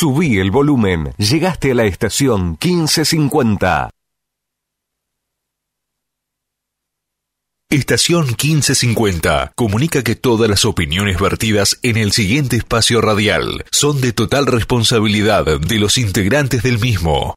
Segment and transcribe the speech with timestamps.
[0.00, 1.12] Subí el volumen.
[1.18, 3.90] Llegaste a la estación 1550.
[7.68, 14.14] Estación 1550 comunica que todas las opiniones vertidas en el siguiente espacio radial son de
[14.14, 17.34] total responsabilidad de los integrantes del mismo.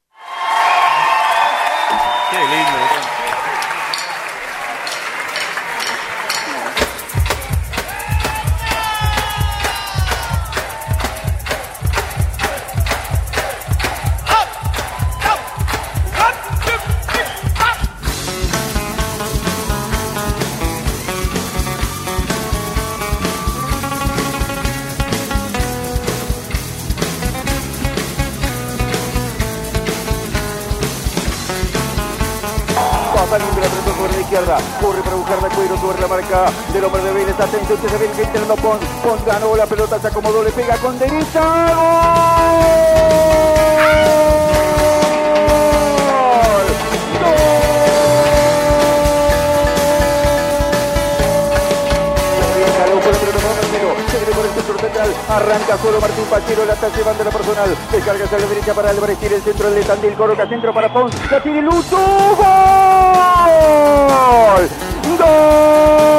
[36.73, 37.39] Del hombre de Vélez.
[37.39, 38.83] Atento, que se que interno Pons.
[39.03, 41.41] Pons ganó la pelota, se acomodó, le pega con derecha.
[41.75, 42.23] ¡Gol!
[53.71, 53.93] Viene
[55.29, 59.17] arranca solo Martín Pachero, la está llevando la personal, descarga hacia la derecha para Álvarez,
[59.17, 62.43] tira el centro del Tandil, coloca centro para Pons, la tiene Lucho, ¡Gol!
[65.17, 66.12] ¡Gol!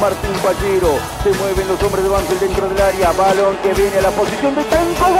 [0.00, 0.98] Martín Pallero.
[1.22, 3.12] Se mueven los hombres de Banfield dentro del área.
[3.12, 5.06] Balón que viene a la posición de Tanco.
[5.06, 5.14] ¡Gol!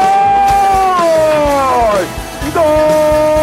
[2.55, 3.34] ¡Gol!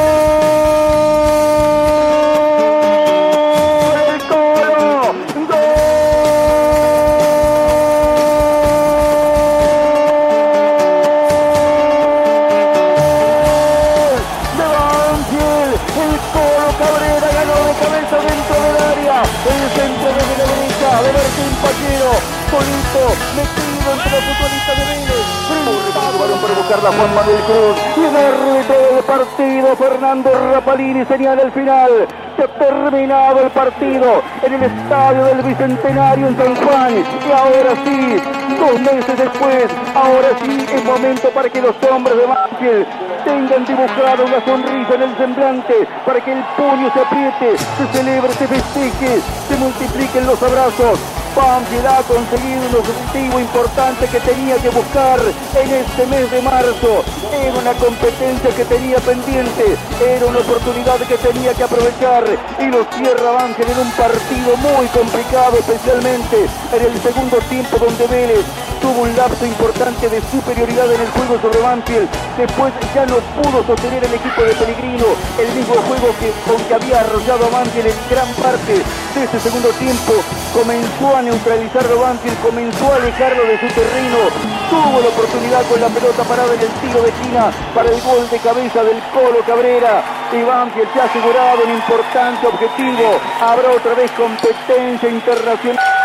[26.82, 27.78] Buscarla Juan Manuel Cruz.
[27.98, 32.08] Y el árbitro del partido, Fernando Rapalini, señala el final.
[32.36, 36.94] Se ha terminado el partido en el estadio del Bicentenario en San Juan.
[36.98, 38.18] Y ahora sí,
[38.60, 42.88] dos meses después, ahora sí es momento para que los hombres de Banfield
[43.24, 48.34] tengan dibujada una sonrisa en el semblante, para que el puño se apriete, se celebre,
[48.34, 51.00] se festeje, se multipliquen los abrazos.
[51.36, 55.20] Banfield ha conseguido un objetivo importante que tenía que buscar
[55.56, 57.04] en este mes de marzo.
[57.32, 62.24] Era una competencia que tenía pendiente, era una oportunidad que tenía que aprovechar
[62.60, 68.08] y lo cierra Banfield en un partido muy complicado, especialmente en el segundo tiempo donde
[68.08, 68.46] Vélez
[68.92, 72.10] tuvo un lapso importante de superioridad en el juego sobre Banfield.
[72.38, 75.08] Después ya no pudo sostener el equipo de Pellegrino
[75.40, 79.40] el mismo juego que, con que había arrollado a Banfield en gran parte de ese
[79.40, 80.12] segundo tiempo.
[80.52, 84.20] Comenzó a neutralizarlo Banfield, comenzó a alejarlo de su terreno.
[84.68, 88.28] Tuvo la oportunidad con la pelota parada en el tiro de esquina para el gol
[88.30, 90.04] de cabeza del Colo Cabrera.
[90.36, 93.08] Y Banfield se ha asegurado un importante objetivo.
[93.40, 96.01] Habrá otra vez competencia internacional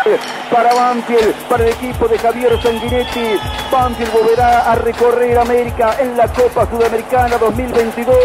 [0.51, 3.39] para Banfield, para el equipo de Javier Sanguinetti.
[3.71, 8.17] Banfield volverá a recorrer América en la Copa Sudamericana 2022.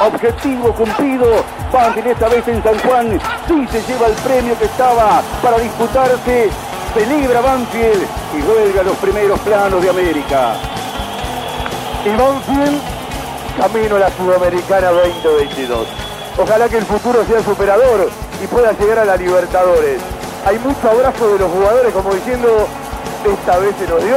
[0.00, 1.26] Objetivo cumplido.
[1.72, 6.50] Banfield esta vez en San Juan sí se lleva el premio que estaba para disputarse.
[6.94, 8.06] Celebra Banfield
[8.36, 10.54] y vuelve a los primeros planos de América.
[12.04, 12.80] Y Banfield
[13.56, 15.86] camino a la Sudamericana 2022.
[16.38, 18.08] Ojalá que el futuro sea superador
[18.42, 20.19] y pueda llegar a la Libertadores.
[20.46, 22.66] Hay mucho abrazo de los jugadores como diciendo,
[23.24, 24.16] esta vez se nos dio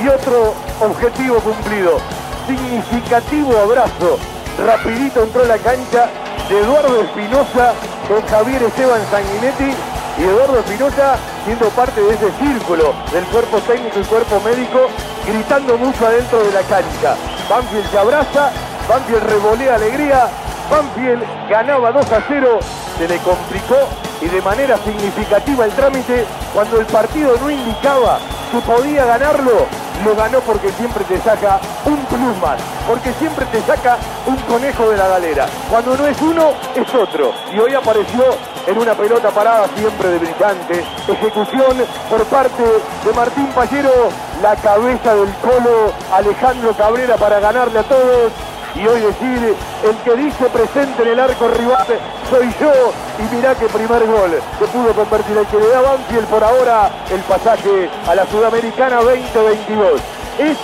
[0.00, 1.98] y otro objetivo cumplido.
[2.46, 4.18] Significativo abrazo.
[4.64, 6.08] Rapidito entró a la cancha
[6.48, 7.74] de Eduardo Espinosa
[8.06, 9.74] con Javier Esteban Sanguinetti
[10.18, 14.86] y Eduardo Espinosa siendo parte de ese círculo del cuerpo técnico y cuerpo médico,
[15.26, 17.16] gritando mucho adentro de la cancha.
[17.50, 18.50] Banfield se abraza,
[18.88, 20.28] Banfield revolea alegría,
[20.70, 22.58] Banfield ganaba 2 a 0,
[22.98, 23.76] se le complicó
[24.20, 26.24] y de manera significativa el trámite
[26.54, 28.18] cuando el partido no indicaba
[28.50, 29.66] que podía ganarlo,
[30.04, 33.96] lo ganó porque siempre te saca un plus más, porque siempre te saca
[34.26, 35.46] un conejo de la galera.
[35.70, 37.32] Cuando no es uno, es otro.
[37.52, 38.24] Y hoy apareció
[38.66, 41.76] en una pelota parada siempre de brillante ejecución
[42.10, 42.62] por parte
[43.04, 44.10] de Martín Pallero,
[44.42, 48.32] la cabeza del colo Alejandro Cabrera para ganarle a todos
[48.76, 51.86] y hoy decir, el que dice presente en el arco rival
[52.30, 52.72] soy yo,
[53.18, 56.90] y mirá que primer gol que pudo convertir el que le da Banfield por ahora
[57.10, 60.00] el pasaje a la Sudamericana 2022.
[60.38, 60.58] Es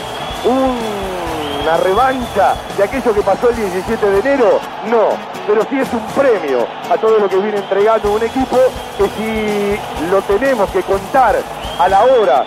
[0.45, 4.61] una revancha de aquello que pasó el 17 de enero,
[4.91, 5.09] no,
[5.47, 8.59] pero sí es un premio a todo lo que viene entregando un equipo
[8.99, 11.37] que si lo tenemos que contar
[11.79, 12.45] a la hora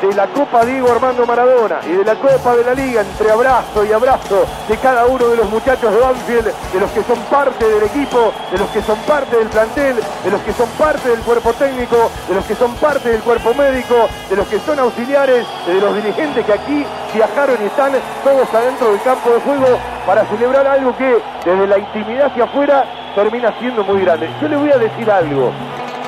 [0.00, 3.84] de la Copa Diego Armando Maradona y de la Copa de la Liga entre abrazo
[3.84, 7.66] y abrazo de cada uno de los muchachos de Banfield, de los que son parte
[7.66, 11.20] del equipo, de los que son parte del plantel, de los que son parte del
[11.20, 15.46] cuerpo técnico, de los que son parte del cuerpo médico, de los que son auxiliares,
[15.66, 16.84] de los dirigentes que aquí
[17.14, 21.78] viajaron y están todos adentro del campo de juego para celebrar algo que desde la
[21.78, 22.84] intimidad hacia afuera
[23.14, 24.28] termina siendo muy grande.
[24.40, 25.52] Yo le voy a decir algo.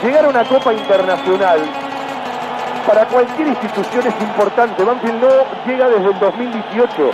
[0.03, 1.88] Llegar a una Copa Internacional
[2.89, 4.83] para cualquier institución es importante.
[4.83, 5.29] Banfield no
[5.67, 7.11] llega desde el 2018.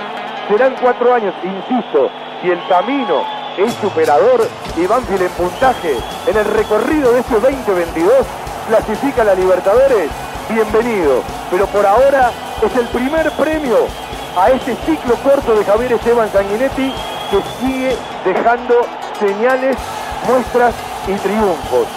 [0.49, 2.11] Serán cuatro años, insisto,
[2.41, 3.25] si el camino
[3.59, 5.97] es superador y Banfield en puntaje
[6.29, 8.13] en el recorrido de este 2022
[8.69, 10.11] clasifica a la Libertadores,
[10.49, 11.23] bienvenido.
[11.51, 12.31] Pero por ahora
[12.63, 13.89] es el primer premio
[14.37, 16.95] a este ciclo corto de Javier Esteban Sanguinetti
[17.33, 18.75] que sigue dejando
[19.19, 19.77] señales,
[20.29, 20.75] muestras
[21.09, 21.89] y triunfos.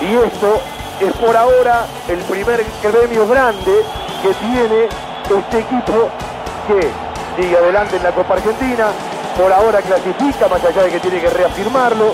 [0.00, 0.60] Y esto
[1.02, 3.72] es por ahora el primer gremio grande
[4.22, 4.88] que tiene
[5.36, 6.08] este equipo
[6.68, 8.86] que sigue adelante en la Copa Argentina,
[9.36, 12.12] por ahora clasifica, más allá de que tiene que reafirmarlo,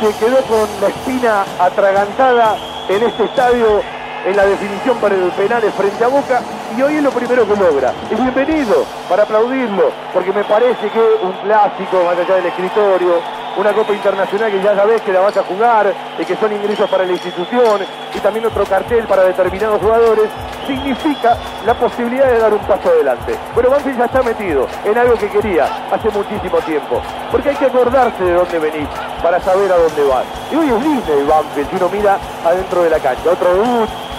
[0.00, 2.56] se quedó con la espina atragantada
[2.88, 3.82] en este estadio
[4.26, 6.40] en la definición para el penales frente a Boca
[6.76, 7.92] y hoy es lo primero que logra.
[8.10, 13.20] Y bienvenido para aplaudirlo, porque me parece que un clásico más allá del escritorio,
[13.56, 16.88] una Copa Internacional que ya sabes que la vas a jugar y que son ingresos
[16.88, 17.80] para la institución
[18.14, 20.28] y también otro cartel para determinados jugadores,
[20.66, 21.36] significa
[21.66, 23.34] la posibilidad de dar un paso adelante.
[23.54, 27.66] Pero Banfield ya está metido en algo que quería hace muchísimo tiempo, porque hay que
[27.66, 28.88] acordarse de dónde venís
[29.22, 30.24] para saber a dónde vas.
[30.52, 33.30] Y hoy es Disney Banfield, si uno mira adentro de la cancha.
[33.32, 33.48] Otro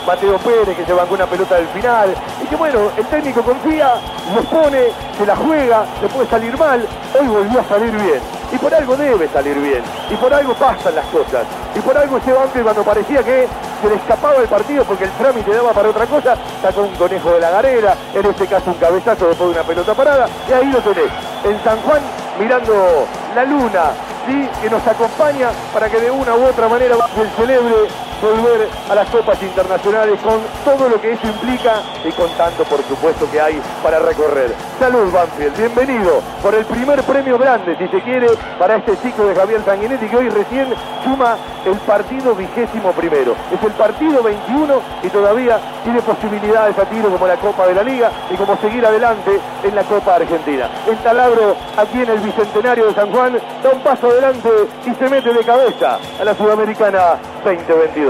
[0.05, 3.95] Mateo Pérez que se bancó una pelota del final y que bueno, el técnico confía,
[4.35, 4.87] lo pone,
[5.17, 6.85] se la juega, le puede salir mal,
[7.19, 8.21] hoy volvió a salir bien.
[8.51, 9.83] Y por algo debe salir bien.
[10.09, 11.45] Y por algo pasan las cosas.
[11.75, 13.47] Y por algo ese Banfield cuando parecía que
[13.81, 17.31] se le escapaba el partido porque el trámite daba para otra cosa, sacó un conejo
[17.31, 20.71] de la garera, en este caso un cabezazo después de una pelota parada, y ahí
[20.71, 21.11] lo tenés.
[21.45, 22.01] En San Juan
[22.39, 23.05] mirando
[23.35, 23.91] la luna,
[24.25, 24.49] ¿sí?
[24.61, 27.75] que nos acompaña para que de una u otra manera Banfield celebre
[28.21, 32.83] volver a las copas internacionales con todo lo que eso implica y con tanto por
[32.83, 34.53] supuesto que hay para recorrer.
[34.79, 38.27] Salud Banfield, bienvenido por el primer premio grande, si se quiere,
[38.57, 40.67] para este ciclo de Javier Sanguinetti que hoy recién
[41.03, 43.35] suma el partido vigésimo primero.
[43.53, 47.83] Es el partido 21 y todavía tiene posibilidades a tiro como la Copa de la
[47.83, 50.69] Liga y como seguir adelante en la Copa Argentina.
[50.87, 54.49] El taladro aquí en el Bicentenario de San Juan da un paso adelante
[54.85, 58.08] y se mete de cabeza a la Sudamericana 2022.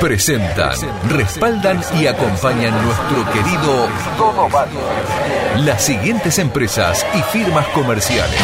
[0.00, 0.76] Presentan,
[1.08, 3.88] respaldan y acompañan nuestro querido.
[5.56, 8.40] Las siguientes empresas y firmas comerciales.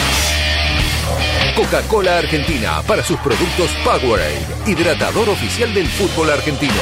[1.55, 6.75] Coca-Cola Argentina para sus productos Powerade, hidratador oficial del fútbol argentino.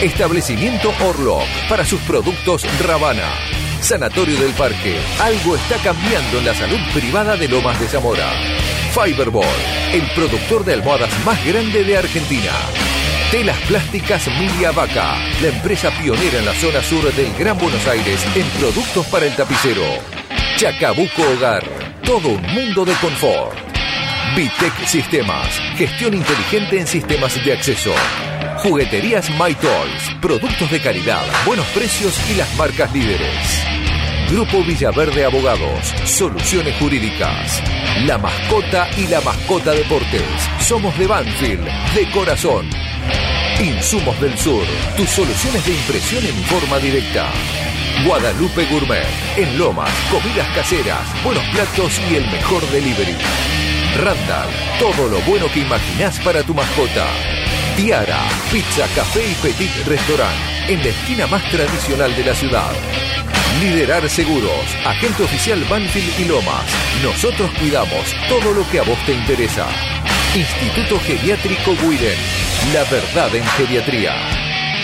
[0.00, 3.55] Establecimiento Orlock para sus productos Ravana.
[3.80, 8.32] Sanatorio del Parque, algo está cambiando en la salud privada de Lomas de Zamora.
[8.92, 9.46] Fiberball,
[9.92, 12.52] el productor de almohadas más grande de Argentina.
[13.30, 18.24] Telas Plásticas Milia Vaca, la empresa pionera en la zona sur del Gran Buenos Aires
[18.34, 19.82] en productos para el tapicero.
[20.56, 21.64] Chacabuco Hogar,
[22.02, 23.75] todo un mundo de confort.
[24.36, 27.94] Vitec Sistemas, gestión inteligente en sistemas de acceso.
[28.58, 33.64] Jugueterías My Toys, productos de calidad, buenos precios y las marcas líderes.
[34.30, 37.62] Grupo Villaverde Abogados, soluciones jurídicas.
[38.04, 40.22] La mascota y la mascota deportes.
[40.60, 42.68] Somos de Banfield, de corazón.
[43.58, 44.66] Insumos del Sur,
[44.98, 47.30] tus soluciones de impresión en forma directa.
[48.04, 49.06] Guadalupe Gourmet,
[49.38, 53.16] en Lomas, comidas caseras, buenos platos y el mejor delivery.
[53.96, 54.48] Randall,
[54.78, 57.06] todo lo bueno que imaginás para tu mascota.
[57.76, 58.20] Tiara,
[58.52, 60.36] pizza, café y petit restaurant,
[60.68, 62.72] en la esquina más tradicional de la ciudad.
[63.60, 66.64] Liderar Seguros, agente oficial Banfield y Lomas.
[67.02, 69.66] Nosotros cuidamos todo lo que a vos te interesa.
[70.34, 72.18] Instituto Geriátrico Guiden.
[72.74, 74.14] La verdad en geriatría.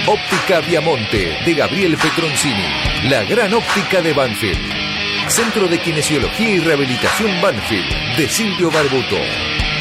[0.07, 3.11] Óptica Viamonte de Gabriel Petroncini.
[3.11, 4.82] La gran óptica de Banfield.
[5.29, 9.17] Centro de Kinesiología y Rehabilitación Banfield de Silvio Barbuto.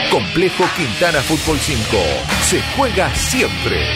[0.10, 1.82] Complejo Quintana Fútbol 5.
[2.44, 3.96] Se juega siempre.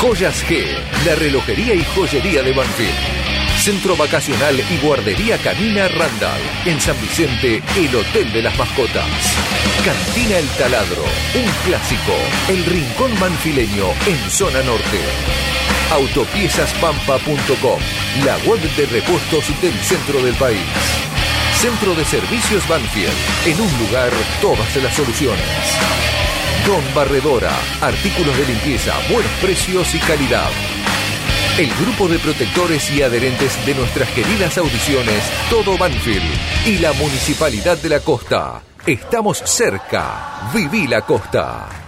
[0.00, 2.94] Joyas G, la relojería y joyería de Banfield.
[3.58, 6.40] Centro Vacacional y Guardería Canina Randall.
[6.64, 9.36] En San Vicente, el Hotel de las Mascotas.
[9.84, 11.02] Cantina El Taladro,
[11.34, 12.14] un clásico.
[12.48, 15.57] El Rincón Manfileño en Zona Norte.
[15.90, 17.80] Autopiezaspampa.com,
[18.22, 20.60] la web de repuestos del centro del país.
[21.54, 23.10] Centro de Servicios Banfield,
[23.46, 24.10] en un lugar
[24.42, 25.40] todas las soluciones.
[26.66, 30.50] Don Barredora, artículos de limpieza, buenos precios y calidad.
[31.58, 37.78] El grupo de protectores y adherentes de nuestras queridas audiciones, Todo Banfield y la Municipalidad
[37.78, 38.60] de la Costa.
[38.86, 40.50] Estamos cerca.
[40.52, 41.87] Viví la Costa.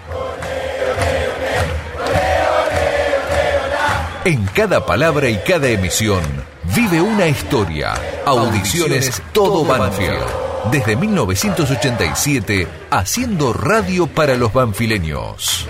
[4.25, 6.21] En cada palabra y cada emisión
[6.77, 7.95] vive una historia.
[8.27, 10.27] Audiciones Todo Banfield.
[10.71, 15.67] Desde 1987, haciendo radio para los banfileños.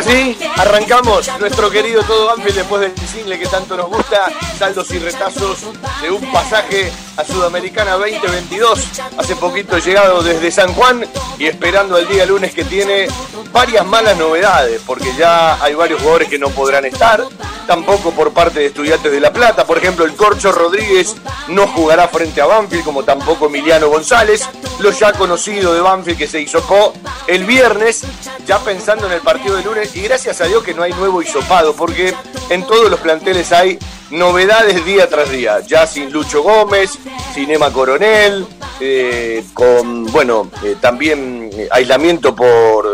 [0.00, 4.90] Ahora sí, arrancamos nuestro querido Todo Banfield después del single que tanto nos gusta, saldos
[4.92, 5.58] y retazos
[6.00, 8.80] de un pasaje a Sudamericana 2022,
[9.18, 11.04] hace poquito llegado desde San Juan
[11.38, 13.08] y esperando el día lunes que tiene
[13.52, 17.22] varias malas novedades, porque ya hay varios jugadores que no podrán estar,
[17.66, 21.14] tampoco por parte de Estudiantes de La Plata, por ejemplo el Corcho Rodríguez
[21.48, 26.26] no jugará frente a Banfield, como tampoco Emiliano González, lo ya conocido de Banfield que
[26.26, 26.94] se hisopó
[27.26, 28.04] el viernes,
[28.50, 31.22] ya pensando en el partido de lunes, y gracias a Dios que no hay nuevo
[31.22, 32.12] hisopado, porque
[32.48, 33.78] en todos los planteles hay
[34.10, 36.98] novedades día tras día, ya sin Lucho Gómez,
[37.32, 38.44] sin Coronel,
[38.80, 42.88] eh, con, bueno, eh, también eh, aislamiento por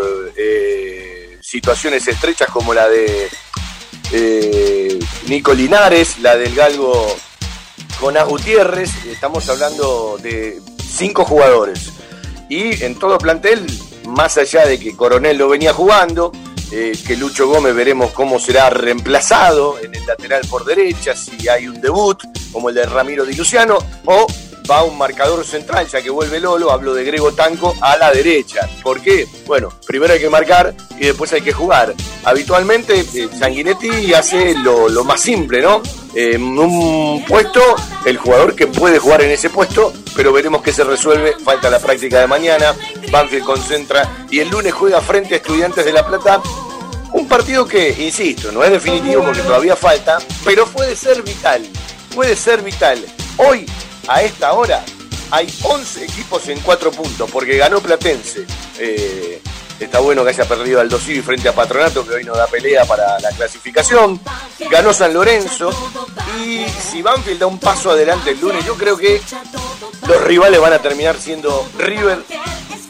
[1.41, 3.31] situaciones estrechas como la de
[5.27, 7.17] Nico Linares, la del Galgo
[7.99, 11.93] Jonás Gutiérrez, estamos hablando de cinco jugadores.
[12.51, 13.67] Y en todo plantel,
[14.07, 16.33] más allá de que Coronel lo venía jugando,
[16.73, 21.69] eh, que Lucho Gómez veremos cómo será reemplazado en el lateral por derecha, si hay
[21.69, 22.21] un debut
[22.53, 24.27] como el de Ramiro Di Luciano, o
[24.69, 28.69] va un marcador central, ya que vuelve Lolo, hablo de Grego Tanco, a la derecha.
[28.83, 29.27] ¿Por qué?
[29.47, 31.95] Bueno, primero hay que marcar y después hay que jugar.
[32.25, 35.83] Habitualmente eh, Sanguinetti hace lo, lo más simple, ¿no?
[36.19, 37.61] En un puesto,
[38.07, 41.79] el jugador que puede jugar en ese puesto, pero veremos que se resuelve, falta la
[41.79, 42.75] práctica de mañana,
[43.13, 46.41] Banfield concentra y el lunes juega frente a Estudiantes de La Plata
[47.13, 51.67] un partido que, insisto, no es definitivo porque todavía falta, pero puede ser vital.
[52.15, 53.05] Puede ser vital.
[53.39, 53.67] Hoy,
[54.09, 54.85] a esta hora,
[55.31, 58.45] hay 11 equipos en 4 puntos porque ganó Platense.
[58.79, 59.41] Eh,
[59.85, 62.85] está bueno que haya perdido al Dosivi frente a Patronato, que hoy no da pelea
[62.85, 64.21] para la clasificación.
[64.71, 65.71] Ganó San Lorenzo.
[66.43, 69.21] Y si Banfield da un paso adelante el lunes, yo creo que
[70.07, 72.19] los rivales van a terminar siendo River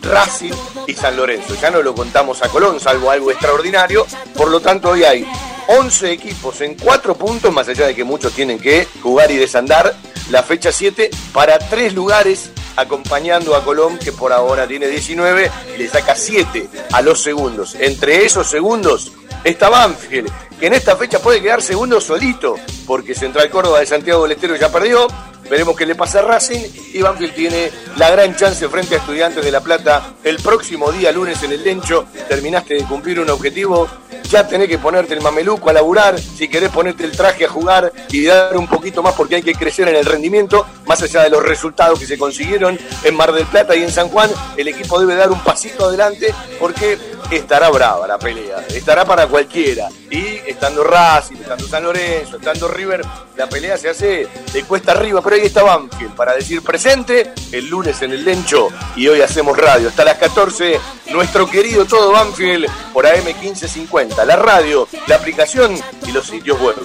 [0.03, 0.53] Racing
[0.87, 1.55] y San Lorenzo.
[1.61, 4.07] Ya no lo contamos a Colón, salvo algo extraordinario.
[4.37, 5.27] Por lo tanto, hoy hay
[5.69, 9.95] 11 equipos en 4 puntos, más allá de que muchos tienen que jugar y desandar
[10.31, 15.79] la fecha 7 para 3 lugares acompañando a Colón que por ahora tiene 19 y
[15.79, 17.75] le saca 7 a los segundos.
[17.75, 19.13] Entre esos segundos
[19.45, 22.57] está Banfield, que en esta fecha puede quedar segundo solito,
[22.87, 25.07] porque Central Córdoba de Santiago del Estero ya perdió,
[25.51, 26.61] Veremos qué le pasa a Racing.
[26.93, 31.13] Y Banfield tiene la gran chance frente a Estudiantes de La Plata el próximo día,
[31.13, 32.07] lunes en el Lencho.
[32.29, 33.89] Terminaste de cumplir un objetivo,
[34.29, 37.93] ya tenés que ponerte el mameluco a laburar, si querés ponerte el traje a jugar
[38.11, 41.31] y dar un poquito más porque hay que crecer en el rendimiento, más allá de
[41.31, 44.99] los resultados que se consiguieron en Mar del Plata y en San Juan, el equipo
[44.99, 46.99] debe dar un pasito adelante porque
[47.31, 49.89] estará brava la pelea, estará para cualquiera.
[50.11, 53.03] Y estando Racing, estando San Lorenzo, estando River,
[53.37, 57.69] la pelea se hace de cuesta arriba, pero ahí está Banfield para decir presente el
[57.69, 59.89] lunes en el Lencho y hoy hacemos radio.
[59.89, 60.81] Hasta las 14,
[61.13, 66.77] nuestro querido todo Banfield por AM 1550, la radio, la aplicación y los sitios web.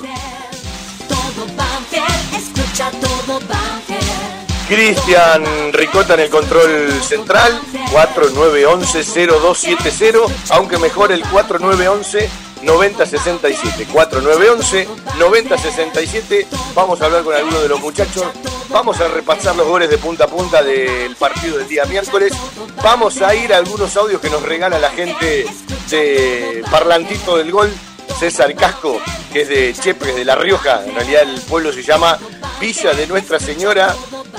[1.08, 4.01] Todo Banfield, escucha todo Banfield.
[4.72, 7.60] Cristian Ricota en el control central,
[7.92, 12.30] 4911-0270, aunque mejor el 4911-9067.
[13.92, 18.24] 4911-9067, vamos a hablar con algunos de los muchachos,
[18.70, 22.32] vamos a repasar los goles de punta a punta del partido del día miércoles,
[22.82, 25.46] vamos a ir a algunos audios que nos regala la gente
[25.90, 27.70] de Parlantito del Gol,
[28.20, 29.00] César Casco,
[29.32, 32.18] que es de Chepes, de La Rioja, en realidad el pueblo se llama
[32.60, 33.96] Villa de Nuestra Señora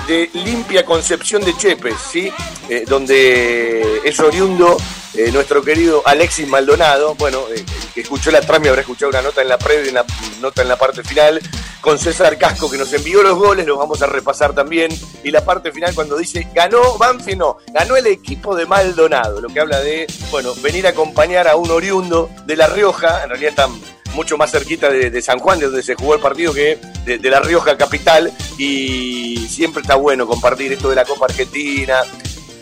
[0.06, 2.30] de Limpia Concepción de Chepes, ¿sí?
[2.68, 4.76] Eh, donde es oriundo
[5.14, 9.22] eh, nuestro querido Alexis Maldonado, bueno, eh, el que escuchó la trama habrá escuchado una
[9.22, 10.04] nota en la previa una
[10.40, 11.40] nota en la parte final,
[11.82, 14.90] con César Casco que nos envió los goles, los vamos a repasar también,
[15.22, 19.48] y la parte final cuando dice, ganó Banfield, no, ganó el equipo de Maldonado, lo
[19.48, 23.50] que habla de, bueno, venir a acompañar a un oriundo de La Rioja, en realidad
[23.50, 23.70] están
[24.14, 27.18] mucho más cerquita de, de San Juan, de donde se jugó el partido, que de,
[27.18, 32.02] de La Rioja capital, y siempre está bueno compartir esto de la Copa Argentina,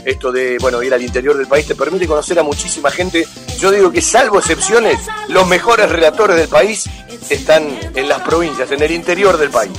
[0.04, 3.26] esto de bueno ir al interior del país te permite conocer a muchísima gente.
[3.58, 6.88] Yo digo que salvo excepciones, los mejores relatores del país
[7.28, 9.72] están en las provincias, en el interior del país.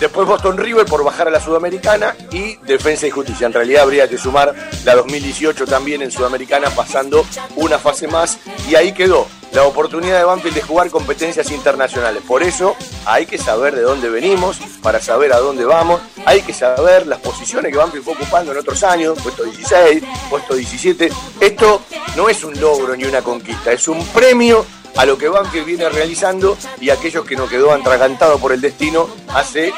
[0.00, 3.46] Después Boston River por bajar a la Sudamericana y Defensa y Justicia.
[3.46, 8.38] En realidad habría que sumar la 2018 también en Sudamericana, pasando una fase más.
[8.68, 12.22] Y ahí quedó la oportunidad de Banfield de jugar competencias internacionales.
[12.26, 16.52] Por eso hay que saber de dónde venimos, para saber a dónde vamos, hay que
[16.52, 21.10] saber las posiciones que Banfield fue ocupando en otros años, puesto 16, puesto 17.
[21.40, 21.82] Esto
[22.16, 24.64] no es un logro ni una conquista, es un premio
[24.96, 29.08] a lo que Banfield viene realizando y aquellos que nos quedó atragantado por el destino
[29.28, 29.72] hace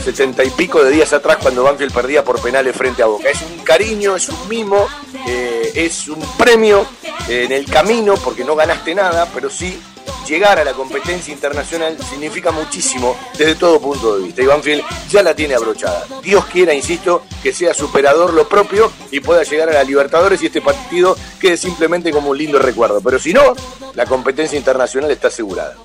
[0.00, 3.28] setenta y pico de días atrás cuando Banfield perdía por penales frente a Boca.
[3.28, 4.86] Es un cariño, es un mimo,
[5.26, 6.86] eh, es un premio
[7.28, 9.80] eh, en el camino porque no ganaste nada, pero sí
[10.26, 14.42] llegar a la competencia internacional significa muchísimo desde todo punto de vista.
[14.42, 16.06] Y Banfield ya la tiene abrochada.
[16.22, 20.46] Dios quiera, insisto, que sea superador lo propio y pueda llegar a la Libertadores y
[20.46, 23.00] este partido quede simplemente como un lindo recuerdo.
[23.00, 23.54] Pero si no,
[23.94, 25.76] la competencia internacional está asegurada.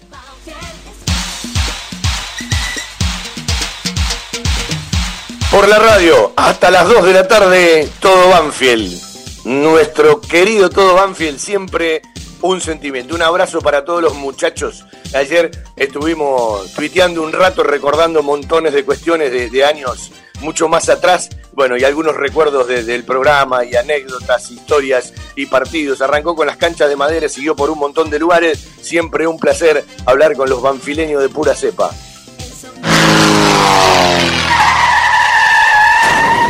[5.55, 9.01] Por la radio, hasta las 2 de la tarde, todo Banfield.
[9.45, 12.01] Nuestro querido todo Banfield, siempre
[12.41, 13.15] un sentimiento.
[13.15, 14.83] Un abrazo para todos los muchachos.
[15.13, 21.29] Ayer estuvimos tuiteando un rato recordando montones de cuestiones de, años mucho más atrás.
[21.53, 26.01] Bueno, y algunos recuerdos de- del programa y anécdotas, historias y partidos.
[26.01, 28.59] Arrancó con las canchas de madera, siguió por un montón de lugares.
[28.81, 31.91] Siempre un placer hablar con los banfileños de pura cepa.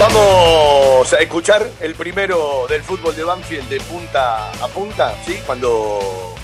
[0.00, 5.38] Vamos a escuchar el primero del fútbol de Banfield de punta a punta, ¿sí?
[5.44, 6.34] Cuando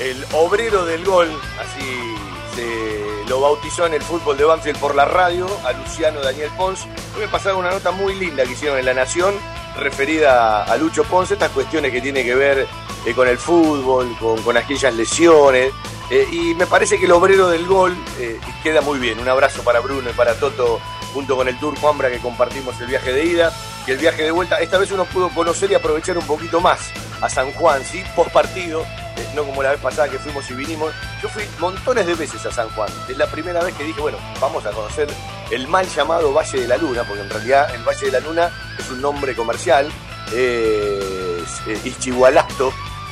[0.00, 1.28] el obrero del gol,
[1.60, 2.16] así
[2.56, 6.80] se lo bautizó en el fútbol de Banfield por la radio, a Luciano Daniel Pons.
[7.14, 9.32] Hoy me pasaron una nota muy linda que hicieron en La Nación,
[9.78, 12.66] referida a Lucho Ponce, estas cuestiones que tienen que ver
[13.06, 15.72] eh, con el fútbol, con, con aquellas lesiones.
[16.10, 19.20] eh, y me parece que el obrero del gol eh, queda muy bien.
[19.20, 20.80] Un abrazo para Bruno y para Toto,
[21.12, 23.52] junto con el Turco Ambra que compartimos el viaje de ida
[23.86, 24.56] y el viaje de vuelta.
[24.60, 28.02] Esta vez uno pudo conocer y aprovechar un poquito más a San Juan, ¿sí?
[28.16, 30.92] Post partido, eh, no como la vez pasada que fuimos y vinimos.
[31.22, 32.88] Yo fui montones de veces a San Juan.
[33.08, 35.08] Es la primera vez que dije, bueno, vamos a conocer
[35.50, 38.50] el mal llamado Valle de la Luna, porque en realidad el Valle de la Luna
[38.78, 39.90] es un nombre comercial,
[40.32, 40.98] eh,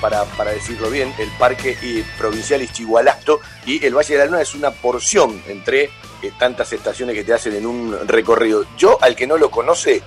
[0.00, 4.40] para, para decirlo bien, el Parque eh, Provincial Ischigualasto y el Valle de la Luna
[4.40, 5.90] es una porción entre
[6.22, 8.64] eh, tantas estaciones que te hacen en un recorrido.
[8.76, 10.02] Yo, al que no lo conoce,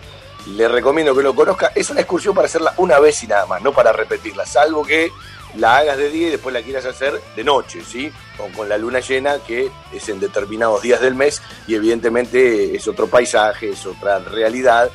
[0.47, 1.71] le recomiendo que lo conozca.
[1.75, 5.11] Es una excursión para hacerla una vez y nada más, no para repetirla, salvo que
[5.55, 8.11] la hagas de día y después la quieras hacer de noche, ¿sí?
[8.39, 12.87] O con la luna llena, que es en determinados días del mes y evidentemente es
[12.87, 14.89] otro paisaje, es otra realidad.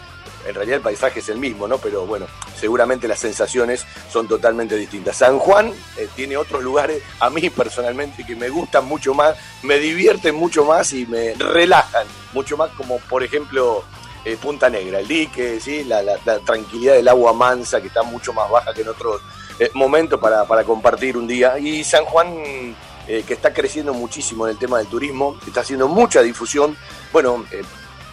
[0.47, 1.79] En realidad el paisaje es el mismo, ¿no?
[1.79, 5.17] Pero bueno, seguramente las sensaciones son totalmente distintas.
[5.17, 9.79] San Juan eh, tiene otros lugares, a mí personalmente, que me gustan mucho más, me
[9.79, 13.85] divierten mucho más y me relajan mucho más, como por ejemplo
[14.25, 15.85] eh, Punta Negra, el dique, ¿sí?
[15.85, 16.03] la,
[16.45, 19.21] tranquilidad del agua mansa, que está mucho más baja que en otros
[19.59, 21.59] eh, momentos para, para compartir un día.
[21.59, 26.21] Y San Juan, que está creciendo muchísimo en el tema del turismo, está haciendo mucha
[26.21, 26.77] difusión.
[27.11, 27.47] Bueno,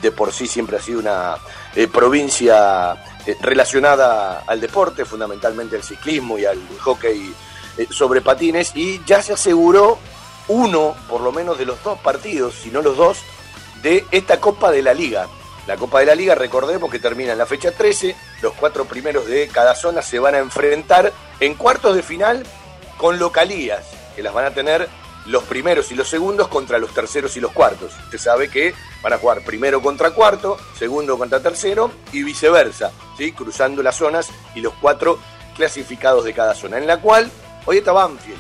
[0.05, 1.37] de por sí siempre ha sido una
[1.75, 2.93] eh, provincia
[3.25, 7.33] eh, relacionada al deporte, fundamentalmente al ciclismo y al hockey
[7.77, 9.97] eh, sobre patines, y ya se aseguró
[10.47, 13.17] uno, por lo menos, de los dos partidos, si no los dos,
[13.81, 15.27] de esta Copa de la Liga.
[15.65, 19.25] La Copa de la Liga, recordemos que termina en la fecha 13, los cuatro primeros
[19.25, 22.45] de cada zona se van a enfrentar En cuartos de final,
[22.97, 23.83] con localías,
[24.15, 24.87] que las van a tener
[25.25, 27.93] los primeros y los segundos contra los terceros y los cuartos.
[28.05, 33.31] Usted sabe que van a jugar primero contra cuarto, segundo contra tercero y viceversa, ¿sí?
[33.31, 35.19] cruzando las zonas y los cuatro
[35.55, 37.29] clasificados de cada zona, en la cual
[37.65, 38.39] hoy está Banfield.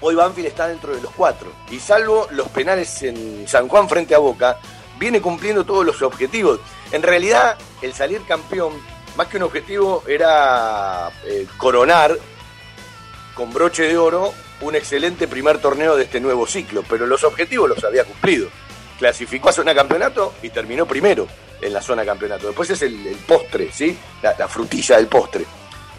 [0.00, 1.52] Hoy Banfield está dentro de los cuatro.
[1.70, 4.58] Y salvo los penales en San Juan frente a Boca,
[4.98, 6.60] viene cumpliendo todos los objetivos.
[6.92, 8.74] En realidad, el salir campeón,
[9.16, 12.16] más que un objetivo, era eh, coronar
[13.34, 17.68] con broche de oro un excelente primer torneo de este nuevo ciclo, pero los objetivos
[17.68, 18.48] los había cumplido.
[18.98, 21.26] Clasificó a zona campeonato y terminó primero
[21.60, 22.48] en la zona campeonato.
[22.48, 23.96] Después es el, postre, ¿sí?
[24.22, 25.44] La, la frutilla del postre.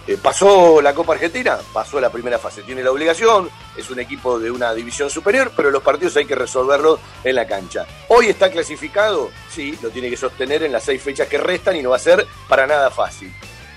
[0.10, 4.40] Eh, pasó la Copa Argentina, pasó la primera fase, tiene la obligación, es un equipo
[4.40, 7.86] de una división superior, pero los partidos hay que resolverlos en la cancha.
[8.08, 11.84] Hoy está clasificado, sí, lo tiene que sostener en las seis fechas que restan y
[11.84, 13.32] no va a ser para nada fácil.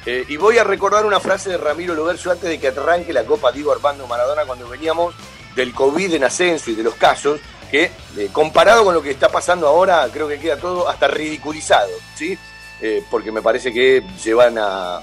[0.04, 3.24] Eh, y voy a recordar una frase de Ramiro Lobercio antes de que arranque la
[3.24, 5.14] Copa Diego Armando Maradona cuando veníamos
[5.54, 7.38] del COVID en ascenso y de los casos,
[7.70, 11.90] que eh, comparado con lo que está pasando ahora, creo que queda todo hasta ridiculizado,
[12.16, 12.36] ¿sí?
[12.80, 15.02] Eh, porque me parece que se van a, a-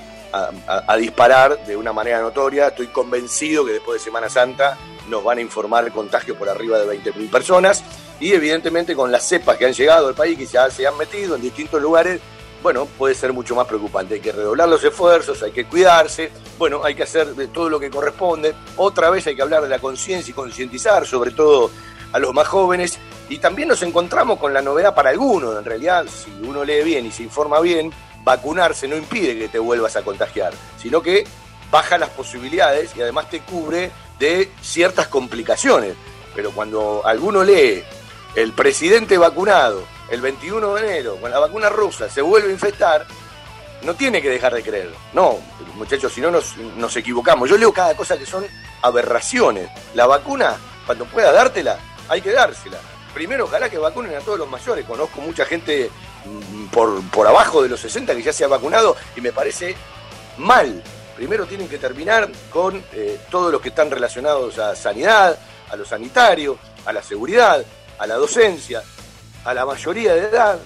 [0.68, 2.68] a- a disparar de una manera notoria.
[2.68, 6.86] Estoy convencido que después de Semana Santa nos van a informar contagios por arriba de
[6.86, 7.84] 20.000 personas
[8.20, 11.36] y evidentemente con las cepas que han llegado al país, que ya se han metido
[11.36, 12.20] en distintos lugares,
[12.62, 14.16] bueno, puede ser mucho más preocupante.
[14.16, 17.90] Hay que redoblar los esfuerzos, hay que cuidarse, bueno, hay que hacer todo lo que
[17.90, 18.54] corresponde.
[18.78, 21.72] Otra vez hay que hablar de la conciencia y concientizar, sobre todo
[22.12, 23.00] a los más jóvenes.
[23.30, 25.58] Y también nos encontramos con la novedad para algunos.
[25.58, 27.92] En realidad, si uno lee bien y se informa bien,
[28.24, 31.26] vacunarse no impide que te vuelvas a contagiar, sino que
[31.72, 35.96] baja las posibilidades y además te cubre de ciertas complicaciones.
[36.36, 37.84] Pero cuando alguno lee
[38.36, 43.06] el presidente vacunado el 21 de enero con la vacuna rusa se vuelve a infectar,
[43.84, 44.98] no tiene que dejar de creerlo.
[45.14, 45.38] No,
[45.76, 47.50] muchachos, si no nos, nos equivocamos.
[47.50, 48.46] Yo leo cada cosa que son
[48.82, 49.70] aberraciones.
[49.94, 52.78] La vacuna, cuando pueda dártela, hay que dársela.
[53.14, 54.86] Primero, ojalá que vacunen a todos los mayores.
[54.86, 55.90] Conozco mucha gente
[56.26, 59.76] mm, por, por abajo de los 60 que ya se ha vacunado y me parece
[60.38, 60.84] mal.
[61.16, 65.38] Primero tienen que terminar con eh, todos los que están relacionados a sanidad,
[65.70, 67.64] a lo sanitario, a la seguridad,
[67.98, 68.82] a la docencia,
[69.46, 70.60] a la mayoría de edad,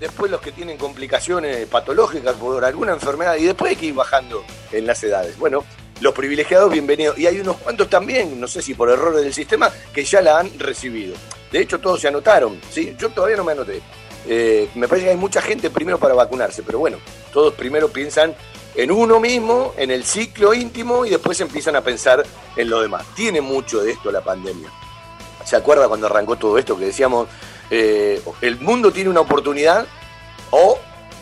[0.00, 4.44] después los que tienen complicaciones patológicas por alguna enfermedad y después hay que ir bajando
[4.72, 5.38] en las edades.
[5.38, 5.64] Bueno,
[6.00, 7.18] los privilegiados, bienvenidos.
[7.18, 10.38] Y hay unos cuantos también, no sé si por errores del sistema, que ya la
[10.40, 11.14] han recibido.
[11.52, 12.96] De hecho, todos se anotaron, ¿sí?
[12.98, 13.80] Yo todavía no me anoté.
[14.26, 16.98] Eh, me parece que hay mucha gente primero para vacunarse, pero bueno,
[17.32, 18.34] todos primero piensan
[18.74, 22.24] en uno mismo, en el ciclo íntimo y después empiezan a pensar
[22.56, 23.04] en lo demás.
[23.14, 24.70] Tiene mucho de esto la pandemia.
[25.44, 27.28] ¿Se acuerda cuando arrancó todo esto que decíamos,
[27.70, 29.86] eh, el mundo tiene una oportunidad
[30.50, 30.78] o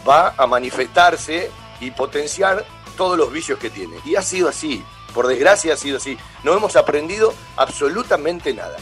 [0.09, 1.51] va a manifestarse
[1.81, 2.65] y potenciar
[2.97, 3.97] todos los vicios que tiene?
[4.05, 6.19] Y ha sido así, por desgracia ha sido así.
[6.45, 8.77] No hemos aprendido absolutamente nada.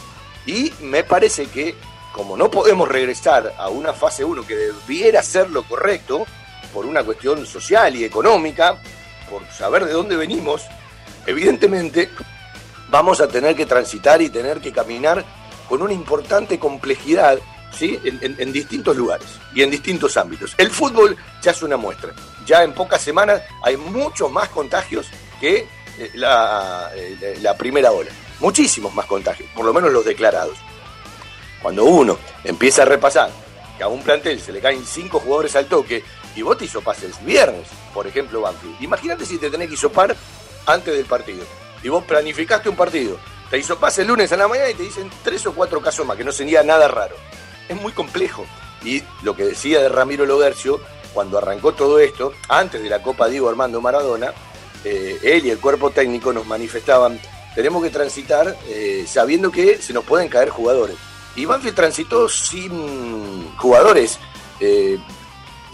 [0.45, 1.75] Y me parece que
[2.11, 6.25] como no podemos regresar a una fase 1 que debiera ser lo correcto,
[6.73, 8.77] por una cuestión social y económica,
[9.29, 10.63] por saber de dónde venimos,
[11.25, 12.09] evidentemente
[12.89, 15.23] vamos a tener que transitar y tener que caminar
[15.69, 17.39] con una importante complejidad
[17.71, 17.99] ¿sí?
[18.03, 20.53] en, distintos lugares y en distintos ámbitos.
[20.57, 22.13] El fútbol ya es una muestra.
[22.45, 25.07] Ya en pocas semanas hay muchos más contagios
[25.39, 28.11] que eh, la, eh, la primera ola.
[28.39, 30.57] Muchísimos más contagios, por lo menos los declarados.
[31.61, 33.29] Cuando uno empieza a repasar
[33.77, 36.03] que a un plantel se le caen cinco jugadores al toque
[36.35, 38.81] y vos te hisopas el viernes, por ejemplo, Banfield.
[38.81, 40.15] Imagínate si te tenés que hisopar
[40.65, 41.43] antes del partido.
[41.83, 43.17] Y vos planificaste un partido.
[43.49, 46.15] Te hisopás el lunes a la mañana y te dicen tres o cuatro casos más,
[46.15, 47.15] que no sería nada raro.
[47.69, 48.45] Es muy complejo.
[48.83, 50.79] Y lo que decía de Ramiro Logercio,
[51.13, 54.33] cuando arrancó todo esto, antes de la Copa Diego Armando Maradona,
[54.83, 57.19] eh, él y el cuerpo técnico nos manifestaban,
[57.53, 60.95] tenemos que transitar eh, sabiendo que se nos pueden caer jugadores.
[61.35, 64.19] Y Banfield transitó sin jugadores
[64.59, 64.97] eh,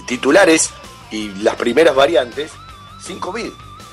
[0.06, 0.72] titulares
[1.12, 2.52] y las primeras variantes
[3.00, 3.52] sin COVID.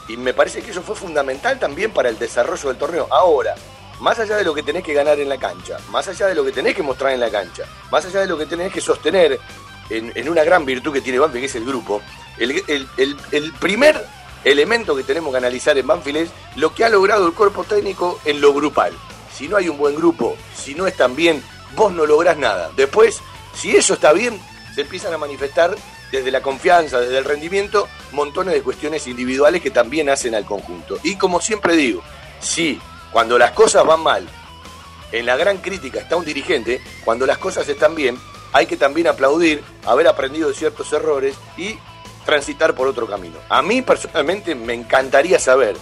[0.09, 3.07] Y me parece que eso fue fundamental también para el desarrollo del torneo.
[3.11, 3.54] Ahora,
[4.00, 6.44] más allá de lo que tenés que ganar en la cancha, más allá de lo
[6.44, 9.38] que tenés que mostrar en la cancha, más allá de lo que tenés que sostener
[9.90, 12.02] en, en una gran virtud que tiene Banfield, que es el grupo,
[12.38, 12.88] el, el-
[13.33, 14.04] el- primer
[14.44, 18.20] elemento que tenemos que analizar en Banfield es lo que ha logrado el cuerpo técnico
[18.24, 18.92] en lo grupal.
[19.35, 21.42] Si no hay un buen grupo, si no están bien,
[21.74, 22.70] vos no lográs nada.
[22.76, 23.20] Después,
[23.54, 24.40] si eso está bien,
[24.74, 25.74] se empiezan a manifestar
[26.12, 30.98] desde la confianza, desde el rendimiento, montones de cuestiones individuales que también hacen al conjunto.
[31.02, 32.02] Y como siempre digo,
[32.40, 32.78] si
[33.14, 34.29] cuando las cosas van mal,
[35.12, 38.18] en la gran crítica está un dirigente, cuando las cosas están bien,
[38.53, 41.79] hay que también aplaudir haber aprendido de ciertos errores y
[42.27, 43.37] transitar por otro camino.
[43.48, 45.77] A mí personalmente me encantaría saber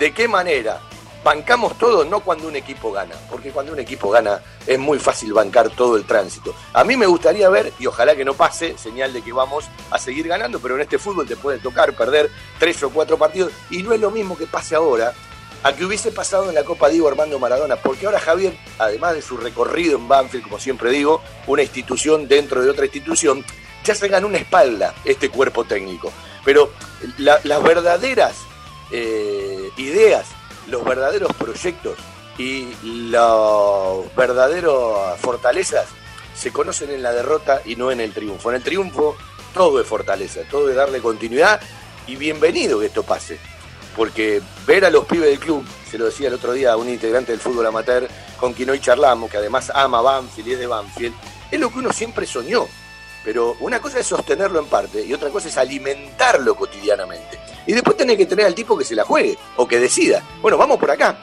[0.00, 0.80] de qué manera
[1.22, 5.32] bancamos todo, no cuando un equipo gana, porque cuando un equipo gana es muy fácil
[5.32, 6.52] bancar todo el tránsito.
[6.72, 9.98] A mí me gustaría ver, y ojalá que no pase, señal de que vamos a
[9.98, 13.84] seguir ganando, pero en este fútbol te puede tocar perder tres o cuatro partidos, y
[13.84, 15.14] no es lo mismo que pase ahora
[15.62, 19.22] a que hubiese pasado en la Copa Diego Armando Maradona, porque ahora Javier, además de
[19.22, 23.44] su recorrido en Banfield, como siempre digo, una institución dentro de otra institución,
[23.84, 26.12] ya se una espalda este cuerpo técnico.
[26.44, 26.70] Pero
[27.18, 28.34] la- las verdaderas
[28.90, 30.26] eh, ideas,
[30.68, 31.96] los verdaderos proyectos
[32.38, 32.68] y
[33.10, 35.86] las verdaderas fortalezas
[36.34, 38.50] se conocen en la derrota y no en el triunfo.
[38.50, 39.16] En el triunfo
[39.54, 41.60] todo es fortaleza, todo es darle continuidad
[42.06, 43.38] y bienvenido que esto pase.
[43.96, 46.88] Porque ver a los pibes del club, se lo decía el otro día a un
[46.88, 50.66] integrante del fútbol amateur con quien hoy charlamos, que además ama Banfield y es de
[50.66, 51.14] Banfield,
[51.50, 52.66] es lo que uno siempre soñó.
[53.24, 57.38] Pero una cosa es sostenerlo en parte y otra cosa es alimentarlo cotidianamente.
[57.66, 60.22] Y después tenés que tener al tipo que se la juegue o que decida.
[60.40, 61.18] Bueno, vamos por acá.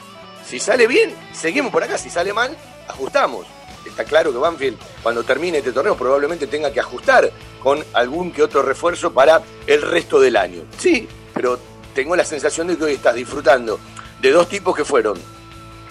[0.45, 1.97] Si sale bien, seguimos por acá.
[1.97, 2.55] Si sale mal,
[2.87, 3.45] ajustamos.
[3.85, 8.43] Está claro que Banfield, cuando termine este torneo, probablemente tenga que ajustar con algún que
[8.43, 10.63] otro refuerzo para el resto del año.
[10.77, 11.59] Sí, pero
[11.99, 13.77] tengo la sensación de que hoy estás disfrutando
[14.21, 15.19] de dos tipos que fueron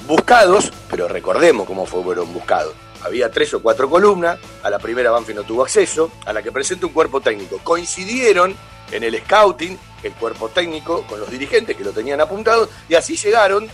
[0.06, 2.72] buscados, pero recordemos cómo fueron buscados.
[3.02, 6.50] Había tres o cuatro columnas, a la primera Banfield no tuvo acceso, a la que
[6.50, 7.60] presenta un cuerpo técnico.
[7.62, 8.56] Coincidieron
[8.90, 13.14] en el scouting, el cuerpo técnico, con los dirigentes que lo tenían apuntado, y así
[13.14, 13.68] llegaron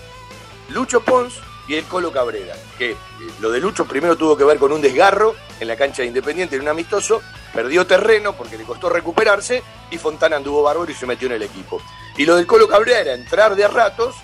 [0.70, 1.34] Lucho Pons
[1.68, 2.56] y el Colo Cabrera.
[2.76, 2.96] Que eh,
[3.38, 6.56] lo de Lucho primero tuvo que ver con un desgarro en la cancha de Independiente
[6.56, 11.06] en un amistoso, perdió terreno porque le costó recuperarse y Fontana anduvo bárbaro y se
[11.06, 11.80] metió en el equipo.
[12.16, 14.14] Y lo del Colo Cabrera era entrar de a ratos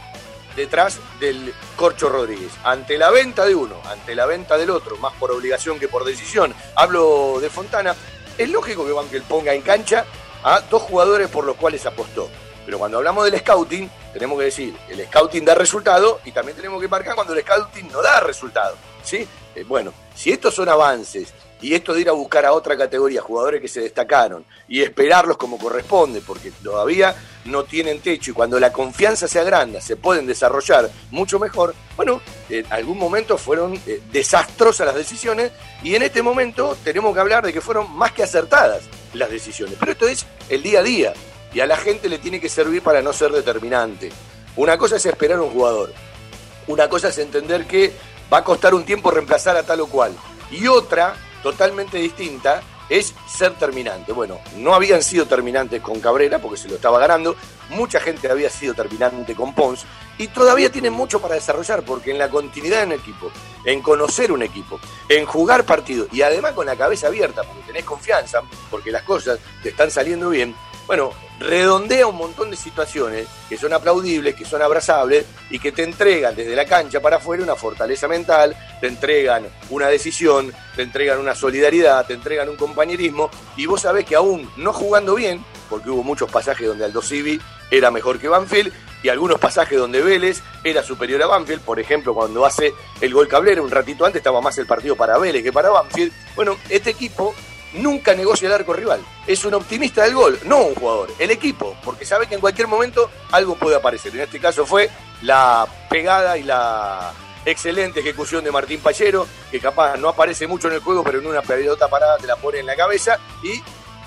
[0.55, 2.53] detrás del Corcho Rodríguez.
[2.63, 6.05] Ante la venta de uno, ante la venta del otro, más por obligación que por
[6.05, 7.95] decisión, hablo de Fontana,
[8.39, 10.05] es lógico que Banfield ponga en cancha
[10.43, 12.29] a dos jugadores por los cuales apostó.
[12.65, 16.81] Pero cuando hablamos del scouting, tenemos que decir, el scouting da resultado y también tenemos
[16.81, 18.77] que marcar cuando el scouting no da resultado.
[19.03, 19.27] ¿sí?
[19.55, 23.21] Eh, bueno, si estos son avances y esto de ir a buscar a otra categoría,
[23.21, 28.61] jugadores que se destacaron, y esperarlos como corresponde, porque todavía no tienen techo y cuando
[28.61, 34.01] la confianza se agranda, se pueden desarrollar mucho mejor, bueno, en algún momento fueron eh,
[34.13, 38.23] desastrosas las decisiones y en este momento tenemos que hablar de que fueron más que
[38.23, 38.83] acertadas
[39.15, 39.77] las decisiones.
[39.79, 41.13] Pero esto es el día a día
[41.53, 44.11] y a la gente le tiene que servir para no ser determinante.
[44.57, 45.93] Una cosa es esperar a un jugador,
[46.67, 47.93] una cosa es entender que
[48.33, 50.13] va a costar un tiempo reemplazar a tal o cual.
[50.51, 54.13] Y otra, totalmente distinta, es ser terminante.
[54.13, 57.37] Bueno, no habían sido terminantes con Cabrera porque se lo estaba ganando,
[57.71, 59.87] mucha gente había sido terminante con Pons
[60.19, 63.31] y todavía tienen mucho para desarrollar porque en la continuidad en el equipo,
[63.65, 67.85] en conocer un equipo, en jugar partidos y además con la cabeza abierta porque tenés
[67.85, 70.55] confianza, porque las cosas te están saliendo bien,
[70.87, 75.83] bueno, redondea un montón de situaciones que son aplaudibles, que son abrazables y que te
[75.83, 81.19] entregan desde la cancha para afuera una fortaleza mental, te entregan una decisión, te entregan
[81.19, 85.89] una solidaridad, te entregan un compañerismo y vos sabés que aún no jugando bien, porque
[85.89, 88.73] hubo muchos pasajes donde Aldo Civi era mejor que Banfield
[89.03, 93.29] y algunos pasajes donde Vélez era superior a Banfield, por ejemplo cuando hace el gol
[93.29, 96.91] Cablera, un ratito antes estaba más el partido para Vélez que para Banfield, bueno, este
[96.91, 97.35] equipo
[97.75, 99.01] nunca negocia el arco rival.
[99.27, 102.69] Es un optimista del gol, no un jugador, el equipo, porque sabe que en cualquier
[102.69, 104.15] momento algo puede aparecer.
[104.15, 104.91] En este caso fue
[105.23, 107.13] la pegada y la
[107.45, 111.27] excelente ejecución de Martín Pallero, que capaz no aparece mucho en el juego, pero en
[111.27, 113.63] una pelota parada te la pone en la cabeza y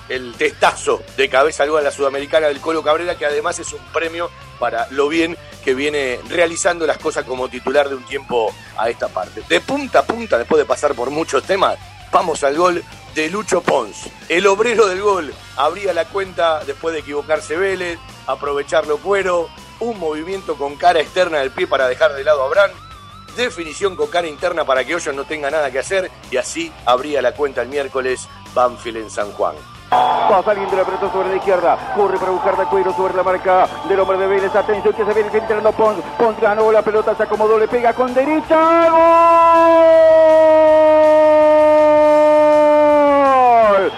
[0.10, 3.72] el testazo de cabeza al gol a la sudamericana del Colo Cabrera, que además es
[3.74, 8.54] un premio para lo bien que viene realizando las cosas como titular de un tiempo
[8.78, 9.44] a esta parte.
[9.48, 11.78] De punta a punta, después de pasar por muchos temas,
[12.14, 12.84] vamos al gol
[13.16, 14.10] de Lucho Pons.
[14.30, 19.50] El obrero del gol abría la cuenta después de equivocarse Vélez, aprovecharlo Cuero,
[19.80, 22.72] un movimiento con cara externa del pie para dejar de lado a Bran,
[23.36, 27.22] definición con cara interna para que Hoyos no tenga nada que hacer y así abría
[27.22, 29.56] la cuenta el miércoles Banfield en San Juan.
[29.92, 31.94] Va saliendo la pelota sobre la izquierda.
[31.96, 34.56] Corre para buscar de cuero sobre la marca del hombre de Vélez.
[34.56, 36.04] Atención que se viene entrando Pons.
[36.18, 38.90] Pons ganó la pelota, se acomodó, le pega con derecha.
[38.90, 39.84] ¡Gol!
[43.64, 43.92] ¡Gol!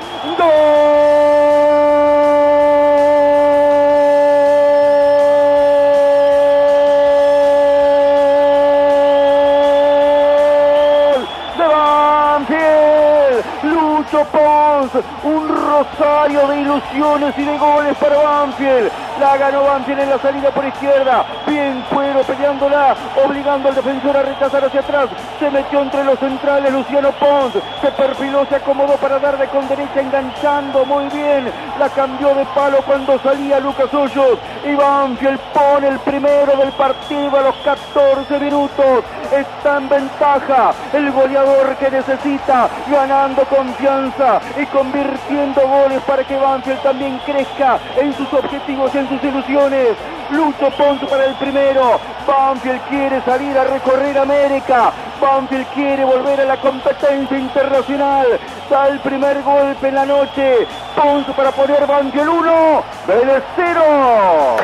[11.57, 13.43] ¡De Banfield!
[13.63, 14.91] Lucho Pons,
[15.23, 18.91] un rosario de ilusiones y de goles para Banfield.
[19.19, 21.25] La ganó Banfield en la salida por izquierda.
[21.47, 22.95] Bien Cuero peleándola,
[23.25, 25.09] obligando al defensor a rechazar hacia atrás.
[25.39, 27.53] Se metió entre los centrales Luciano Pons.
[27.81, 31.51] Se perfiló, se acomodó para darle con derecha, enganchando muy bien.
[31.79, 34.37] La cambió de palo cuando salía Lucas Hoyos.
[34.65, 39.03] Y Banfield pone el primero del partido a los 14 minutos.
[39.31, 46.81] Está en ventaja el goleador que necesita, ganando confianza y convirtiendo goles para que Banfield
[46.81, 49.89] también crezca en sus objetivos en sus ilusiones.
[50.29, 51.99] Lucho Ponce para el primero.
[52.27, 54.91] Banfield quiere salir a recorrer América.
[55.21, 58.39] Banfield quiere volver a la competencia internacional.
[58.69, 60.67] Da el primer golpe en la noche.
[60.95, 62.83] Ponce para poner Banfield 1.
[63.07, 64.57] Vélez 0.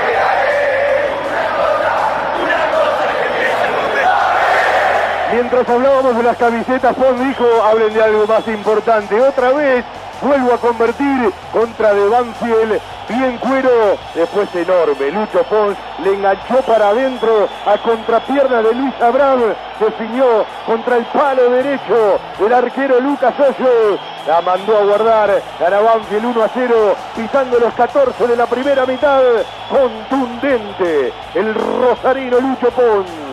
[5.34, 9.22] Mientras hablábamos de las camisetas, Pons dijo, hablen de algo más importante.
[9.22, 9.86] Otra vez
[10.22, 12.80] vuelvo a convertir contra de Banfield.
[13.10, 15.12] Bien cuero, después enorme.
[15.12, 19.54] Lucho Pons le enganchó para adentro a contrapierna de Luis Abraham.
[19.80, 24.00] Definió contra el palo derecho del arquero Lucas Hoyos.
[24.28, 25.42] La mandó a guardar.
[25.60, 29.22] Gana Banfield 1 a 0, pisando los 14 de la primera mitad.
[29.70, 33.31] Contundente el rosarino Lucho Pons.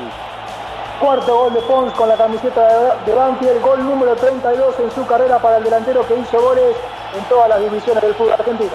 [1.00, 5.40] Cuarto gol de Pons con la camiseta de, Banfield, gol número 32 en su carrera
[5.40, 6.74] para el delantero que hizo goles
[7.16, 8.72] en todas las divisiones del fútbol argentino.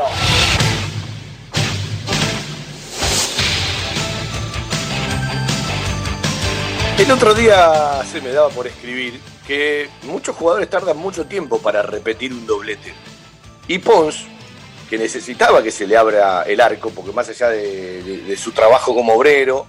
[6.98, 11.82] El otro día se me daba por escribir que muchos jugadores tardan mucho tiempo para
[11.82, 12.94] repetir un doblete.
[13.68, 14.28] Y Pons,
[14.90, 19.14] que necesitaba que se le abra el arco, porque más allá de su trabajo como
[19.14, 19.68] obrero,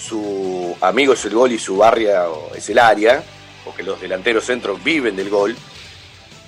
[0.00, 3.22] su amigo es el gol y su barrio es el área,
[3.64, 5.56] porque los delanteros centros viven del gol.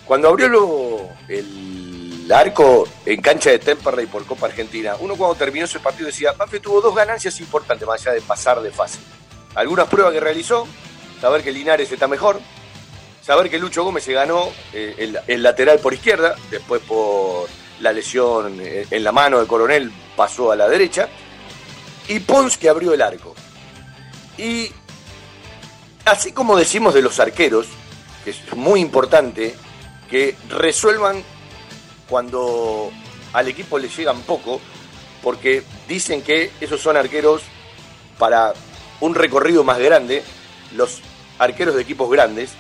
[0.07, 5.80] Cuando abrió el arco en cancha de Temperley por Copa Argentina, uno cuando terminó ese
[5.80, 8.98] partido decía, Banfield tuvo dos ganancias importantes, más allá de pasar de fase.
[9.55, 10.66] Algunas pruebas que realizó,
[11.20, 12.40] saber que Linares está mejor,
[13.22, 17.48] saber que Lucho Gómez se ganó eh, el, el lateral por izquierda, después por
[17.80, 21.09] la lesión en la mano de Coronel pasó a la derecha,
[22.09, 23.34] y Pons que abrió el arco.
[24.43, 24.72] Y
[26.05, 27.68] así como decimos de los arqueros,
[28.24, 29.55] que es muy importante
[30.11, 31.22] que resuelvan
[32.09, 32.90] cuando
[33.32, 34.61] al equipo le llegan poco,
[35.22, 37.43] porque dicen que esos son arqueros
[38.18, 38.53] para
[38.99, 40.24] un recorrido más grande,
[40.74, 41.03] los
[41.38, 42.51] arqueros de equipos grandes,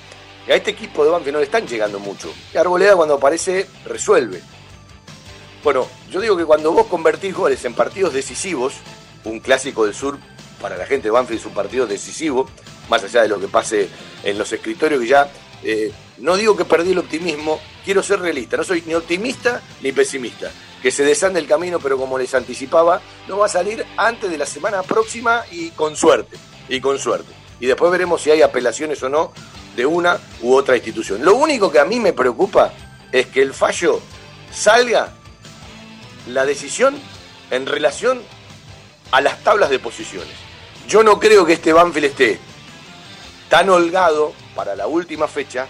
[0.46, 2.32] y a este equipo de Banfield no le están llegando mucho.
[2.54, 4.40] Y Arboleda cuando aparece resuelve.
[5.64, 8.74] Bueno, yo digo que cuando vos convertís goles en partidos decisivos,
[9.24, 10.18] un clásico del sur
[10.62, 12.48] para la gente de Banfield es un partido decisivo,
[12.88, 13.88] más allá de lo que pase
[14.22, 15.28] en los escritorios que ya
[15.64, 19.92] eh, no digo que perdí el optimismo, quiero ser realista, no soy ni optimista ni
[19.92, 20.50] pesimista.
[20.80, 24.38] Que se desande el camino, pero como les anticipaba, no va a salir antes de
[24.38, 26.36] la semana próxima y con suerte,
[26.68, 27.32] y con suerte.
[27.60, 29.32] Y después veremos si hay apelaciones o no
[29.76, 31.24] de una u otra institución.
[31.24, 32.72] Lo único que a mí me preocupa
[33.12, 34.00] es que el fallo
[34.52, 35.12] salga
[36.28, 36.96] la decisión
[37.50, 38.20] en relación
[39.12, 40.51] a las tablas de posiciones.
[40.92, 42.38] Yo no creo que este Banfield esté
[43.48, 45.66] tan holgado para la última fecha.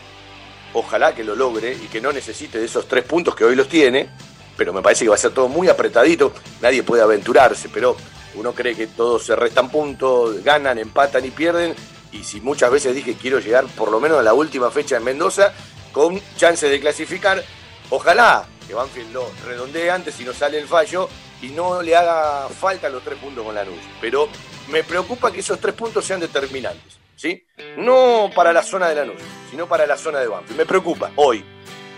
[0.73, 3.69] Ojalá que lo logre y que no necesite de esos tres puntos que hoy los
[3.69, 4.11] tiene.
[4.57, 6.33] Pero me parece que va a ser todo muy apretadito.
[6.61, 7.97] Nadie puede aventurarse, pero
[8.35, 11.73] uno cree que todos se restan puntos, ganan, empatan y pierden.
[12.11, 15.05] Y si muchas veces dije quiero llegar por lo menos a la última fecha en
[15.05, 15.53] Mendoza
[15.93, 17.45] con chances de clasificar,
[17.91, 21.09] ojalá que Banfield lo redondee antes si no sale el fallo
[21.41, 23.81] y no le haga falta los tres puntos con la Lanús.
[24.01, 24.29] Pero
[24.69, 27.45] me preocupa que esos tres puntos sean determinantes, ¿sí?
[27.77, 30.57] No para la zona de Lanús, sino para la zona de Banfield.
[30.59, 31.45] Me preocupa hoy,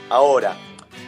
[0.09, 0.57] ahora.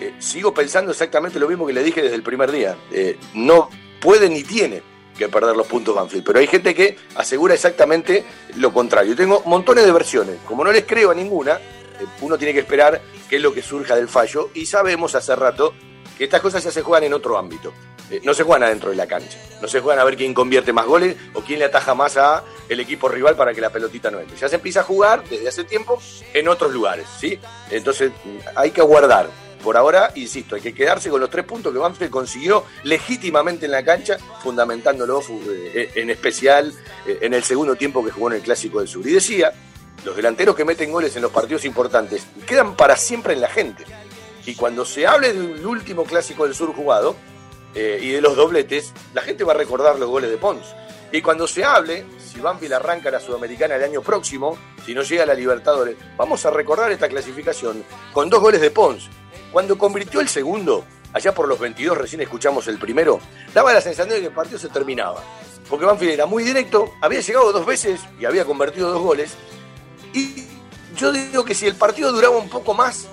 [0.01, 2.77] eh, sigo pensando exactamente lo mismo que le dije desde el primer día.
[2.93, 4.83] Eh, no puede ni tiene
[5.17, 8.23] que perder los puntos Banfield, pero hay gente que asegura exactamente
[8.57, 9.17] lo contrario.
[9.17, 10.37] Tengo montones de versiones.
[10.47, 11.59] Como no les creo a ninguna,
[12.21, 15.75] uno tiene que esperar qué es lo que surja del fallo y sabemos hace rato
[16.17, 17.73] que estas cosas ya se juegan en otro ámbito.
[18.11, 19.37] Eh, no se juegan adentro de la cancha.
[19.61, 22.45] No se juegan a ver quién convierte más goles o quién le ataja más a
[22.69, 24.37] el equipo rival para que la pelotita no entre.
[24.39, 26.01] Ya se empieza a jugar desde hace tiempo
[26.33, 27.39] en otros lugares, ¿sí?
[27.71, 29.29] Entonces mm, hay que aguardar.
[29.63, 33.73] Por ahora, insisto, hay que quedarse con los tres puntos que Banfield consiguió legítimamente en
[33.73, 36.73] la cancha, fundamentándolo fu- eh, en especial
[37.07, 39.05] eh, en el segundo tiempo que jugó en el Clásico del Sur.
[39.09, 39.53] Y decía,
[40.05, 43.85] los delanteros que meten goles en los partidos importantes quedan para siempre en la gente.
[44.45, 47.17] Y cuando se hable del último Clásico del Sur jugado,
[47.75, 50.65] eh, y de los dobletes, la gente va a recordar los goles de Pons.
[51.13, 55.25] Y cuando se hable, si Banfield arranca la Sudamericana el año próximo, si no llega
[55.25, 57.85] a la Libertadores, vamos a recordar esta clasificación
[58.15, 59.11] con dos goles de Pons.
[59.53, 63.21] Cuando convirtió el segundo, allá por los 22 recién escuchamos el primero,
[63.53, 65.23] daba la sensación de que el partido se terminaba.
[65.69, 69.35] porque Banfield era muy directo, había llegado dos veces y había convertido dos goles.
[70.17, 70.47] Y
[70.97, 73.07] yo digo que si el partido duraba un poco más,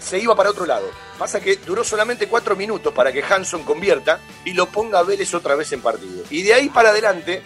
[0.00, 0.88] se iba para otro lado.
[1.18, 5.34] Pasa que duró solamente cuatro minutos para que Hanson convierta y lo ponga a Vélez
[5.34, 6.24] otra vez en partido.
[6.30, 7.42] Y de ahí para adelante,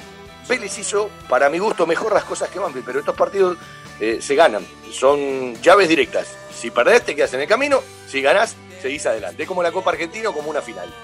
[0.48, 3.58] Vélez hizo, para mi gusto, mejor las cosas que Banfield, pero estos partidos
[3.98, 6.28] eh, se ganan, son llaves directas.
[6.54, 9.42] Si perdés, te quedas en el camino, si ganás, seguís adelante.
[9.42, 10.94] Es como la Copa Argentina o como una final.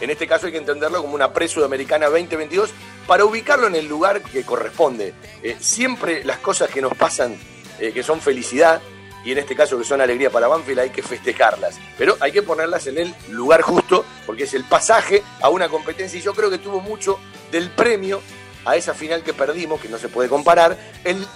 [0.00, 2.70] En este caso hay que entenderlo como una pre-sudamericana 2022
[3.06, 5.14] para ubicarlo en el lugar que corresponde.
[5.42, 7.36] Eh, siempre las cosas que nos pasan,
[7.78, 8.80] eh, que son felicidad,
[9.24, 11.78] y en este caso que son alegría para Banfield, hay que festejarlas.
[11.98, 16.18] Pero hay que ponerlas en el lugar justo, porque es el pasaje a una competencia,
[16.18, 17.18] y yo creo que tuvo mucho
[17.50, 18.20] del premio
[18.64, 21.26] a esa final que perdimos, que no se puede comparar, el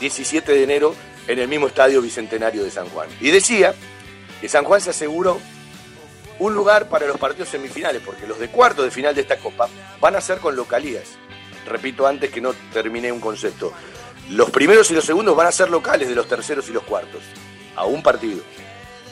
[0.00, 0.94] 17 de enero
[1.26, 3.08] en el mismo estadio Bicentenario de San Juan.
[3.20, 3.74] Y decía
[4.40, 5.38] que San Juan se aseguró
[6.38, 9.68] un lugar para los partidos semifinales, porque los de cuarto de final de esta Copa
[10.00, 11.16] van a ser con localías.
[11.66, 13.72] Repito antes que no terminé un concepto.
[14.30, 17.22] Los primeros y los segundos van a ser locales de los terceros y los cuartos,
[17.76, 18.42] a un partido.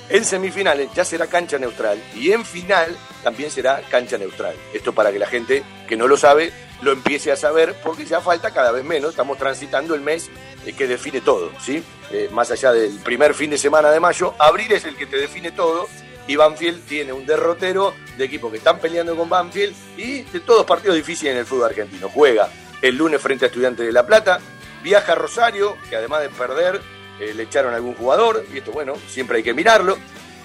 [0.08, 4.54] En semifinales ya será cancha neutral y en final también será cancha neutral.
[4.74, 6.52] Esto para que la gente que no lo sabe
[6.82, 9.10] lo empiece a saber porque ya falta cada vez menos.
[9.10, 10.28] Estamos transitando el mes
[10.66, 11.82] eh, que define todo, ¿sí?
[12.10, 15.16] Eh, más allá del primer fin de semana de mayo, abril es el que te
[15.16, 15.88] define todo
[16.26, 20.64] y Banfield tiene un derrotero de equipos que están peleando con Banfield y de todos
[20.64, 22.08] partidos difíciles en el fútbol argentino.
[22.08, 22.48] Juega
[22.80, 24.40] el lunes frente a Estudiantes de La Plata,
[24.82, 26.80] viaja a Rosario, que además de perder
[27.20, 29.98] eh, le echaron a algún jugador, y esto bueno, siempre hay que mirarlo.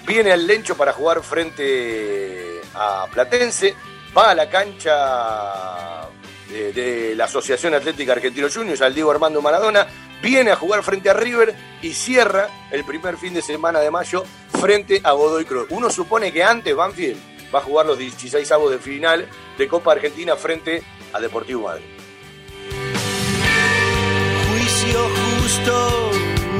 [0.06, 3.74] Viene al Lencho para jugar frente a Platense,
[4.16, 6.08] va a la cancha
[6.50, 9.86] de, de la Asociación Atlética Argentino Juniors, al Diego Armando Maradona,
[10.22, 14.24] viene a jugar frente a River y cierra el primer fin de semana de mayo
[14.60, 15.66] frente a Godoy Cruz.
[15.70, 17.18] Uno supone que antes Banfield
[17.54, 19.26] va a jugar los 16 avos de final
[19.56, 20.82] de Copa Argentina frente
[21.12, 21.84] a Deportivo Madrid.
[24.50, 25.08] Juicio
[25.40, 26.10] justo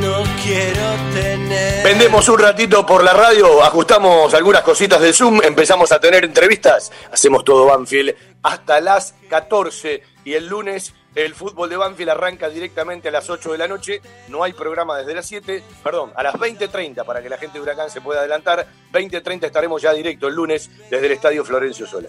[0.01, 1.84] no quiero tener.
[1.84, 6.93] Vendemos un ratito por la radio, ajustamos algunas cositas del Zoom, empezamos a tener entrevistas,
[7.11, 13.09] hacemos todo Banfield hasta las 14 y el lunes el fútbol de Banfield arranca directamente
[13.09, 16.34] a las 8 de la noche, no hay programa desde las 7, perdón, a las
[16.34, 20.34] 20.30 para que la gente de Huracán se pueda adelantar, 20.30 estaremos ya directo el
[20.34, 22.09] lunes desde el Estadio Florencio Sola.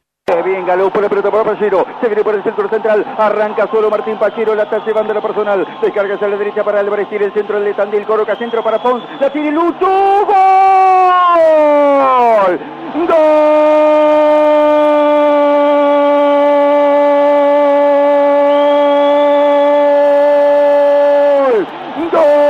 [0.43, 1.85] Bien, Galú por la pelota para Pachero.
[1.99, 3.05] Se viene por el centro central.
[3.17, 4.55] Arranca solo Martín Pachero.
[4.55, 5.67] La está llevando la personal.
[5.81, 7.09] Descarga hacia la derecha para Álvarez.
[7.09, 8.05] Tiene el centro de Tandil.
[8.05, 9.03] Coloca centro para Pons.
[9.19, 9.85] La tiene Lucho.
[9.85, 10.35] ¡Gol!
[13.07, 13.17] ¡Gol!
[22.11, 22.41] ¡Gol!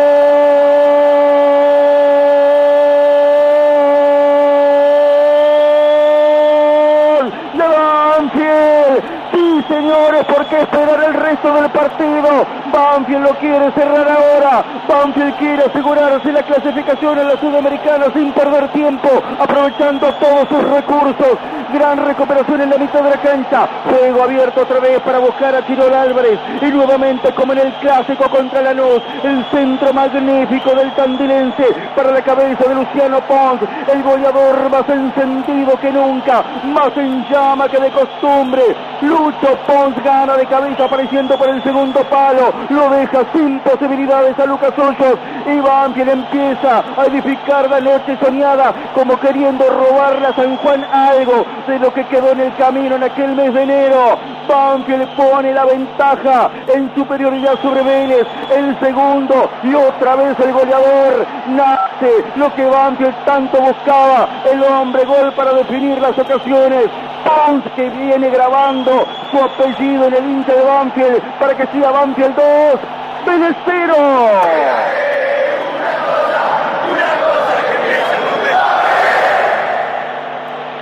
[7.53, 9.50] ¡De Banfield!
[9.67, 12.45] Señores, ¿por qué esperar el resto del partido?
[12.71, 14.63] Banfield lo quiere cerrar ahora.
[14.87, 19.09] Banfield quiere asegurarse la clasificación en la Sudamericana sin perder tiempo,
[19.39, 21.37] aprovechando todos sus recursos.
[21.73, 23.67] Gran recuperación en la mitad de la cancha.
[23.89, 26.37] Juego abierto otra vez para buscar a Chirol Álvarez.
[26.61, 32.21] Y nuevamente, como en el clásico contra Lanús, el centro magnífico del tandilense para la
[32.21, 33.61] cabeza de Luciano Pons.
[33.91, 38.63] El goleador más encendido que nunca, más en llama que de costumbre.
[39.01, 44.45] Lucho Pons gana de cabeza apareciendo por el segundo palo, lo deja sin posibilidades a
[44.45, 50.57] Lucas Hoyos y Banfield empieza a edificar la noche soñada como queriendo robarle a San
[50.57, 54.17] Juan algo de lo que quedó en el camino en aquel mes de enero.
[54.47, 61.25] Banfield pone la ventaja en superioridad sobre Vélez, el segundo y otra vez el goleador
[61.47, 66.87] nace lo que Banfield tanto buscaba, el hombre gol para definir las ocasiones.
[67.23, 72.35] Pons que viene grabando su apellido en el Inter de Banfield para que siga Banfield
[72.35, 72.79] 2,
[73.25, 73.95] Vélez 0.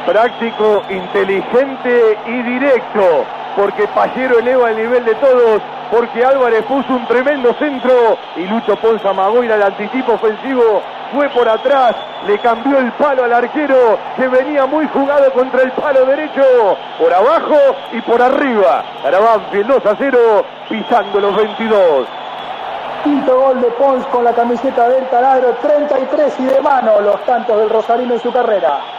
[0.10, 3.26] práctico, inteligente y directo,
[3.56, 8.76] porque Pallero eleva el nivel de todos, porque Álvarez puso un tremendo centro y Lucho
[8.76, 10.82] Ponza Magoira el anticipo ofensivo
[11.14, 11.95] fue por atrás,
[12.28, 17.14] le cambió el palo al arquero que venía muy jugado contra el palo derecho, por
[17.14, 17.58] abajo
[17.91, 18.84] y por arriba.
[19.02, 22.08] Para Banfield 2 a 0, pisando los 22.
[23.04, 27.58] Quinto gol de Pons con la camiseta del taladro, 33 y de mano los tantos
[27.58, 28.99] del Rosarino en su carrera.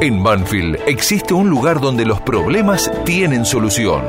[0.00, 4.04] en Banfield existe un lugar donde los problemas tienen solución.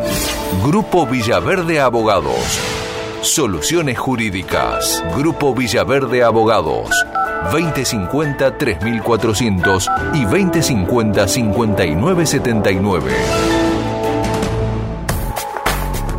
[0.64, 2.60] Grupo Villaverde Abogados.
[3.22, 5.04] Soluciones jurídicas.
[5.18, 6.92] Grupo Villaverde Abogados.
[7.52, 13.02] 2050-3400 y 2050-5979.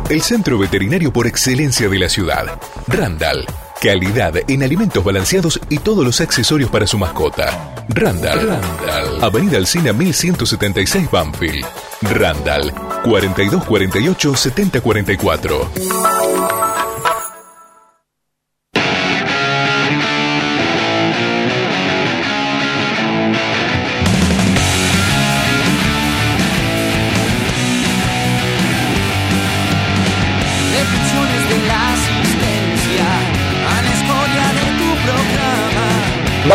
[0.09, 2.59] El centro veterinario por excelencia de la ciudad.
[2.87, 3.45] Randall.
[3.81, 7.73] Calidad en alimentos balanceados y todos los accesorios para su mascota.
[7.89, 8.47] Randall.
[8.47, 9.23] Randall.
[9.23, 11.65] Avenida Alcina 1176 Banfield.
[12.03, 12.71] Randall.
[13.03, 14.35] 4248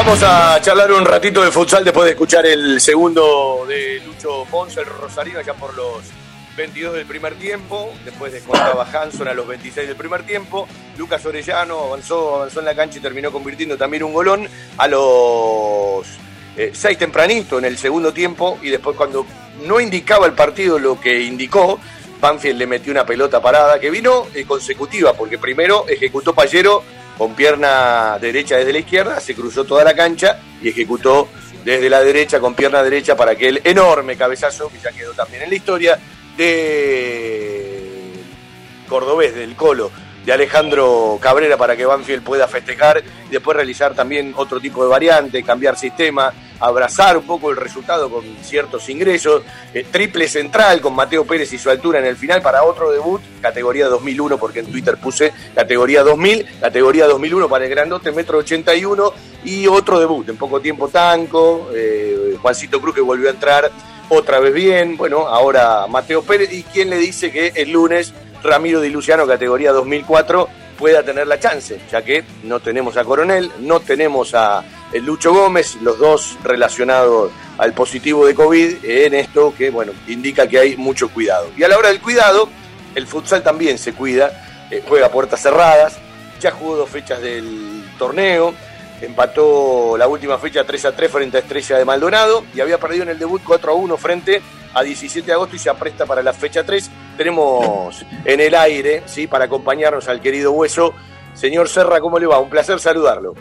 [0.06, 4.78] Vamos a charlar un ratito de futsal después de escuchar el segundo de Lucho Ponce,
[4.78, 5.96] el Rosarino, ya por los
[6.56, 7.92] 22 del primer tiempo.
[8.04, 10.68] Después descontaba Hanson a los 26 del primer tiempo.
[10.96, 14.48] Lucas Orellano avanzó, avanzó en la cancha y terminó convirtiendo también un golón
[14.78, 16.06] a los
[16.56, 18.60] 6 tempranito en el segundo tiempo.
[18.62, 19.26] Y después, cuando
[19.66, 21.80] no indicaba el partido lo que indicó,
[22.20, 26.84] Banfield le metió una pelota parada que vino eh, consecutiva, porque primero ejecutó Pallero
[27.16, 31.28] con pierna derecha desde la izquierda, se cruzó toda la cancha y ejecutó
[31.64, 35.50] desde la derecha con pierna derecha para aquel enorme cabezazo que ya quedó también en
[35.50, 35.98] la historia
[36.36, 38.12] de
[38.88, 39.90] Cordobés, del Colo,
[40.24, 44.90] de Alejandro Cabrera para que Banfield pueda festejar y después realizar también otro tipo de
[44.90, 49.42] variante, cambiar sistema, abrazar un poco el resultado con ciertos ingresos,
[49.74, 53.20] eh, triple central con Mateo Pérez y su altura en el final para otro debut,
[53.40, 59.12] categoría 2001, porque en Twitter puse categoría 2000, categoría 2001 para el grandote, metro 81
[59.44, 63.70] y otro debut, en poco tiempo Tanco, eh, Juancito Cruz que volvió a entrar
[64.08, 68.80] otra vez bien, bueno, ahora Mateo Pérez y quién le dice que el lunes Ramiro
[68.80, 70.48] Di Luciano, categoría 2004,
[70.78, 74.62] pueda tener la chance, ya que no tenemos a Coronel, no tenemos a
[74.92, 80.58] Lucho Gómez, los dos relacionados al positivo de COVID, en esto que, bueno, indica que
[80.58, 81.50] hay mucho cuidado.
[81.56, 82.48] Y a la hora del cuidado,
[82.94, 85.98] el futsal también se cuida, eh, juega puertas cerradas,
[86.40, 88.54] ya jugó dos fechas del torneo,
[89.00, 93.02] empató la última fecha 3 a 3 frente a Estrella de Maldonado y había perdido
[93.02, 94.42] en el debut 4 a 1 frente
[94.74, 96.90] a 17 de agosto y se apresta para la fecha 3.
[97.16, 99.26] Tenemos en el aire, ¿sí?
[99.26, 100.94] para acompañarnos al querido Hueso.
[101.34, 102.38] Señor Serra, ¿cómo le va?
[102.38, 103.34] Un placer saludarlo.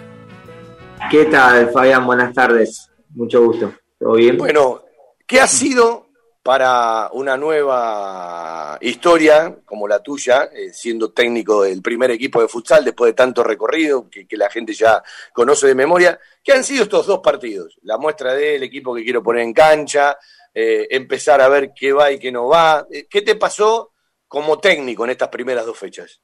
[1.11, 2.05] ¿Qué tal, Fabián?
[2.05, 2.89] Buenas tardes.
[3.09, 3.73] Mucho gusto.
[3.99, 4.37] ¿Todo bien?
[4.37, 4.83] Bueno,
[5.25, 6.07] ¿qué ha sido
[6.43, 12.83] para una nueva historia como la tuya, eh, siendo técnico del primer equipo de futsal
[12.85, 16.19] después de tanto recorrido que, que la gente ya conoce de memoria?
[16.43, 17.77] ¿Qué han sido estos dos partidos?
[17.83, 20.17] La muestra del equipo que quiero poner en cancha,
[20.57, 22.87] eh, empezar a ver qué va y qué no va.
[22.89, 23.91] Eh, ¿Qué te pasó
[24.27, 26.21] como técnico en estas primeras dos fechas?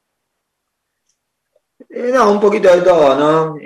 [1.90, 3.58] Eh, no, un poquito de todo, ¿no?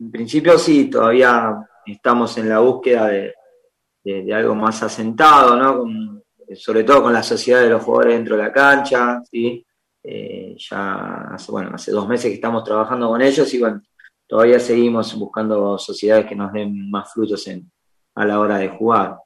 [0.00, 6.22] En principio sí, todavía estamos en la búsqueda de, algo más asentado, ¿no?
[6.54, 9.64] Sobre todo con la sociedad de los jugadores dentro de la cancha, ¿sí?
[10.02, 13.82] eh, ya hace, bueno, hace dos meses que estamos trabajando con ellos y bueno,
[14.26, 17.70] todavía seguimos buscando sociedades que nos den más frutos en,
[18.14, 19.18] a la hora de jugar.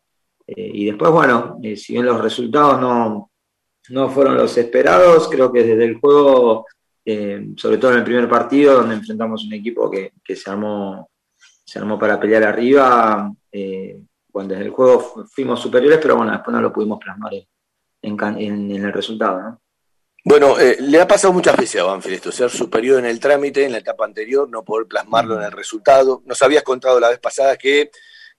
[0.47, 3.31] Eh, y después, bueno, eh, si bien los resultados no,
[3.91, 6.67] no fueron los esperados, creo que desde el juego,
[7.57, 11.11] sobre todo en el primer partido, donde enfrentamos un equipo que, que se, armó,
[11.65, 13.31] se armó para pelear arriba,
[14.35, 17.33] bueno, desde el juego fuimos superiores, pero bueno, después no lo pudimos plasmar
[18.03, 19.61] en, el resultado, ¿no?
[20.25, 23.65] Bueno, eh, le ha pasado muchas veces a Banfield esto, ser superior en el trámite,
[23.65, 26.23] en la etapa anterior, no poder plasmarlo en el resultado.
[26.25, 27.91] Nos habías contado la vez pasada que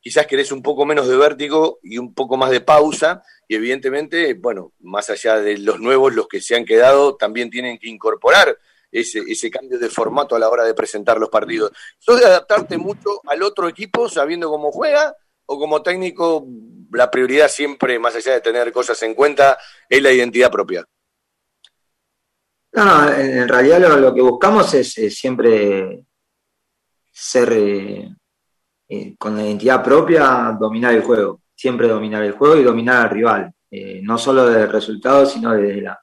[0.01, 4.33] quizás querés un poco menos de vértigo y un poco más de pausa, y evidentemente,
[4.33, 8.57] bueno, más allá de los nuevos, los que se han quedado también tienen que incorporar
[8.91, 11.71] ese, ese cambio de formato a la hora de presentar los partidos.
[11.99, 15.15] ¿Sos de adaptarte mucho al otro equipo sabiendo cómo juega?
[15.45, 16.47] ¿O como técnico
[16.91, 19.57] la prioridad siempre, más allá de tener cosas en cuenta,
[19.89, 20.85] es la identidad propia?
[22.71, 26.03] No, en realidad lo, que buscamos es, siempre
[27.09, 28.09] ser eh,
[28.89, 33.09] eh, con la identidad propia, dominar el juego, siempre dominar el juego y dominar al
[33.09, 35.99] rival, eh, no solo desde el resultado, sino desde la,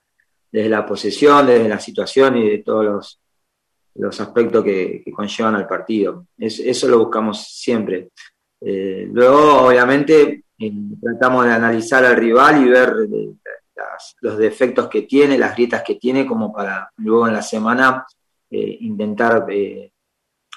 [0.51, 3.21] desde la posesión, desde la situación y de todos los,
[3.97, 6.27] los aspectos que, conllevan al partido.
[6.39, 8.11] eso lo buscamos siempre.
[8.61, 10.45] luego, obviamente,
[11.01, 12.95] tratamos de analizar al rival y ver
[14.21, 18.07] los defectos que tiene, las grietas que tiene, como para luego en la semana
[18.51, 19.93] eh, intentar eh,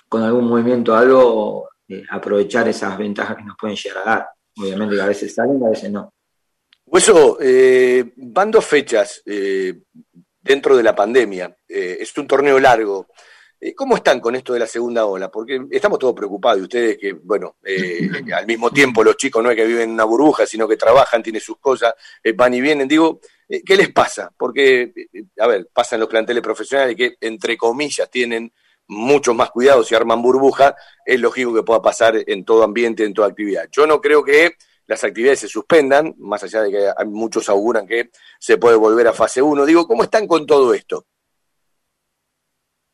[0.07, 4.29] con algún movimiento algo eh, aprovechar esas ventajas que nos pueden llegar a dar.
[4.57, 6.13] Obviamente a veces salen, a veces no.
[6.85, 7.37] Hueso,
[8.15, 9.21] van dos fechas
[10.41, 11.57] dentro de la pandemia.
[11.67, 13.07] es un torneo largo.
[13.59, 15.31] Eh, ¿Cómo están con esto de la segunda ola?
[15.31, 19.49] Porque estamos todos preocupados y ustedes que, bueno, eh, al mismo tiempo los chicos no
[19.49, 21.93] es que viven en una burbuja, sino que trabajan, tienen sus cosas,
[22.23, 22.87] eh, van y vienen.
[22.87, 24.31] Digo, ¿qué les pasa?
[24.37, 24.93] Porque,
[25.39, 28.51] a ver, pasan los planteles profesionales que, entre comillas, tienen
[28.87, 30.75] muchos más cuidados y arman burbuja,
[31.05, 33.67] es lógico que pueda pasar en todo ambiente, en toda actividad.
[33.71, 34.55] Yo no creo que
[34.87, 39.13] las actividades se suspendan, más allá de que muchos auguran que se puede volver a
[39.13, 39.65] fase 1.
[39.65, 41.05] Digo, ¿cómo están con todo esto?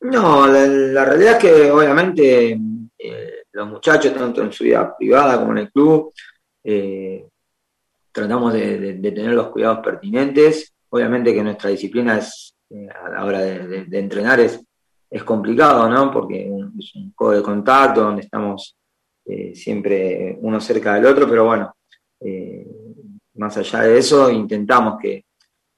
[0.01, 2.57] No, la, realidad es que obviamente
[2.97, 6.11] eh, los muchachos, tanto en su vida privada como en el club,
[6.63, 7.27] eh,
[8.11, 10.73] tratamos de, tener los cuidados pertinentes.
[10.89, 14.59] Obviamente que nuestra disciplina es, eh, a la hora de, entrenar es,
[15.11, 16.11] es complicado, ¿no?
[16.11, 16.49] Porque
[16.79, 18.77] es un juego de contacto donde estamos
[19.53, 21.73] siempre uno cerca del otro, pero bueno,
[23.35, 25.25] más allá de eso, intentamos que,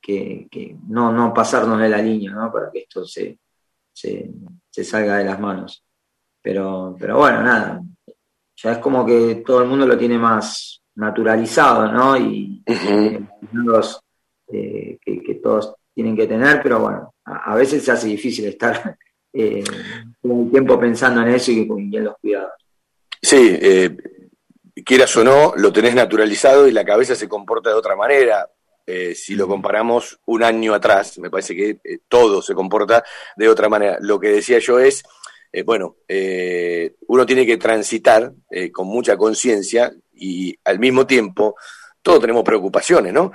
[0.04, 2.52] que, no, no pasarnos de la línea, ¿no?
[2.52, 3.40] Para que esto se,
[3.92, 5.84] se, salga de las manos.
[6.42, 7.82] Pero, pero bueno, nada,
[8.56, 12.18] ya es como que todo el mundo lo tiene más naturalizado, ¿no?
[12.18, 12.64] Y
[13.54, 14.02] los,
[14.48, 18.98] eh, que, todos tienen que tener, pero bueno, a, veces se hace difícil estar
[19.34, 19.64] eh,
[20.22, 22.52] todo el tiempo pensando en eso y, en los cuidados.
[23.22, 23.96] Sí, eh,
[24.86, 28.50] quieras o no, lo tenés naturalizado y la cabeza se comporta de otra manera.
[28.86, 33.04] Eh, si lo comparamos un año atrás, me parece que eh, todo se comporta
[33.36, 33.98] de otra manera.
[34.02, 35.04] Lo que decía yo es,
[35.52, 35.98] eh, bueno,
[37.08, 38.34] uno tiene que transitar
[38.72, 41.56] con mucha conciencia y al mismo tiempo
[42.02, 43.32] todos tenemos preocupaciones, ¿no?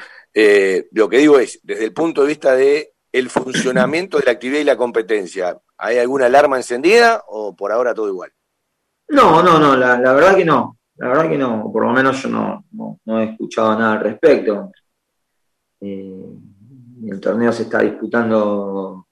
[0.92, 4.60] lo que digo es, desde el punto de vista de el funcionamiento de la actividad
[4.60, 8.32] y la competencia, ¿hay alguna alarma encendida o por ahora todo igual?
[9.08, 10.76] No, no, no, la, verdad que no.
[10.96, 12.64] La verdad que no, por lo menos yo no,
[13.04, 14.72] no he escuchado nada al respecto.
[15.80, 16.26] Eh,
[17.06, 19.06] el torneo se está disputando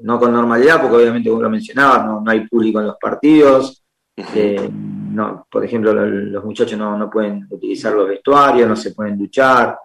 [0.00, 3.82] no con normalidad, porque obviamente como lo mencionabas, no, hay público en los partidos.
[4.16, 9.78] Eh, no, por ejemplo, los muchachos no, pueden utilizar los vestuarios, no se pueden duchar,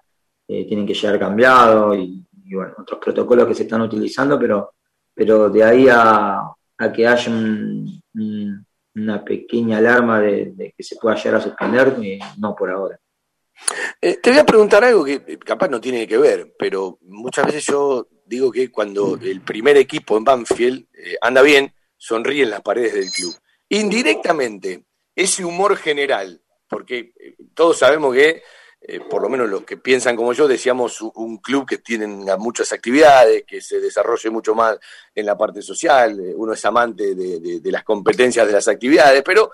[0.48, 4.75] eh, tienen que llegar cambiados y, bueno, otros protocolos que se están utilizando, pero,
[5.16, 6.54] pero de ahí a,
[6.94, 11.96] que haya una pequeña alarma de, que se pueda llegar a suspender,
[12.38, 13.00] no por ahora.
[14.02, 17.46] Eh, te voy a preguntar algo que eh, capaz no tiene que ver, pero muchas
[17.46, 22.62] veces yo digo que cuando el primer equipo en Banfield eh, anda bien, sonríen las
[22.62, 23.34] paredes del club.
[23.70, 24.84] Indirectamente,
[25.16, 27.14] ese humor general, porque
[27.54, 28.44] todos sabemos que
[28.88, 32.06] eh, por lo menos los que piensan como yo, decíamos un club que tiene
[32.38, 34.78] muchas actividades, que se desarrolle mucho más
[35.16, 39.50] en la parte social, eh, uno es amante de, las competencias de las actividades, pero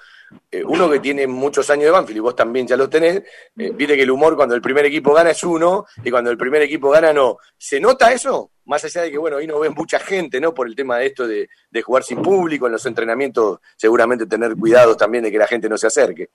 [0.52, 3.24] eh, uno que tiene muchos años de Banfield, y vos también ya lo tenés,
[3.56, 6.64] viste que el humor cuando el primer equipo gana es uno, y cuando el primer
[6.64, 7.38] equipo gana no.
[7.58, 8.52] ¿Se nota eso?
[8.66, 10.54] Más allá de que, bueno, ahí no ven mucha gente, ¿no?
[10.54, 14.58] Por el tema de esto de, de jugar sin público, en los entrenamientos seguramente tener
[14.58, 16.30] cuidado también de que la gente no se acerque.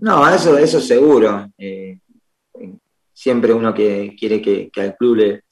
[0.00, 1.46] No, eso, eso seguro.
[1.58, 1.98] Eh,
[3.12, 5.42] siempre uno que quiere que, al club le,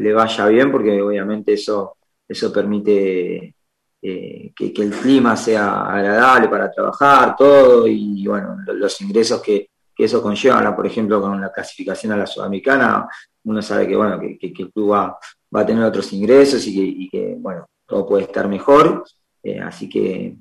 [0.00, 1.96] le, vaya bien, porque obviamente eso,
[2.28, 3.54] eso permite
[4.02, 9.40] eh, que, que el clima sea agradable para trabajar, todo, y bueno, lo- los ingresos
[9.42, 13.06] que, que eso conlleva, por ejemplo, con la clasificación a la Sudamericana,
[13.44, 15.16] uno sabe que, bueno, que, que- que el club va,
[15.54, 19.04] va a tener otros ingresos y que, y que, bueno, todo puede estar mejor,
[19.42, 20.36] eh, así que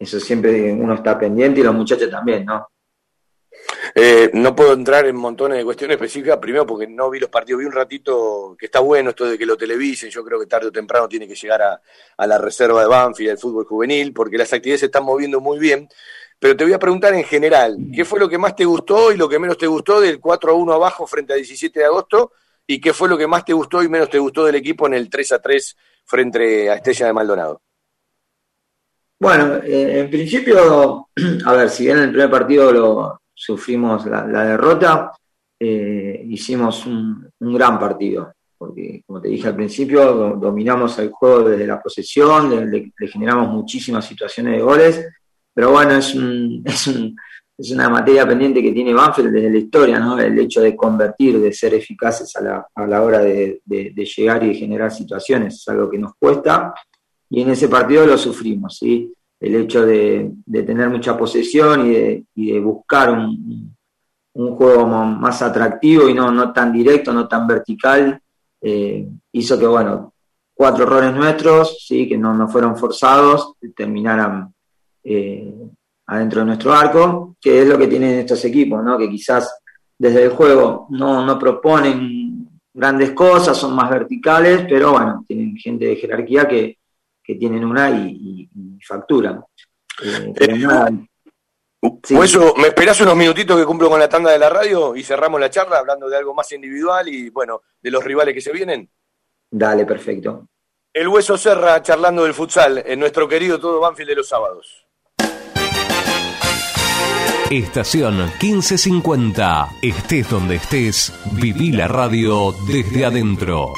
[0.00, 2.66] eso siempre uno está pendiente y los muchachos también, ¿no?
[3.94, 7.60] Eh, no puedo entrar en montones de cuestiones específicas, primero porque no vi los partidos,
[7.60, 10.68] vi un ratito que está bueno esto de que lo televisen, yo creo que tarde
[10.68, 14.50] o temprano tiene que llegar a, la reserva de Banfield, al fútbol juvenil, porque las
[14.54, 15.86] actividades se están moviendo muy bien,
[16.38, 19.18] pero te voy a preguntar en general, ¿qué fue lo que más te gustó y
[19.18, 22.32] lo que menos te gustó del 4 a 1 abajo frente a 17 de agosto?
[22.66, 24.94] ¿Y qué fue lo que más te gustó y menos te gustó del equipo en
[24.94, 25.76] el 3 a 3
[26.06, 27.60] frente a Estrella de Maldonado?
[29.20, 31.08] Bueno, eh, en principio,
[31.44, 35.12] a ver, si bien en el primer partido lo sufrimos la, derrota,
[35.58, 41.50] eh, hicimos un, gran partido, porque como te dije al principio, do- dominamos el juego
[41.50, 45.06] desde la posesión, le, generamos muchísimas situaciones de goles,
[45.52, 47.14] pero bueno, es, un- es, un-
[47.58, 50.18] es una materia pendiente que tiene Banfield desde la historia, ¿no?
[50.18, 54.04] El hecho de convertir, de ser eficaces a la, a la hora de, de- de
[54.06, 56.72] llegar y de generar situaciones, es algo que nos cuesta,
[57.30, 59.14] y en ese partido lo sufrimos, ¿sí?
[59.38, 63.74] El hecho de, tener mucha posesión y de, y de buscar un,
[64.32, 68.20] juego más atractivo y no, no tan directo, no tan vertical,
[68.60, 70.14] eh, hizo que, bueno,
[70.54, 74.52] cuatro errores nuestros, sí, que no, no fueron forzados, terminaran
[75.04, 75.54] eh,
[76.06, 78.96] adentro de nuestro arco, que es lo que tienen estos equipos, ¿no?
[78.96, 79.52] Que quizás
[79.98, 85.86] desde el juego no, no proponen grandes cosas, son más verticales, pero bueno, tienen gente
[85.86, 86.79] de jerarquía que,
[87.32, 89.42] que tienen una y, y- y facturan.
[90.02, 90.90] Eh, pero nada,
[91.80, 95.02] Por eso, ¿me esperás unos minutitos que cumplo con la tanda de la radio y
[95.02, 98.52] cerramos la charla hablando de algo más individual y, bueno, de los rivales que se
[98.52, 98.88] vienen?
[99.50, 100.46] dale, perfecto.
[100.92, 104.86] El Hueso Serra charlando del futsal en nuestro querido Todo Banfield de los sábados.
[107.50, 109.68] Estación 1550.
[109.82, 113.72] Estés donde estés, viví la radio desde adentro.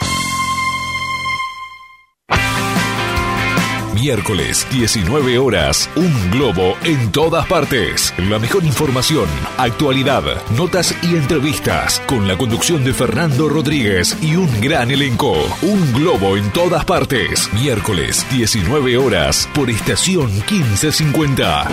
[4.03, 8.13] Miércoles, 19 horas, un globo en todas partes.
[8.19, 9.29] La mejor información,
[9.59, 10.25] actualidad,
[10.57, 15.35] notas y entrevistas con la conducción de Fernando Rodríguez y un gran elenco.
[15.63, 17.49] Un globo en todas partes.
[17.53, 21.69] Miércoles, 19 horas, por estación 1550.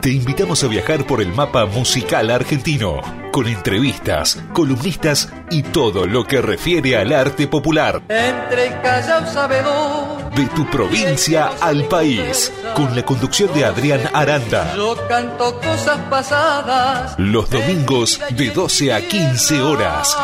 [0.00, 3.00] Te invitamos a viajar por el mapa musical argentino,
[3.34, 8.00] con entrevistas, columnistas y todo lo que refiere al arte popular.
[8.08, 14.76] Entre el callao sabedor, De tu provincia al país, con la conducción de Adrián Aranda.
[14.76, 17.16] yo canto cosas pasadas.
[17.18, 20.16] Los domingos de 12 a 15 horas,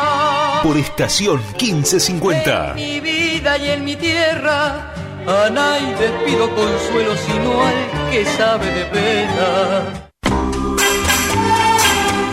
[0.63, 2.75] por estación 1550.
[2.75, 4.93] Mi vida y en mi tierra,
[5.27, 10.10] a nadie pido consuelo sino al que sabe de pena.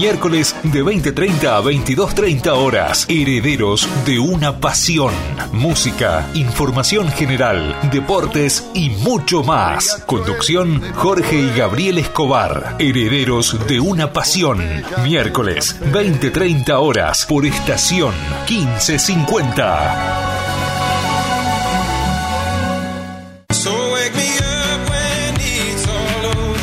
[0.00, 3.04] Miércoles de 20.30 a 22.30 horas.
[3.10, 5.12] Herederos de una pasión.
[5.52, 10.02] Música, información general, deportes y mucho más.
[10.06, 12.76] Conducción Jorge y Gabriel Escobar.
[12.78, 14.64] Herederos de una pasión.
[15.04, 18.14] Miércoles 20.30 horas por estación
[18.48, 20.29] 1550.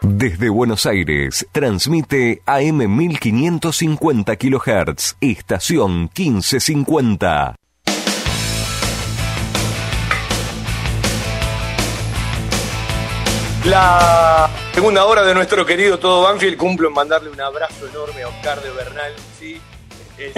[0.00, 7.56] Desde Buenos Aires, transmite AM 1550 kHz, estación 1550.
[13.64, 18.28] La segunda hora de nuestro querido Todo Banfield cumplo en mandarle un abrazo enorme a
[18.28, 19.60] Oscar de Bernal, sí,
[20.16, 20.32] es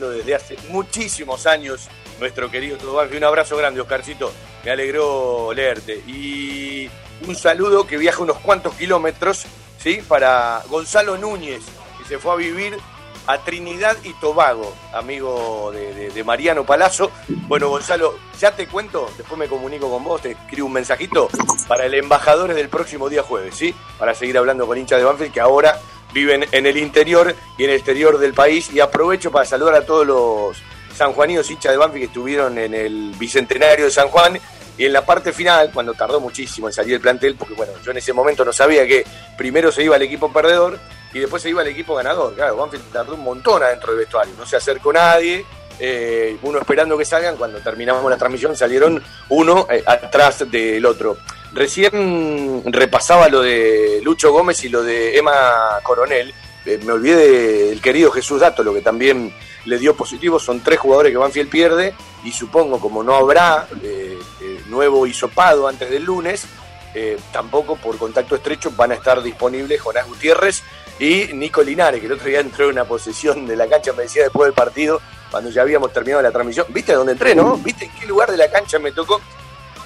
[0.00, 1.88] desde hace muchísimos años
[2.22, 3.18] nuestro querido Banfield.
[3.22, 4.32] Un abrazo grande, Oscarcito,
[4.64, 5.96] me alegró leerte.
[6.06, 6.88] Y
[7.26, 9.44] un saludo que viaja unos cuantos kilómetros,
[9.78, 10.00] ¿sí?
[10.08, 11.62] Para Gonzalo Núñez,
[11.98, 12.78] que se fue a vivir
[13.26, 17.10] a Trinidad y Tobago, amigo de, de- de Mariano Palazzo.
[17.46, 21.28] Bueno, Gonzalo, ya te cuento, después me comunico con vos, te escribo un mensajito
[21.68, 23.74] para el embajador del próximo día jueves, ¿sí?
[23.98, 25.78] Para seguir hablando con hinchas de Banfield que ahora
[26.12, 28.70] viven en el interior y en el exterior del país.
[28.72, 30.56] Y aprovecho para saludar a todos los
[30.96, 34.38] sanjuaninos hinchas de Banfield que estuvieron en el Bicentenario de San Juan
[34.78, 37.90] y en la parte final, cuando tardó muchísimo en salir el plantel, porque bueno, yo
[37.90, 39.04] en ese momento no sabía que
[39.36, 40.78] primero se iba el equipo perdedor
[41.12, 42.34] y después se iba el equipo ganador.
[42.34, 45.44] Claro, Banfield tardó un montón adentro del vestuario, no se acercó nadie,
[45.78, 51.18] eh, uno esperando que salgan, cuando terminamos la transmisión salieron uno eh, atrás del otro.
[51.52, 56.32] Recién repasaba lo de Lucho Gómez y lo de Emma Coronel,
[56.64, 59.34] Eh, me olvidé del querido Jesús Dato, lo que también
[59.64, 61.94] le dio positivo, son tres jugadores que Banfield pierde
[62.24, 66.46] y supongo como no habrá eh, eh, nuevo hisopado antes del lunes,
[66.94, 70.62] eh, tampoco por contacto estrecho van a estar disponibles Jonás Gutiérrez
[70.98, 74.04] y Nico Linares, que el otro día entró en una posesión de la cancha, me
[74.04, 75.00] decía después del partido,
[75.30, 77.56] cuando ya habíamos terminado la transmisión, ¿viste dónde entré, no?
[77.56, 79.20] ¿Viste en qué lugar de la cancha me tocó?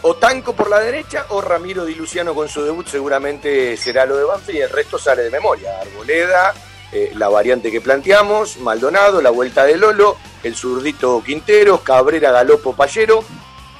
[0.02, 4.16] O Tanco por la derecha o Ramiro Di Luciano con su debut seguramente será lo
[4.16, 5.80] de Banfield y el resto sale de memoria.
[5.80, 6.54] Arboleda,
[6.92, 12.74] eh, la variante que planteamos, Maldonado, la vuelta de Lolo, el zurdito Quinteros, Cabrera, Galopo,
[12.74, 13.24] Payero,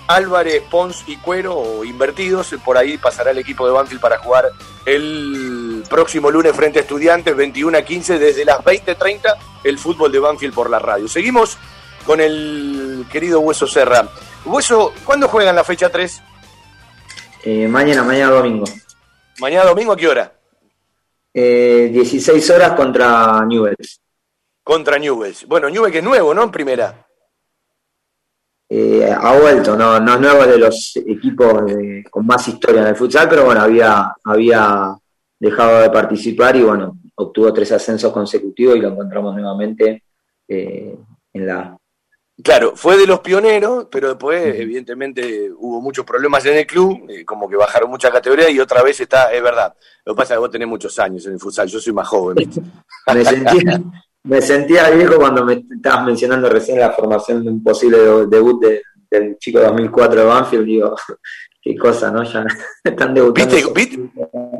[0.09, 2.55] Álvarez, Pons y Cuero o invertidos.
[2.65, 4.47] Por ahí pasará el equipo de Banfield para jugar
[4.85, 10.19] el próximo lunes frente a Estudiantes, 21 a 15, desde las 20.30, el fútbol de
[10.19, 11.09] Banfield por la radio.
[11.09, 11.59] Seguimos
[12.05, 14.09] con el querido Hueso Serra.
[14.45, 16.23] Hueso, ¿cuándo juegan la fecha 3?
[17.45, 18.65] Eh, mañana, mañana domingo.
[19.39, 20.36] Mañana domingo, ¿a qué hora?
[21.39, 24.01] Eh, 16 horas contra Newells.
[24.63, 25.47] Contra Newells.
[25.47, 26.45] Bueno, Newells que es nuevo, ¿no?
[26.45, 27.07] En primera.
[28.71, 32.89] Eh, ha vuelto, no, no es nuevo de los equipos de- con más historia en
[32.89, 34.97] el futsal, pero bueno, había, había
[35.39, 40.05] dejado de participar y bueno, obtuvo tres ascensos consecutivos y lo encontramos nuevamente
[40.49, 40.97] eh,
[41.35, 41.77] en la
[42.43, 47.25] Claro, fue de los pioneros, pero después, evidentemente, hubo muchos problemas en el club, eh,
[47.25, 49.75] como que bajaron muchas categorías y otra vez está, es verdad.
[50.05, 52.07] Lo que pasa es que vos tenés muchos años en el futsal, yo soy más
[52.07, 52.35] joven.
[52.37, 52.61] ¿viste?
[53.15, 53.81] Me sentía,
[54.25, 58.61] me sentía viejo cuando me estabas mencionando recién la formación de un posible de- debut
[58.61, 60.65] de- del chico 2004 de Banfield.
[60.67, 60.97] Digo,
[61.63, 62.23] qué cosa, ¿no?
[62.25, 62.45] Ya
[62.85, 63.55] están debutando.
[63.55, 64.11] ¿Viste, viste,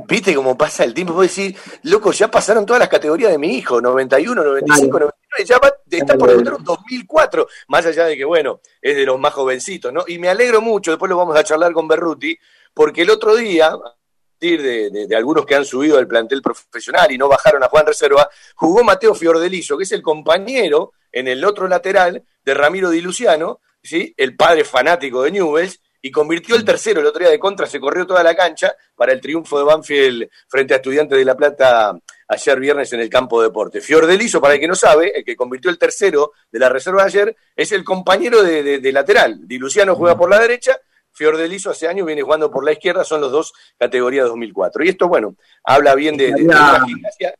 [0.09, 1.13] viste cómo pasa el tiempo?
[1.15, 5.59] Vos decís, loco, ya pasaron todas las categorías de mi hijo, 91, 95, 99, ya
[5.59, 9.35] va- está por debutar un 2004, más allá de que, bueno, es de los más
[9.35, 10.05] jovencitos, ¿no?
[10.07, 12.37] Y me alegro mucho, después lo vamos a charlar con Berruti,
[12.75, 16.43] porque el otro día, a partir de, de- de algunos que han subido al plantel
[16.43, 21.29] profesional y no bajaron a Juan Reserva, jugó Mateo Fiordeliso, que es el compañero en
[21.29, 24.13] el otro lateral de Ramiro Di Luciano, ¿sí?
[24.17, 27.81] el padre fanático de Newells, y convirtió el tercero el otro día de contra, se
[27.81, 31.99] corrió toda la cancha para el triunfo de Banfield frente a Estudiantes de La Plata
[32.29, 33.81] ayer viernes en el campo de deporte.
[33.81, 37.09] Fiordeliso, para el que no sabe, el que convirtió el tercero de la reserva de
[37.09, 39.47] ayer, es el compañero de, de lateral.
[39.47, 40.79] Di Luciano juega por la derecha,
[41.17, 44.85] Fiordeliso hace años viene jugando por la izquierda, son los dos categorías 2004.
[44.85, 47.35] Y esto, bueno, habla bien de, de, la gimnasia.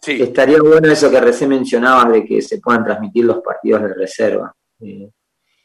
[0.00, 0.22] Sí.
[0.22, 4.54] Estaría bueno eso que recién mencionabas de que se puedan transmitir los partidos de reserva.
[4.80, 5.10] Eh,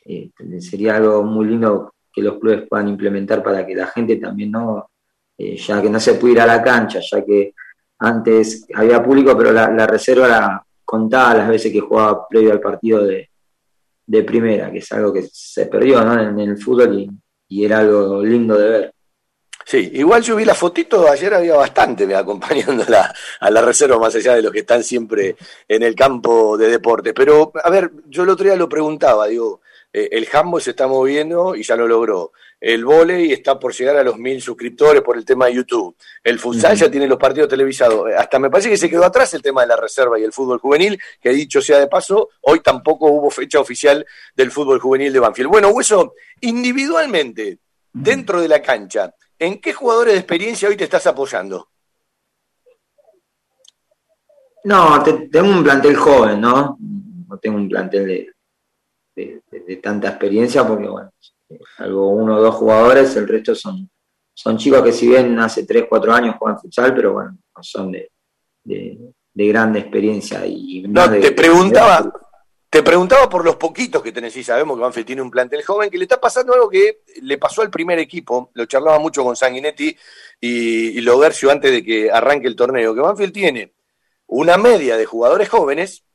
[0.03, 0.29] eh,
[0.59, 4.91] sería algo muy lindo que los clubes puedan implementar para que la gente también no,
[5.37, 7.53] eh, ya que no se puede ir a la cancha, ya que
[8.01, 13.05] antes había público, pero la, reserva la contaba las veces que jugaba previo al partido
[13.05, 13.29] de,
[14.23, 17.09] primera, que es algo que se perdió en, el fútbol y,
[17.47, 18.93] y, era algo lindo de ver.
[19.63, 23.99] Sí, igual yo vi la fotito, ayer había bastante me acompañando la, a la reserva,
[23.99, 25.35] más allá de los que están siempre
[25.67, 27.13] en el campo de deporte.
[27.13, 29.60] Pero, a ver, yo el otro día lo preguntaba, digo,
[29.93, 32.31] eh, el handball se está moviendo y ya lo logró.
[32.59, 35.95] El volei está por llegar a los mil suscriptores por el tema de YouTube.
[36.23, 38.09] El futsal ya tiene los partidos televisados.
[38.09, 40.31] Eh, hasta me parece que se quedó atrás el tema de la reserva y el
[40.31, 45.11] fútbol juvenil, que dicho sea de paso, hoy tampoco hubo fecha oficial del fútbol juvenil
[45.11, 45.49] de Banfield.
[45.49, 47.59] Bueno, Hueso, individualmente,
[47.91, 51.69] dentro de la cancha, ¿en qué jugadores de experiencia hoy te estás apoyando?
[54.63, 56.77] No, tengo un plantel joven, ¿no?
[57.27, 58.33] No tengo un plantel de,
[59.49, 61.11] de, tanta experiencia, porque bueno,
[61.77, 63.89] algo uno o dos jugadores, el resto son,
[64.33, 68.11] son chicos que si bien hace 3, 4 años juegan futsal, pero bueno, son de,
[68.63, 70.45] de, grande experiencia.
[70.45, 72.11] y No, te preguntaba,
[72.69, 75.89] te preguntaba por los poquitos que tenés y sabemos que Banfield tiene un plantel joven,
[75.89, 79.35] que le está pasando algo que le pasó al primer equipo, lo charlaba mucho con
[79.35, 79.95] Sanguinetti
[80.39, 83.73] y, y Logercio antes de que arranque el torneo, que Banfield tiene
[84.27, 86.05] una media de jugadores jóvenes,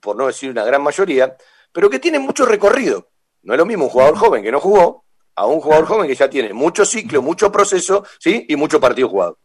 [0.00, 1.36] por no decir una gran mayoría,
[1.72, 3.08] pero que tiene mucho recorrido.
[3.42, 5.04] No es lo mismo un jugador joven que no jugó
[5.34, 8.44] a un jugador joven que ya tiene mucho ciclo, mucho proceso, ¿sí?
[8.48, 9.38] Y mucho partido jugado.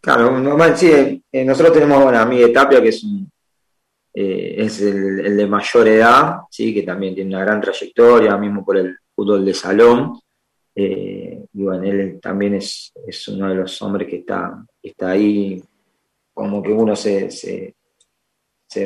[0.00, 3.04] Claro, normal, sí, eh, nosotros tenemos bueno, a Miguel Tapia, que es,
[4.14, 8.76] eh, es el, de mayor edad, sí, que también tiene una gran trayectoria, mismo por
[8.76, 10.20] el fútbol de salón.
[10.74, 15.60] Eh, y bueno, él también es, es, uno de los hombres que está, está ahí,
[16.32, 17.74] como que uno se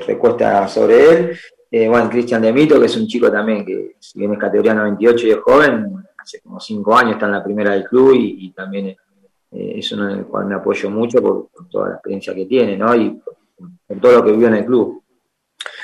[0.00, 1.38] recuesta sobre él.
[1.70, 5.26] Eh, bueno, Cristian Demito, que es un chico también que, si bien es categoría 98
[5.26, 8.88] y es joven, hace como cinco años está en la primera del club y, también
[8.88, 8.96] eh,
[9.50, 12.94] es uno en el cual me apoyo mucho por, toda la experiencia que tiene, ¿no?
[12.94, 15.02] Y por, todo lo que vivió en el club.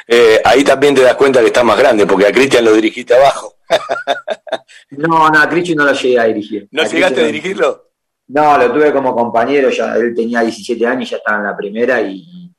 [0.06, 3.14] Eh, ahí también te das cuenta que está más grande, porque a Cristian lo dirigiste
[3.14, 3.54] abajo.
[4.90, 6.68] no, no, a Cristian no lo llegué a dirigir.
[6.70, 7.88] ¿No llegaste a dirigirlo?
[8.28, 11.56] No, lo tuve como compañero, ya él tenía 17 años y ya estaba en la
[11.56, 12.52] primera y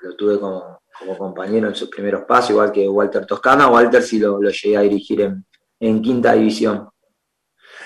[0.00, 3.68] lo tuve como, como compañero en sus primeros pasos, igual que Walter Toscana.
[3.68, 5.32] Walter sí lo, lo llegué a dirigir
[5.80, 6.88] en, quinta división.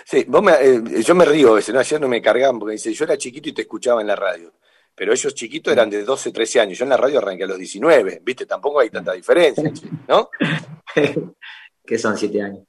[0.04, 1.80] Sí, vos me, eh, yo me río a veces, ¿no?
[1.80, 4.52] ayer no me cargaban porque dice, yo era chiquito y te escuchaba en la radio.
[4.94, 6.78] Pero ellos chiquitos eran de 12, 13 años.
[6.78, 8.46] Yo en la radio arranqué a los 19, ¿viste?
[8.46, 9.70] Tampoco hay tanta diferencia,
[10.08, 10.28] ¿no?
[11.86, 12.64] que son 7 años.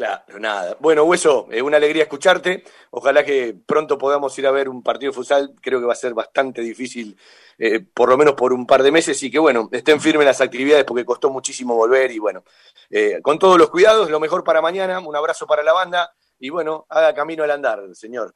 [0.00, 0.78] Claro, nada.
[0.80, 2.64] Bueno, Hueso, es una alegría escucharte.
[2.90, 5.54] Ojalá que pronto podamos ir a ver un partido de futsal.
[5.60, 7.18] Creo que va a ser bastante difícil,
[7.58, 9.22] eh, por lo menos por un par de meses.
[9.22, 12.12] Y que, bueno, estén firmes las actividades porque costó muchísimo volver.
[12.12, 12.44] Y, bueno,
[12.88, 15.00] eh, con todos los cuidados, lo mejor para mañana.
[15.00, 16.10] Un abrazo para la banda.
[16.38, 18.34] Y, bueno, haga camino al andar, señor.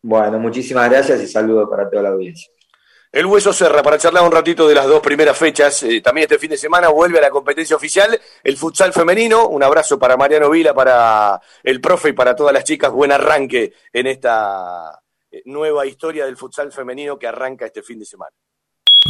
[0.00, 2.50] Bueno, muchísimas gracias y saludos para toda la audiencia.
[3.12, 5.82] El Hueso Serra, para charlar un ratito de las dos primeras fechas.
[5.82, 9.48] Eh, también este fin de semana vuelve a la competencia oficial el futsal femenino.
[9.48, 12.92] Un abrazo para Mariano Vila, para el profe y para todas las chicas.
[12.92, 18.04] Buen arranque en esta eh, nueva historia del futsal femenino que arranca este fin de
[18.04, 18.36] semana.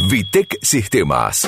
[0.09, 1.47] Vitec Sistemas.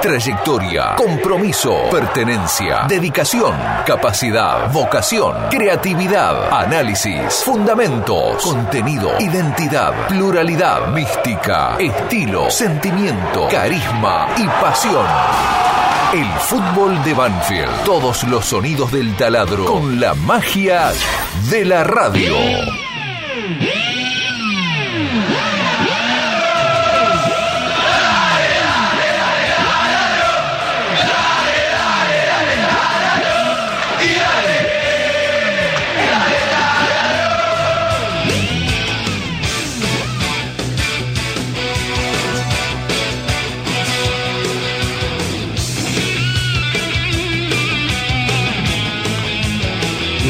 [0.00, 13.48] Trayectoria, compromiso, pertenencia, dedicación, capacidad, vocación, creatividad, análisis, fundamentos, contenido, identidad, pluralidad, mística, estilo, sentimiento,
[13.50, 15.06] carisma y pasión.
[16.14, 17.84] El fútbol de Banfield.
[17.84, 20.92] Todos los sonidos del taladro con la magia
[21.50, 22.36] de la radio.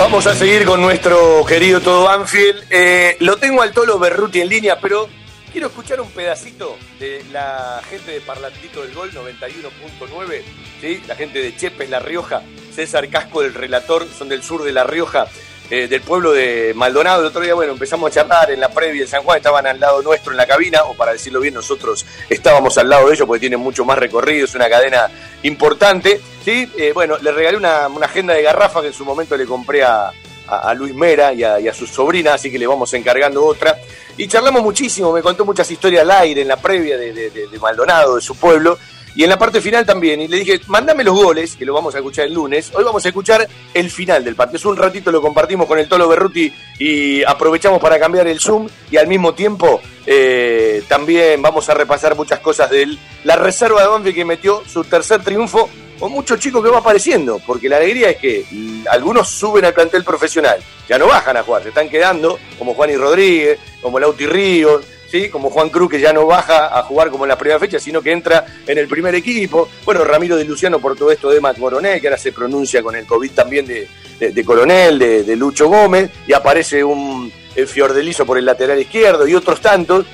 [0.07, 2.63] Vamos a seguir con nuestro querido Todo Banfield.
[2.71, 5.09] Eh, lo tengo al Tolo Berruti en línea, pero
[5.51, 10.43] quiero escuchar un pedacito de la gente de Parlantito del Gol 91.9,
[10.81, 11.03] ¿sí?
[11.09, 12.43] la gente de Chepes, La Rioja,
[12.73, 15.27] César Casco, del relator, son del sur de La Rioja,
[15.69, 17.21] eh, del pueblo de Maldonado.
[17.23, 19.81] El otro día, bueno, empezamos a charlar en la previa de San Juan, estaban al
[19.81, 23.27] lado nuestro en la cabina, o para decirlo bien, nosotros estábamos al lado de ellos
[23.27, 25.09] porque tienen mucho más recorrido, es una cadena
[25.43, 26.21] importante.
[26.45, 26.71] ¿sí?
[26.77, 30.13] Eh, bueno, le regalé una, agenda de garrafa que en su momento le compré a,
[30.47, 33.77] a, Luis Mera y a, su sobrina, así que le vamos encargando otra.
[34.17, 38.23] Y charlamos muchísimo, me contó muchas historias al aire en la previa de Maldonado, de
[38.23, 38.79] su pueblo,
[39.17, 40.21] y en la parte final también.
[40.21, 42.71] Y le dije, mándame los goles, que lo vamos a escuchar el lunes.
[42.75, 44.59] Hoy vamos a escuchar el final del partido.
[44.59, 48.69] Es un ratito lo compartimos con el Tolo Berruti y aprovechamos para cambiar el Zoom.
[48.91, 52.97] Y al mismo tiempo eh, también vamos a repasar muchas cosas de.
[53.25, 55.69] La reserva de Banfield que metió su tercer triunfo
[55.99, 58.45] con muchos chicos que va apareciendo, porque la alegría es que
[58.91, 62.91] algunos suben al plantel profesional, ya no bajan a jugar, se están quedando, como Juan
[62.91, 64.83] y Rodríguez, como Lauti Ríos,
[65.31, 68.01] como Juan Cruz, que ya no baja a jugar como en la primera fecha, sino
[68.03, 69.69] que entra en el primer equipo.
[69.85, 72.95] Bueno, Ramiro de Luciano por todo esto de Matt Moronel, que ahora se pronuncia con
[72.97, 73.89] el COVID también de,
[74.19, 78.79] de- de Coronel, de, de Lucho Gómez, y aparece un el Fiordelizo por el lateral
[78.81, 80.05] izquierdo y otros tantos.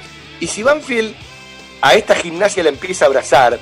[0.41, 1.15] Y si Banfield
[1.81, 3.59] a esta gimnasia la empieza a abrazar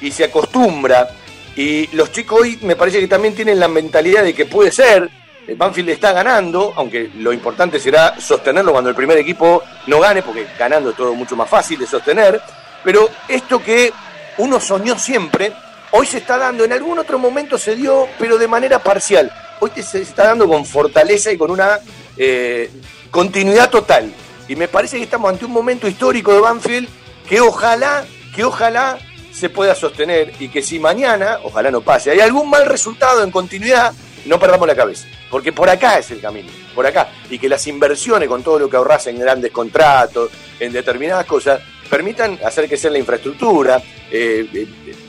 [0.00, 1.08] y se acostumbra,
[1.56, 5.08] y los chicos hoy me parece que también tienen la mentalidad de que puede ser,
[5.54, 10.46] Banfield está ganando, aunque lo importante será sostenerlo cuando el primer equipo no gane, porque
[10.58, 12.40] ganando es todo mucho más fácil de sostener,
[12.82, 13.92] pero esto que
[14.38, 15.52] uno soñó siempre,
[15.92, 19.70] hoy se está dando, en algún otro momento se dio, pero de manera parcial, hoy
[19.82, 21.78] se está dando con fortaleza y con una
[22.16, 22.70] eh,
[23.10, 24.12] continuidad total.
[24.48, 26.88] Y me parece que estamos ante un momento histórico de Banfield
[27.28, 28.04] que ojalá,
[28.34, 28.98] que ojalá
[29.32, 33.30] se pueda sostener y que si mañana, ojalá no pase, hay algún mal resultado en
[33.30, 33.92] continuidad,
[34.26, 35.06] no perdamos la cabeza.
[35.30, 37.08] Porque por acá es el camino, por acá.
[37.30, 40.30] Y que las inversiones con todo lo que ahorras en grandes contratos,
[40.60, 44.66] en determinadas cosas, permitan hacer sea la infraestructura, eh, eh,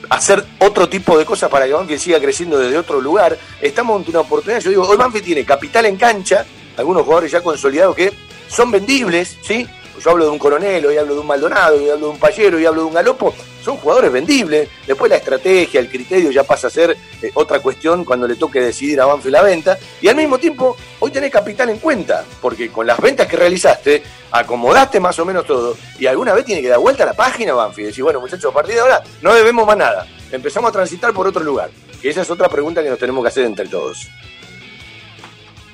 [0.08, 3.36] hacer otro tipo de cosas para que Banfield siga creciendo desde otro lugar.
[3.60, 6.46] Estamos ante una oportunidad, yo digo, hoy Banfield tiene capital en cancha,
[6.76, 8.12] algunos jugadores ya consolidados que
[8.48, 9.66] son vendibles, ¿sí?
[10.02, 12.56] Yo hablo de un coronel, hoy hablo de un Maldonado, hoy hablo de un Payero,
[12.56, 14.68] hoy hablo de un Galopo, son jugadores vendibles.
[14.86, 18.60] Después la estrategia, el criterio ya pasa a ser eh, otra cuestión cuando le toque
[18.60, 19.78] decidir a Banfield la venta.
[20.00, 24.02] Y al mismo tiempo, hoy tenés capital en cuenta, porque con las ventas que realizaste,
[24.30, 27.54] acomodaste más o menos todo, y alguna vez tiene que dar vuelta a la página
[27.54, 30.72] Banfield y decir, bueno muchachos, a partir de ahora no debemos más nada, empezamos a
[30.72, 31.70] transitar por otro lugar.
[32.00, 34.08] Que esa es otra pregunta que nos tenemos que hacer entre todos.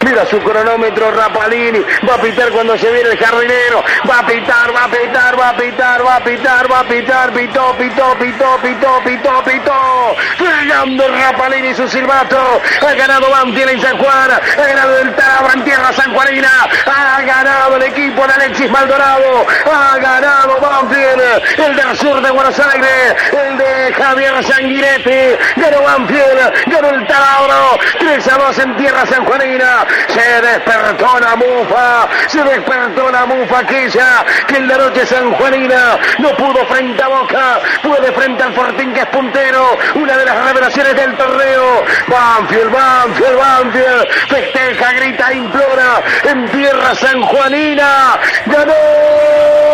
[0.04, 4.74] Mira su cronómetro Rapalini, va a pitar cuando se viene el jardinero, va a pitar,
[4.74, 8.58] va a pitar, va a pitar, va a pitar, va a pitar, pitó, pitó, pitó,
[8.60, 14.66] pitó, pitó, pitó, fregando el Rapalini su silbato, ha ganado Banfield en San Juan, ha
[14.66, 16.50] ganado el Taraba en tierra sanjuanina,
[16.84, 22.58] ha ganado el equipo de Alexis Maldonado, ha ganado Banfield, el del sur de Buenos
[22.60, 29.06] Aires, el de Javier Sanguinetti, ganó Banfield, ganó el Tauro, 3 a 2 en tierra
[29.06, 35.98] sanjuanina, se despertó la mufa, se despertó la mufa aquella que en la noche sanjuanina
[36.18, 40.44] no pudo frente a Boca, puede frente al Fortín que es puntero, una de las
[40.44, 48.74] revelaciones del torneo, Banfield, Banfield, Banfield, festeja, grita, implora, en tierra sanjuanina, ganó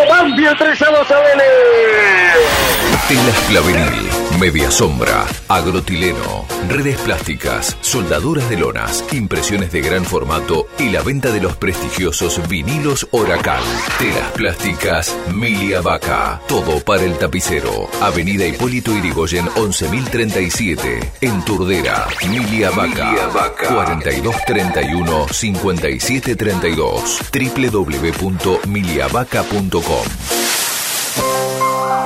[0.08, 2.30] Banfield 3 a 2 a Vélez.
[3.08, 11.02] Telas Media Sombra, Agrotileno, redes plásticas, soldaduras de lonas, impresiones de gran formato y la
[11.02, 13.62] venta de los prestigiosos vinilos Huracán.
[13.98, 17.90] Telas plásticas Milia Vaca, todo para el tapicero.
[18.00, 22.06] Avenida Hipólito Irigoyen 11037, en Turdera.
[22.30, 23.28] Milia Vaca,
[23.68, 30.06] 4231 5732, www.miliavaca.com.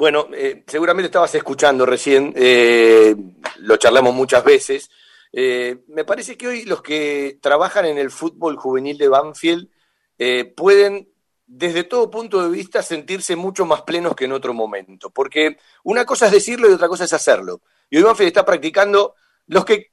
[0.00, 3.14] Bueno, eh, seguramente estabas escuchando recién, eh,
[3.58, 4.88] lo charlamos muchas veces.
[5.30, 9.68] Eh, me parece que hoy los que trabajan en el fútbol juvenil de Banfield
[10.16, 11.12] eh, pueden,
[11.46, 15.10] desde todo punto de vista, sentirse mucho más plenos que en otro momento.
[15.10, 17.60] Porque una cosa es decirlo y otra cosa es hacerlo.
[17.90, 19.16] Y hoy Banfield está practicando
[19.48, 19.92] los que,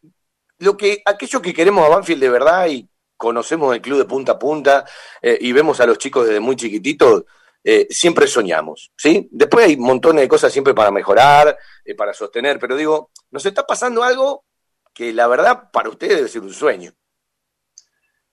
[0.59, 4.33] lo que, aquello que queremos a Banfield de verdad y conocemos el club de punta
[4.33, 4.85] a punta
[5.21, 7.25] eh, y vemos a los chicos desde muy chiquititos,
[7.69, 9.27] eh, siempre soñamos, ¿sí?
[9.29, 13.67] Después hay montones de cosas siempre para mejorar, eh, para sostener, pero digo, nos está
[13.67, 14.45] pasando algo
[14.93, 16.93] que la verdad para ustedes debe ser un sueño.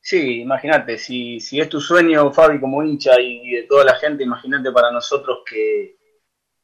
[0.01, 4.23] Sí, imagínate, si, si es tu sueño, Fabi, como hincha y de toda la gente,
[4.23, 5.97] imagínate para nosotros que,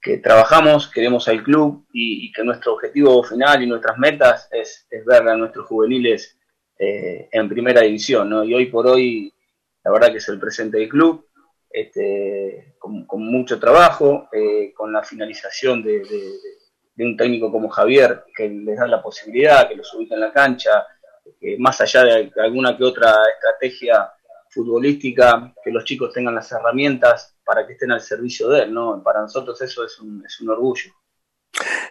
[0.00, 5.04] que trabajamos, queremos al club y, que nuestro objetivo final y nuestras metas es, es
[5.04, 6.38] ver a nuestros juveniles
[6.78, 8.44] eh, en primera división, ¿no?
[8.44, 9.34] Y hoy por hoy,
[9.82, 11.29] la verdad que es el presente del club,
[11.70, 16.02] este, con, mucho trabajo, eh, con la finalización de,
[16.98, 20.86] un técnico como Javier, que les da la posibilidad, que los ubica en la cancha,
[21.58, 24.10] más allá de alguna que otra estrategia
[24.50, 29.02] futbolística, que los chicos tengan las herramientas para que estén al servicio de él, ¿no?
[29.02, 30.92] Para nosotros eso es un, es un orgullo.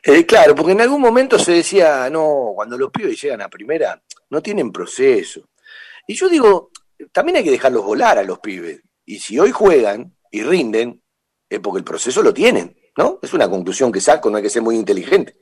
[0.03, 4.01] Eh, claro, porque en algún momento se decía, no, cuando los pibes llegan a primera,
[4.30, 5.49] no tienen proceso.
[6.07, 6.72] Y yo digo,
[7.11, 8.81] también hay que dejarlos volar a los pibes.
[9.10, 11.02] Y si hoy juegan y rinden,
[11.49, 13.18] es porque el proceso lo tienen, ¿no?
[13.23, 15.36] Es una conclusión que saco, no hay que ser muy inteligente.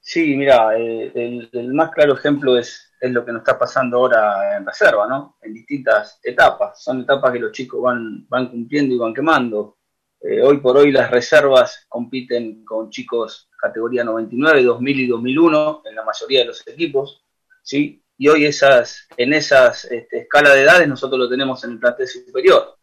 [0.00, 4.56] Sí, mira, el, el más claro ejemplo es, es lo que nos está pasando ahora
[4.56, 5.36] en reserva, ¿no?
[5.42, 6.82] En distintas etapas.
[6.82, 9.76] Son etapas que los chicos van, van cumpliendo y van quemando.
[10.22, 15.94] Eh, hoy por hoy las reservas compiten con chicos categoría 99, 2000 y 2001 en
[15.94, 17.22] la mayoría de los equipos,
[17.62, 18.02] ¿sí?
[18.18, 22.08] Y hoy esas, en esas este, escala de edades nosotros lo tenemos en el plantel
[22.08, 22.76] superior.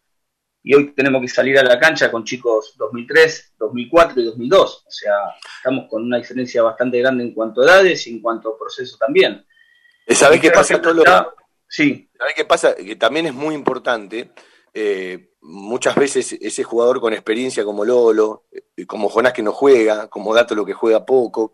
[0.62, 4.84] Y hoy tenemos que salir a la cancha con chicos 2003, 2004 y 2002.
[4.86, 5.12] O sea,
[5.58, 8.96] estamos con una diferencia bastante grande en cuanto a edades y en cuanto a proceso
[8.96, 9.44] también.
[10.08, 11.34] ¿Sabés Y qué pasa, está-
[11.68, 12.08] Sí.
[12.16, 12.74] ¿Sabés qué pasa?
[12.76, 14.30] Que también es muy importante,
[14.72, 20.08] eh, muchas veces ese jugador con experiencia como Lolo, eh, como Jonás que no juega,
[20.08, 21.52] como Dato lo que juega poco,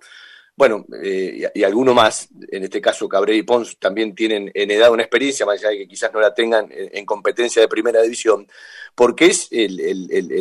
[0.56, 4.90] bueno, eh, y, alguno más, en este caso Cabrera y Pons, también tienen en edad
[4.92, 8.02] una experiencia, más allá de que quizás no la tengan en, en competencia de primera
[8.02, 8.46] división,
[8.94, 9.80] porque es el-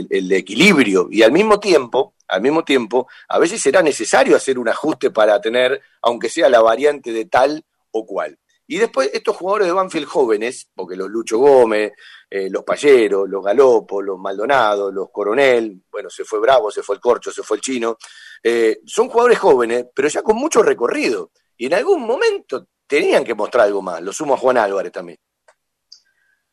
[0.09, 4.67] el equilibrio y al mismo tiempo, al mismo tiempo, a veces será necesario hacer un
[4.69, 8.37] ajuste para tener, aunque sea la variante de tal o cual.
[8.71, 11.93] Y después estos jugadores de Banfield jóvenes, porque los Lucho Gómez,
[12.29, 16.93] eh, los Payeros, los Galopos, los Maldonado, los Coronel, bueno, se fue Bravo, se fue
[16.93, 17.97] el Corcho, se fue el Chino,
[18.43, 21.31] eh, son jugadores jóvenes, pero ya con mucho recorrido.
[21.57, 24.03] Y en algún momento tenían que mostrar algo más.
[24.03, 25.17] Lo sumo a Juan Álvarez también.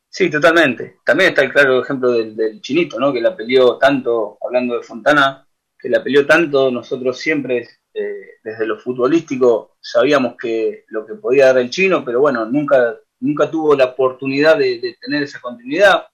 [0.09, 1.01] Sí, totalmente.
[1.05, 3.13] También está el claro ejemplo del chinito, ¿no?
[3.13, 5.47] Que la peleó tanto, hablando de Fontana,
[5.79, 7.69] que la peleó tanto, nosotros siempre,
[7.99, 12.97] eh, desde lo futbolístico, sabíamos que lo que podía dar el chino, pero bueno, nunca,
[13.21, 16.07] nunca tuvo la oportunidad de, tener esa continuidad.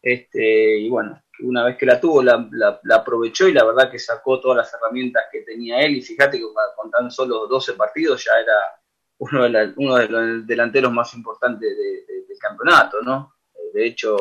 [0.00, 2.48] Este, y bueno, una vez que la tuvo, la,
[2.94, 5.96] aprovechó y la verdad que sacó todas las herramientas que tenía él.
[5.96, 6.44] Y fíjate que
[6.76, 8.54] con- tan solo 12 partidos ya era
[9.18, 13.34] uno de, la- uno de los delanteros más importantes de- de- del campeonato, ¿no?
[13.72, 14.16] De hecho,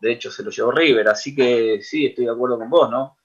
[0.00, 3.17] de hecho se lo llevó River, así que sí, estoy de acuerdo con vos, ¿no?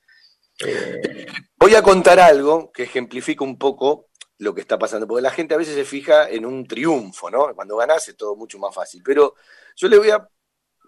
[0.60, 1.26] Eh,
[1.64, 4.10] Voy a contar algo que ejemplifica un poco
[4.40, 7.56] lo que está pasando, porque la gente a veces se fija en un triunfo, ¿no?
[7.56, 9.02] Cuando ganás es todo mucho más fácil.
[9.02, 9.36] Pero
[9.78, 10.28] yo le voy a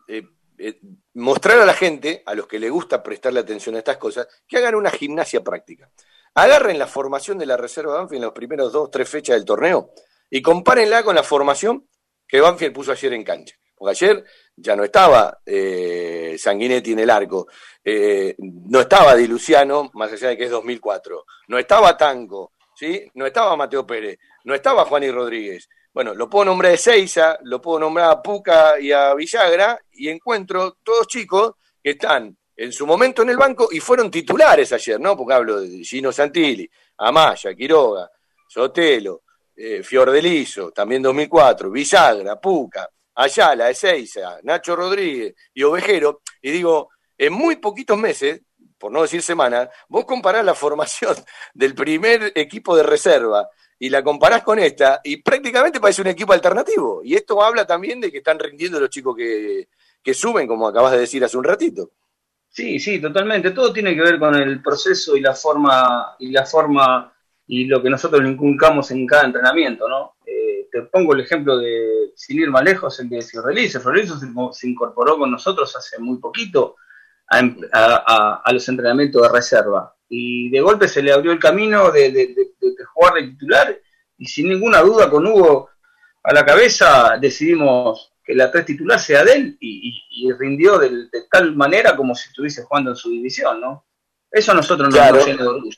[0.10, 0.24] eh,
[0.58, 0.82] eh,
[1.14, 4.58] mostrar a la gente, a los que le gusta prestarle atención a estas cosas, que
[4.58, 5.90] hagan una gimnasia práctica.
[6.34, 9.46] Agarren la formación de la reserva de Banfield en los primeros dos, tres fechas del
[9.46, 9.92] torneo
[10.30, 11.88] y compárenla con la formación
[12.28, 13.56] que Banfield puso ayer en cancha.
[13.76, 14.24] Porque ayer
[14.56, 17.48] ya no estaba eh, Sanguinetti en el arco,
[17.84, 23.06] eh, no estaba Di Luciano, más allá de que es 2004, no estaba Tango, ¿sí?
[23.16, 25.70] no estaba Mateo Pérez, no estaba Juan y Rodríguez.
[25.94, 30.10] Bueno, lo puedo nombrar a Ezeiza, lo puedo nombrar a Puca y a Villagra, y
[30.10, 35.00] encuentro todos chicos que están en su momento en el banco y fueron titulares ayer,
[35.00, 35.16] ¿no?
[35.16, 38.10] Porque hablo de Gino Santilli, Amaya, Quiroga,
[38.48, 39.24] Sotelo,
[39.56, 47.34] eh, Fiordelizo, también 2004, Villagra, Puca, Ayala, Ezeiza, Nacho Rodríguez y Ovejero, y digo, en
[47.34, 48.42] muy poquitos meses,
[48.78, 51.16] por no decir semanas, vos comparás la formación
[51.54, 56.34] del primer equipo de reserva y la comparás con esta, y prácticamente parece un equipo
[56.34, 57.02] alternativo.
[57.04, 59.68] Y esto habla también de que están rindiendo los chicos que,
[60.02, 61.92] que suben, como acabas de decir hace un ratito.
[62.50, 63.52] Sí, sí, totalmente.
[63.52, 67.14] Todo tiene que ver con el proceso y la forma y la forma
[67.48, 70.15] y lo que nosotros le inculcamos en cada entrenamiento, ¿no?
[70.76, 73.80] Te pongo el ejemplo de, sin ir más lejos, el de Fiorelizo.
[73.80, 76.76] Fiorelizo se, se incorporó con nosotros hace muy poquito
[77.30, 82.12] a, a, los entrenamientos de reserva y de golpe se le abrió el camino de,
[82.12, 83.80] de, de, de jugar de titular
[84.18, 85.70] y sin ninguna duda con Hugo
[86.22, 91.08] a la cabeza decidimos que la tres titular sea de él y, y, rindió de,
[91.32, 93.86] tal manera como si estuviese jugando en su división, ¿no?
[94.30, 95.26] Eso a nosotros nos Claro.
[95.26, 95.78] llena de orgullo.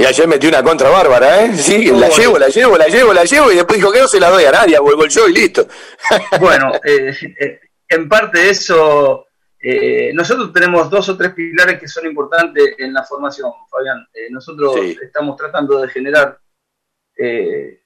[0.00, 1.56] Y ayer metió una contra bárbara, ¿eh?
[1.56, 4.20] Sí, la llevo, la llevo, la llevo, la llevo, y después dijo que no se
[4.20, 5.66] la doy a nadie, vuelvo yo y listo.
[6.40, 9.26] Bueno, eh, eh, en parte eso,
[9.60, 14.06] eh, nosotros tenemos dos o tres pilares que son importantes en la formación, Fabián.
[14.14, 14.96] Eh, nosotros Sí.
[15.02, 16.38] estamos tratando de generar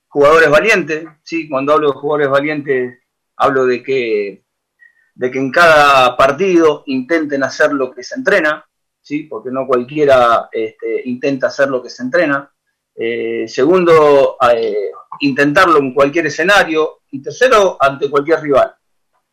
[0.09, 1.49] jugadores valientes, ¿sí?
[1.49, 2.99] Cuando hablo de jugadores valientes,
[3.37, 4.45] hablo de que,
[5.15, 8.63] de que en cada partido intenten hacer lo que se entrena,
[9.03, 9.25] ¿sí?
[9.25, 12.51] Porque no cualquiera este, intenta hacer lo que se entrena.
[12.95, 17.01] Eh, segundo, eh, intentarlo en cualquier escenario.
[17.11, 18.75] Y tercero, ante cualquier rival.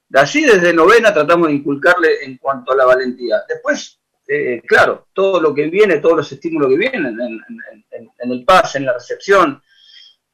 [0.10, 3.44] De allí, desde novena, tratamos de inculcarle en cuanto a la valentía.
[3.48, 7.40] Después, eh, claro, todo lo que viene, todos los estímulos que vienen en,
[7.92, 9.62] en- el pase, en la recepción,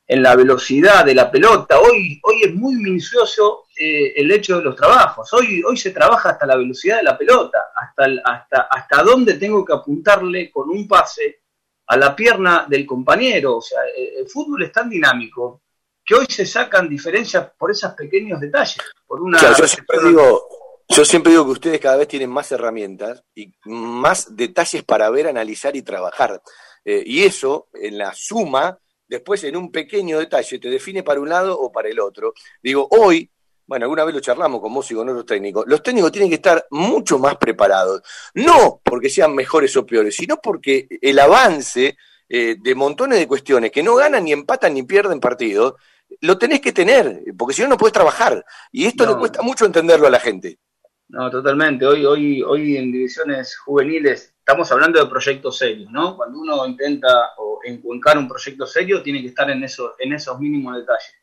[0.08, 1.80] en la velocidad de la pelota.
[1.80, 5.32] Hoy, hoy es muy minucioso eh, el hecho de los trabajos.
[5.34, 9.34] Hoy, hoy se trabaja hasta la velocidad de la pelota, hasta, el- hasta, hasta dónde
[9.36, 11.42] tengo que apuntarle con un pase
[11.88, 13.58] a la pierna del compañero.
[13.58, 15.62] O sea, eh, el fútbol es tan dinámico
[16.06, 18.78] que hoy se sacan diferencias por esos pequeños detalles.
[19.08, 20.48] Por una Claro, yo siempre digo,
[20.88, 25.28] yo siempre digo que ustedes cada vez tienen más herramientas y más detalles para ver,
[25.28, 26.42] analizar y trabajar.
[26.84, 28.78] Eh, y eso, en la suma,
[29.08, 32.34] después en un pequeño detalle, te define para un lado o para el otro.
[32.62, 33.30] Digo, hoy,
[33.68, 36.36] bueno, alguna vez lo charlamos con vos y con otros técnicos, los técnicos tienen que
[36.36, 38.02] estar mucho más preparados.
[38.36, 41.98] No porque sean mejores o peores, sino porque el avance
[42.30, 45.76] eh, de montones de cuestiones que no ganan ni empatan ni pierden partidos,
[46.22, 48.46] lo tenés que tener, porque si no, no puedes trabajar.
[48.72, 49.14] Y esto No.
[49.14, 50.60] le cuesta mucho entenderlo a la gente.
[51.08, 51.86] No, totalmente.
[51.86, 56.16] Hoy, hoy, hoy en divisiones juveniles estamos hablando de proyectos serios, ¿no?
[56.16, 60.40] Cuando uno intenta o encuencar un proyecto serio, tiene que estar en, eso, en esos
[60.40, 61.16] mínimos detalles.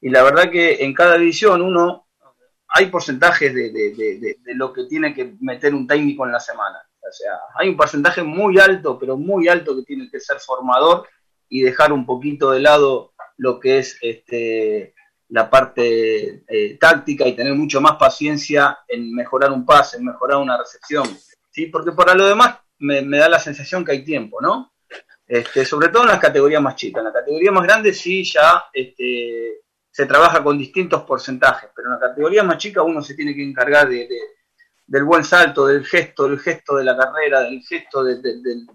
[0.00, 2.08] Y la verdad que en cada división uno
[2.66, 6.78] hay porcentajes de, lo que tiene que meter un técnico en la semana.
[7.00, 11.06] O sea, hay un porcentaje muy alto, pero muy alto que tiene que ser formador
[11.48, 14.96] y dejar un poquito de lado lo que es este,
[15.28, 20.38] la parte eh, táctica y tener mucho más paciencia en mejorar un pase, en mejorar
[20.38, 21.04] una recepción.
[21.50, 21.66] ¿Sí?
[21.66, 24.72] Porque para lo demás me, da la sensación que hay tiempo, ¿no?
[25.26, 27.00] Este, sobre todo en las categorías más chicas.
[27.00, 29.60] En la categoría más grande sí ya este,
[29.90, 33.42] se trabaja con distintos porcentajes, pero en la categoría más chica uno se tiene que
[33.44, 34.20] encargar de, de-
[34.86, 38.20] del buen salto, del gesto, del gesto de la carrera, del gesto de,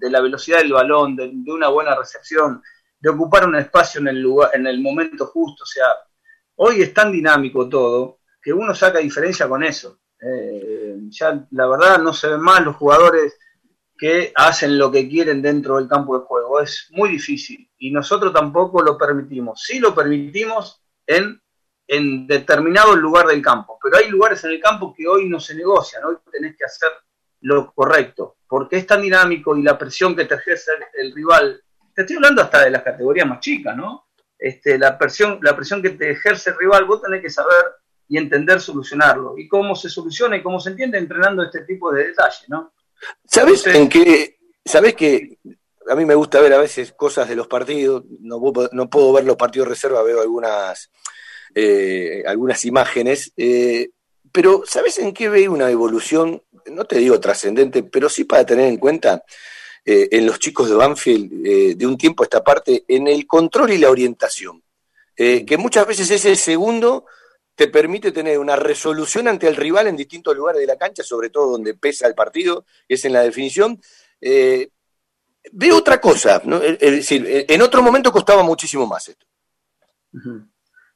[0.10, 2.64] la velocidad del balón, de, de una buena recepción,
[2.98, 5.64] de ocupar un espacio en el lugar, en el momento justo.
[5.64, 5.88] O sea,
[6.56, 10.00] hoy es tan dinámico todo que uno saca diferencia con eso.
[10.22, 13.38] Eh, ya la verdad no se ven más los jugadores
[13.98, 16.60] que hacen lo que quieren dentro del campo de juego.
[16.60, 19.62] Es muy difícil y nosotros tampoco lo permitimos.
[19.64, 21.42] Sí lo permitimos en,
[21.88, 25.56] en determinado lugar del campo, pero hay lugares en el campo que hoy no se
[25.56, 26.90] negocian, hoy tenés que hacer
[27.42, 31.62] lo correcto, porque es tan dinámico y la presión que te ejerce el, el rival,
[31.94, 34.06] te estoy hablando hasta de las categorías más chicas, ¿no?
[34.38, 37.66] Este, la, presión, la presión que te ejerce el rival, vos tenés que saber
[38.08, 39.38] y entender solucionarlo.
[39.38, 42.74] Y cómo se soluciona y cómo se entiende entrenando este tipo de detalles, ¿no?
[43.26, 44.38] ¿Sabes en qué?
[44.64, 45.38] ¿Sabes que
[45.90, 48.04] a mí me gusta ver a veces cosas de los partidos?
[48.22, 50.90] No, puedo- no puedo ver los partidos de reserva, veo algunas,
[51.54, 53.32] eh, algunas imágenes.
[53.38, 53.90] eh,
[54.32, 56.42] pero ¿sabes en qué veo una evolución?
[56.66, 59.24] No te digo trascendente, pero sí para tener en cuenta
[59.86, 63.72] eh, en los chicos de Banfield de un tiempo a esta parte, en el control
[63.72, 64.62] y la orientación.
[65.16, 67.06] Que muchas veces es el segundo
[67.56, 71.30] te permite tener una resolución ante el rival en distintos lugares de la cancha, sobre
[71.30, 73.80] todo donde pesa el partido, es en la definición.
[74.22, 74.70] Eh,
[75.52, 76.62] veo otra cosa, ¿no?
[76.62, 79.26] es decir, en otro momento costaba muchísimo más esto.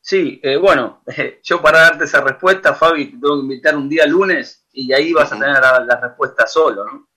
[0.01, 1.03] Sí, eh, bueno,
[1.43, 5.13] yo para darte esa respuesta, Fabi, te tengo que invitar un día lunes y ahí
[5.13, 7.09] vas a tener la, la respuesta solo, ¿no?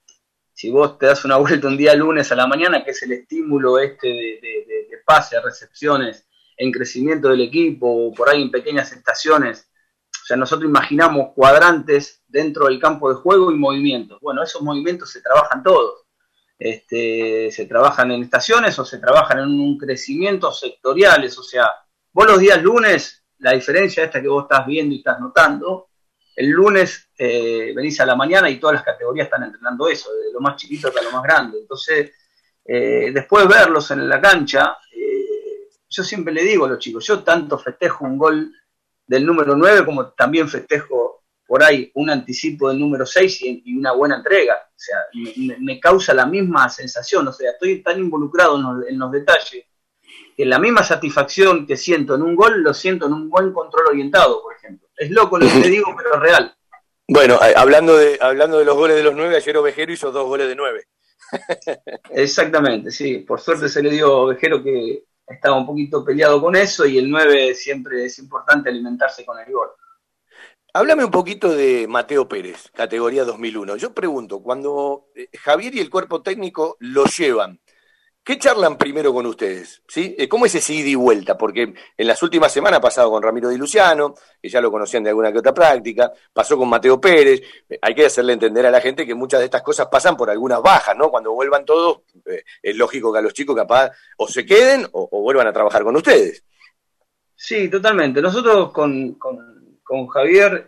[0.52, 3.12] Si vos te das una vuelta un día lunes a la mañana, que es el
[3.12, 6.26] estímulo este de, de, de pase, recepciones,
[6.62, 9.68] en crecimiento del equipo, por ahí en pequeñas estaciones,
[10.10, 14.20] o sea, nosotros imaginamos cuadrantes dentro del campo de juego y movimientos.
[14.20, 16.04] Bueno, esos movimientos se trabajan todos.
[16.58, 21.68] Este, se trabajan en estaciones o se trabajan en un crecimiento sectoriales, o sea,
[22.14, 25.88] Vos los días lunes, la diferencia esta que vos estás viendo y estás notando,
[26.36, 30.32] el lunes eh, venís a la mañana y todas las categorías están entrenando eso, de
[30.32, 31.58] lo más chiquito hasta lo más grande.
[31.60, 32.12] Entonces,
[32.64, 34.76] eh, después verlos en la cancha,
[35.92, 38.52] yo siempre le digo a los chicos, yo tanto festejo un gol
[39.06, 43.92] del número 9 como también festejo por ahí un anticipo del número 6 y, una
[43.92, 44.54] buena entrega.
[44.54, 44.96] O sea,
[45.60, 48.58] me, causa la misma sensación, o sea, estoy tan involucrado
[48.88, 49.66] en los detalles
[50.36, 53.88] que la misma satisfacción que siento en un gol, lo siento en un buen control
[53.88, 54.88] orientado, por ejemplo.
[54.96, 56.56] Es loco lo que te digo, pero es real.
[57.08, 60.48] Bueno, hablando de, hablando de los goles de los nueve, ayer Ovejero hizo dos goles
[60.48, 60.86] de nueve.
[62.10, 63.18] Exactamente, sí.
[63.18, 66.98] Por suerte se le dio a Ovejero que estaba un poquito peleado con eso y
[66.98, 69.68] el 9 siempre es importante alimentarse con el gol.
[70.74, 73.76] Háblame un poquito de Mateo Pérez, categoría 2001.
[73.76, 77.60] Yo pregunto, cuando eh, Javier y el cuerpo técnico lo llevan
[78.24, 79.82] ¿Qué charlan primero con ustedes?
[79.88, 80.14] ¿Sí?
[80.16, 81.36] Eh, ¿Cómo es ese ida y vuelta?
[81.36, 85.02] Porque en las últimas semanas ha pasado con Ramiro Di Luciano, que ya lo conocían
[85.02, 87.42] de alguna que otra práctica, pasó con Mateo Pérez.
[87.68, 90.30] Eh, hay que hacerle entender a la gente que muchas de estas cosas pasan por
[90.30, 91.10] algunas bajas, ¿no?
[91.10, 95.08] Cuando vuelvan todos, eh, es lógico que a los chicos capaz o se queden o,
[95.20, 96.44] vuelvan a trabajar con ustedes.
[97.34, 98.22] Sí, totalmente.
[98.22, 99.18] Nosotros con,
[100.08, 100.66] Javier,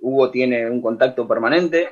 [0.00, 1.90] Hugo tiene un contacto permanente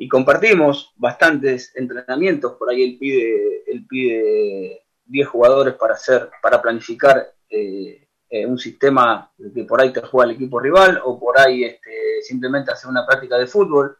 [0.00, 6.62] y compartimos bastantes entrenamientos, por ahí él pide, él pide 10 jugadores para hacer, para
[6.62, 11.40] planificar eh, eh, un sistema que por ahí te juega el equipo rival, o por
[11.40, 13.98] ahí este, simplemente hacer una práctica de fútbol.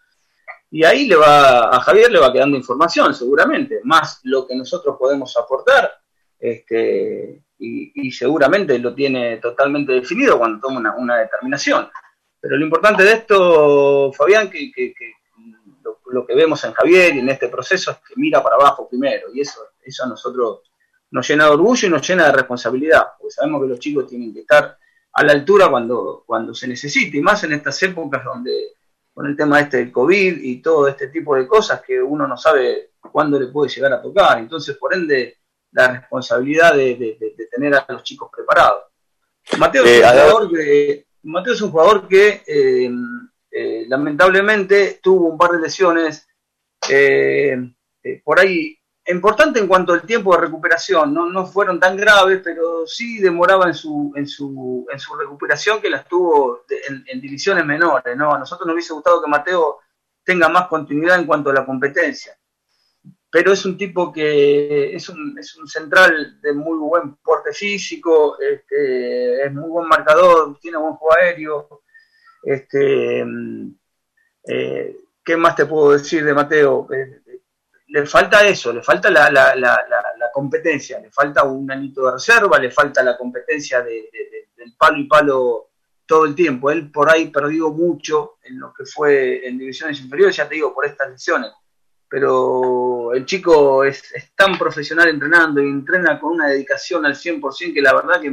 [0.71, 4.97] Y ahí le va, a Javier le va quedando información, seguramente, más lo que nosotros
[4.97, 5.91] podemos aportar,
[6.39, 11.89] este, y, seguramente lo tiene totalmente definido cuando toma una, determinación.
[12.41, 14.95] Pero lo importante de esto, Fabián, que, que,
[16.11, 19.29] lo que vemos en Javier y en este proceso es que mira para abajo primero,
[19.33, 20.61] y eso, eso a nosotros
[21.11, 24.33] nos llena de orgullo y nos llena de responsabilidad, porque sabemos que los chicos tienen
[24.33, 24.79] que estar
[25.13, 28.75] a la altura cuando, cuando se necesite, y más en estas épocas donde
[29.13, 32.37] con el tema este del COVID y todo este tipo de cosas que uno no
[32.37, 35.39] sabe cuándo le puede llegar a tocar, entonces por ende
[35.73, 37.19] la responsabilidad de,
[37.51, 38.85] tener a los chicos preparados.
[39.59, 42.91] Mateo es, eh, un, jugador que, Mateo es un jugador que eh,
[43.51, 46.29] eh, lamentablemente tuvo un par de lesiones
[46.89, 47.57] eh,
[48.03, 52.41] eh, por ahí importante en cuanto al tiempo de recuperación, no, no fueron tan graves,
[52.45, 57.65] pero sí demoraba en su, en su, en su recuperación que las tuvo en, divisiones
[57.65, 58.17] menores.
[58.17, 58.35] ¿no?
[58.35, 59.79] A nosotros nos hubiese gustado que Mateo
[60.23, 62.37] tenga más continuidad en cuanto a la competencia.
[63.31, 68.39] Pero es un tipo que es un, es un central de muy buen porte físico,
[68.41, 71.83] este, es muy buen marcador, tiene buen juego aéreo,
[72.43, 73.25] este,
[74.45, 76.89] eh, ¿Qué más te puedo decir de Mateo?
[76.93, 77.23] Eh,
[77.89, 83.03] le falta eso, le falta la, competencia, le falta un anito de reserva, le falta
[83.03, 84.11] la competencia de,
[84.57, 85.71] del palo y palo
[86.07, 86.71] todo el tiempo.
[86.71, 90.75] Él por ahí perdió mucho en lo que fue en divisiones inferiores, ya te digo,
[90.75, 91.51] por estas lesiones.
[92.09, 97.75] Pero el chico es, es tan profesional entrenando y entrena con una dedicación al 100%
[97.75, 98.33] que la verdad que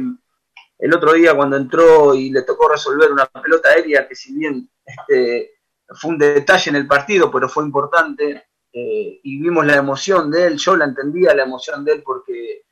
[0.78, 4.68] el otro día cuando entró y le tocó resolver una pelota aérea que si bien
[4.84, 5.56] este,
[5.88, 10.46] fue un detalle en el partido, pero fue importante, eh, y vimos la emoción de
[10.46, 12.64] él, yo la entendía la emoción de él porque,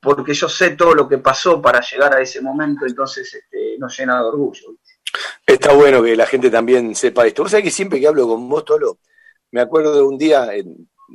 [0.00, 3.96] porque yo sé todo lo que pasó para llegar a ese momento, entonces este, nos
[3.96, 4.74] llena de orgullo.
[5.46, 7.42] Está bueno que la gente también sepa esto.
[7.42, 8.98] Vos sabés que siempre que hablo con vos, Tolo,
[9.50, 10.50] me acuerdo de un día,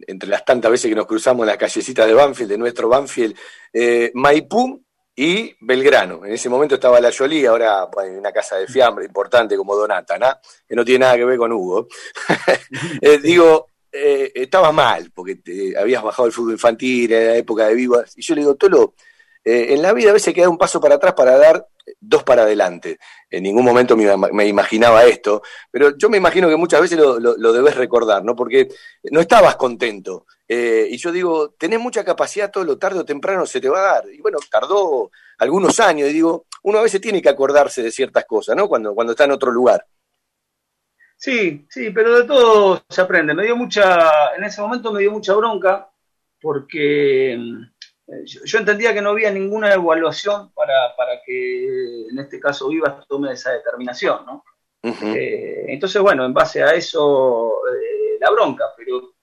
[0.05, 3.35] entre las tantas veces que nos cruzamos en las callecitas de Banfield, de nuestro Banfield,
[3.73, 4.85] eh, Maipú
[5.19, 6.23] y Belgrano.
[6.23, 10.15] En ese momento estaba la Jolie, ahora hay una casa de fiambre importante como Donata,
[10.19, 10.27] ¿no?
[10.67, 11.87] que no tiene nada que ver con Hugo.
[13.01, 17.67] Eh, digo, eh, estabas mal, porque te, habías bajado el fútbol infantil, en la época
[17.67, 18.93] de Vivas, y yo le digo, Tolo,
[19.43, 21.67] eh, en la vida a veces queda un paso para atrás para dar
[21.99, 22.97] dos para adelante.
[23.29, 25.41] En ningún momento me, me imaginaba esto,
[25.71, 28.35] pero yo me imagino que muchas veces lo, debes recordar, ¿no?
[28.35, 28.67] Porque
[29.11, 30.25] no estabas contento.
[30.47, 33.79] Eh, y yo digo, tenés mucha capacidad, todo lo tarde o temprano se te va
[33.79, 34.03] a dar.
[34.11, 38.25] Y bueno, tardó algunos años, y digo, uno a veces tiene que acordarse de ciertas
[38.25, 38.67] cosas, ¿no?
[38.67, 39.85] Cuando, cuando está en otro lugar.
[41.17, 43.33] Sí, sí, pero de todo se aprende.
[43.33, 45.89] Me dio mucha, en ese momento me dio mucha bronca
[46.39, 47.35] porque
[48.25, 53.05] yo, yo entendía que no había ninguna evaluación para, para que en este caso Vivas
[53.07, 54.43] tome esa determinación, ¿no?
[55.15, 59.13] Eh, entonces, bueno, en base a eso, eh, la bronca, pero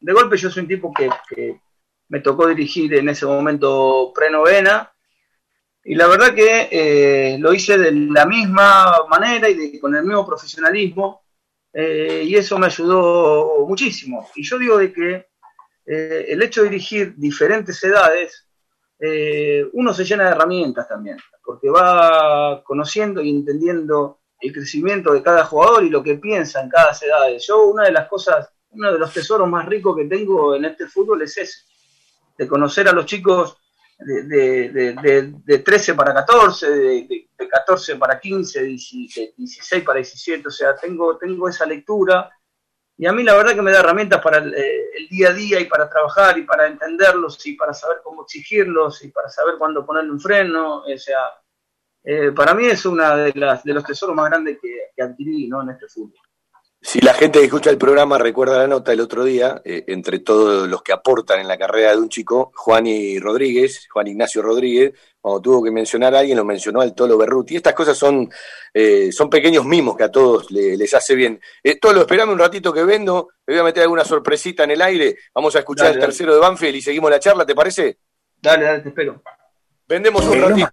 [0.00, 1.60] de golpe yo soy un tipo que, que
[2.08, 4.92] me tocó dirigir en ese momento prenovena
[5.84, 10.02] y la verdad que eh, lo hice de la misma manera y de- con el
[10.04, 11.22] mismo profesionalismo
[11.72, 14.28] eh, y eso me ayudó muchísimo.
[14.36, 15.26] Y yo digo de que
[15.92, 18.48] eh, el hecho de dirigir diferentes edades,
[18.98, 25.22] eh, uno se llena de herramientas también, porque va conociendo y entendiendo el crecimiento de
[25.22, 27.36] cada jugador y lo que piensa en cada edad.
[27.46, 30.86] Yo una de las cosas, uno de los tesoros más ricos que tengo en este
[30.86, 31.58] fútbol es ese,
[32.38, 33.56] de conocer a los chicos
[33.98, 38.68] de, de, de, de- de 13 para 14, de, de- de 14 para 15, de
[39.36, 42.30] 16 para 17, o sea, tengo, tengo esa lectura
[43.02, 45.32] y a mí la verdad que me da herramientas para el, eh, el día a
[45.32, 49.56] día y para trabajar y para entenderlos y para saber cómo exigirlos y para saber
[49.58, 51.18] cuándo ponerle un freno, o sea,
[52.04, 55.48] eh, para mí es una de, las, de los tesoros más grandes que, que adquirí
[55.48, 55.62] ¿no?
[55.62, 56.20] en este fútbol.
[56.84, 60.18] Si la gente que escucha el programa recuerda la nota el otro día, eh, entre
[60.18, 64.42] todos los que aportan en la carrera de un chico, Juan y Rodríguez, Juan Ignacio
[64.42, 67.54] Rodríguez, cuando tuvo que mencionar a alguien, lo mencionó al Tolo Berruti.
[67.54, 68.28] Estas cosas son,
[68.74, 71.40] eh, son pequeños mimos que a todos le- les hace bien.
[71.62, 74.82] Eh, Tolo, esperame un ratito que vendo, me voy a meter alguna sorpresita en el
[74.82, 76.10] aire, vamos a escuchar Dale, el dale.
[76.12, 77.98] tercero de Banfield y seguimos la charla, ¿te parece?
[78.40, 79.22] Dale, dale, te espero.
[79.86, 80.68] Vendemos un ratito.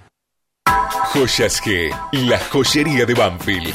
[1.14, 3.74] Joyas G, la joyería de Banfield.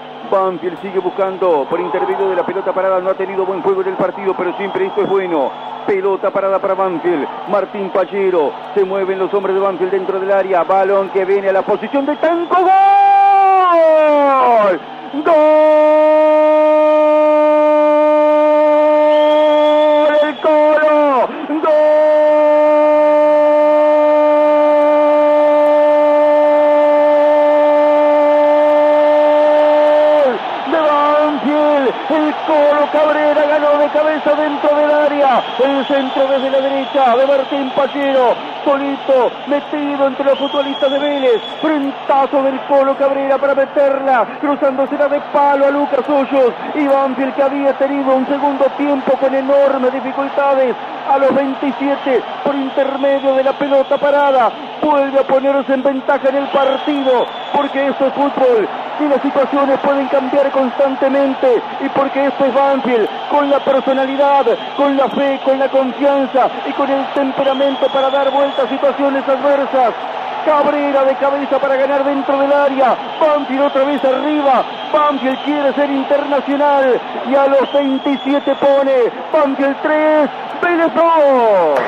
[0.31, 3.01] Banfield sigue buscando por intermedio de la pelota parada.
[3.01, 5.51] No ha tenido buen juego en el partido, pero siempre esto es bueno.
[5.85, 7.27] Pelota parada para Banfield.
[7.49, 8.53] Martín Pallero.
[8.73, 10.63] Se mueven los hombres de Banfield dentro del área.
[10.63, 12.55] Balón que viene a la posición de Tanco.
[12.55, 12.69] ¡Gol!
[15.25, 16.00] ¡Gol!
[35.63, 38.35] El centro desde la derecha de Martín Pallero.
[38.63, 41.41] Solito, metido entre los futbolistas de Vélez.
[41.61, 44.37] Frentazo del Colo Cabrera para meterla.
[44.39, 46.53] Cruzándosela de palo a Lucas Hoyos.
[46.75, 50.75] Y Banfield que había tenido un segundo tiempo con enormes dificultades.
[51.09, 54.51] A los 27 por intermedio de la pelota parada.
[54.81, 57.25] Vuelve a ponerse en ventaja en el partido.
[57.53, 58.69] Porque esto es fútbol.
[58.99, 61.61] Y las situaciones pueden cambiar constantemente.
[61.83, 63.09] Y porque esto es Banfield.
[63.29, 64.45] Con la personalidad,
[64.77, 69.27] con la fe, con la confianza y con el temperamento para dar vuelta a situaciones
[69.27, 69.93] adversas.
[70.45, 72.95] Cabrera de cabeza para ganar dentro del área.
[73.19, 74.63] Banfield otra vez arriba.
[74.91, 76.99] Banfield quiere ser internacional.
[77.29, 80.29] Y a los 27 pone Banfield 3,
[80.61, 81.81] Vélez 2.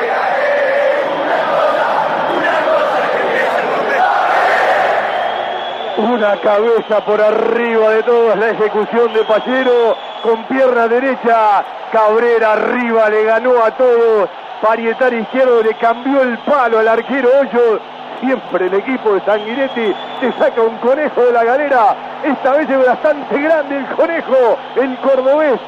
[5.95, 11.63] Una cabeza por arriba de todos, la ejecución de Pallero con pierna derecha.
[11.91, 14.29] Cabrera arriba, le ganó a todos.
[14.63, 17.79] Parietar izquierdo le cambió el palo al arquero Hoyo.
[18.21, 21.93] Siempre el equipo de Sanguinetti te saca un conejo de la galera.
[22.23, 25.59] Esta vez es bastante grande el conejo, el cordobés.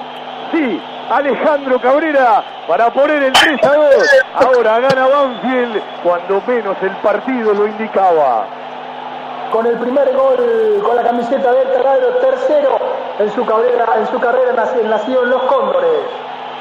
[0.54, 3.86] Sí, Alejandro Cabrera para poner el 3 a 2.
[4.36, 8.46] Ahora gana Banfield cuando menos el partido lo indicaba.
[9.52, 12.78] Con el primer gol con la camiseta de Terrero, tercero
[13.20, 15.90] en su carrera, en su carrera nac- nacido en Los Cóndores.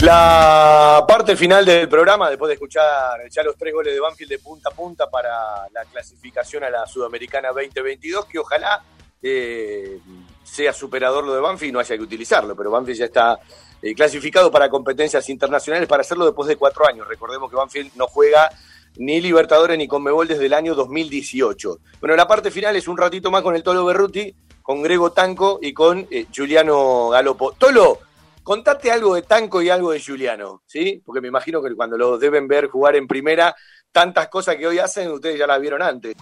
[0.00, 4.38] La parte final del programa, después de escuchar ya los tres goles de Banfield de
[4.40, 8.82] punta a punta para la clasificación a la Sudamericana 2022, que ojalá
[9.22, 10.00] eh,
[10.42, 13.38] sea superador lo de Banfield y no haya que utilizarlo, pero Banfield ya está
[13.80, 17.06] eh, clasificado para competencias internacionales para hacerlo después de cuatro años.
[17.06, 18.50] Recordemos que Banfield no juega
[18.96, 21.78] ni Libertadores ni Conmebol desde el año 2018.
[22.00, 25.58] Bueno, la parte final es un ratito más con el Tolo Berruti, con Grego Tanco
[25.62, 27.52] y con eh, Giuliano Galopo.
[27.52, 27.98] Tolo,
[28.42, 31.02] contate algo de Tanco y algo de Giuliano, ¿sí?
[31.04, 33.54] Porque me imagino que cuando lo deben ver jugar en primera,
[33.90, 36.14] tantas cosas que hoy hacen, ustedes ya las vieron antes.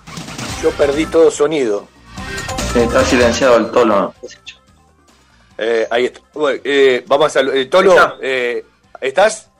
[0.62, 1.88] Yo perdí todo sonido.
[2.74, 4.14] Está silenciado el tolo.
[5.58, 6.20] Eh, ahí está.
[6.32, 7.40] Bueno, eh, vamos a...
[7.40, 7.94] eh, Tolo,
[9.00, 9.50] ¿estás?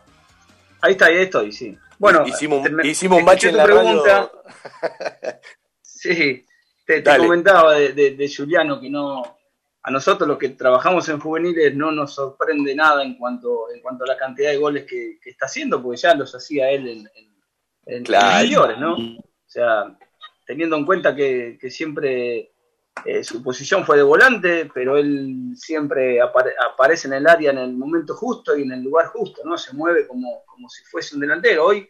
[0.80, 1.76] Ahí está, ahí estoy, sí.
[2.00, 4.02] Bueno, hicimos, me- hicimos un escuché en la radio.
[4.02, 4.32] pregunta.
[5.82, 6.46] Sí,
[6.86, 9.22] te, comentaba de, de, de Juliano que no,
[9.82, 14.04] a nosotros los que trabajamos en juveniles no nos sorprende nada en cuanto, en cuanto
[14.04, 16.98] a la cantidad de goles que, que está haciendo, porque ya los hacía él en,
[17.14, 17.34] en,
[17.96, 18.28] en Claro.
[18.38, 18.94] inferiores, ¿no?
[18.94, 19.94] O sea,
[20.46, 22.49] teniendo en cuenta que, que siempre
[23.04, 27.58] eh, su posición fue de volante, pero él siempre apare- aparece en el área en
[27.58, 29.56] el momento justo y en el lugar justo, ¿no?
[29.56, 31.64] Se mueve como, como si fuese un delantero.
[31.66, 31.88] Hoy,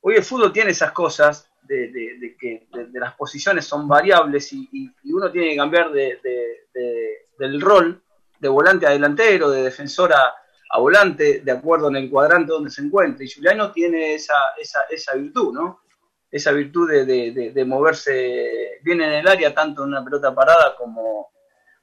[0.00, 4.68] hoy el fútbol tiene esas cosas de, de- que de, las posiciones son variables y,
[4.72, 8.02] y- y uno tiene que cambiar de, de- de- del rol
[8.40, 10.34] de volante a delantero, de defensor a,
[10.72, 13.24] a volante, de acuerdo en el cuadrante donde se encuentre.
[13.26, 15.80] Y Juliano tiene esa, esa, esa virtud, ¿no?
[16.30, 20.76] Esa virtud de, de- de- moverse bien en el área, tanto en una pelota parada
[20.76, 21.28] como,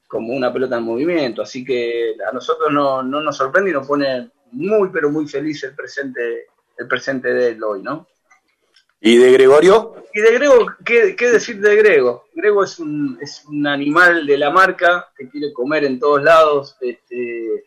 [0.07, 1.41] como una pelota en movimiento.
[1.41, 5.64] Así que a nosotros no, no nos sorprende y nos pone muy, pero muy feliz
[5.64, 6.48] el presente,
[6.78, 8.07] el presente de él hoy, ¿no?
[8.99, 9.94] ¿Y de Gregorio?
[10.14, 12.26] Y de Grego, ¿qué, qué decir de Grego?
[12.34, 16.76] Grego es un, es un animal de la marca que quiere comer en todos lados.
[16.82, 17.65] Este,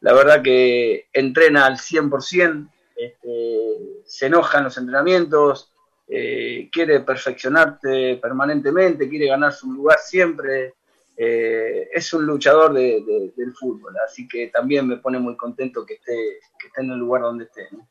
[0.00, 5.72] la verdad que entrena al 100%, este, se enoja en los entrenamientos,
[6.08, 10.74] eh, quiere perfeccionarte permanentemente, quiere ganar su lugar siempre.
[11.20, 15.84] eh, es un luchador de- de- del fútbol, así que también me pone muy contento
[15.84, 16.14] que esté,
[16.56, 17.66] que esté en el lugar donde esté.
[17.72, 17.88] ¿no?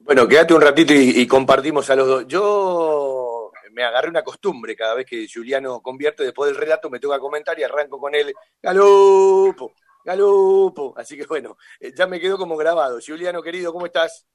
[0.00, 2.26] Bueno, quédate un ratito y, y compartimos a los dos.
[2.26, 7.20] Yo me agarré una costumbre cada vez que Juliano convierte, después del relato me toca
[7.20, 9.72] comentar y arranco con él, Galopo,
[10.04, 10.92] Galopo.
[10.96, 12.98] Así que bueno, eh, ya me quedó como grabado.
[13.04, 14.26] Juliano, querido, ¿cómo estás?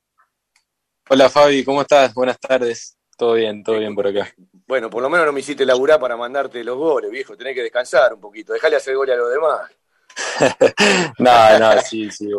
[1.09, 2.13] Hola Fabi, ¿cómo estás?
[2.13, 2.97] Buenas tardes.
[3.21, 4.33] Todo bien, todo bien por acá.
[4.65, 7.37] Bueno, por lo menos no me hiciste laburar para mandarte los goles, viejo.
[7.37, 8.51] Tenés que descansar un poquito.
[8.51, 9.71] Dejale hacer goles a los demás.
[11.19, 12.31] No, no, sí, sí.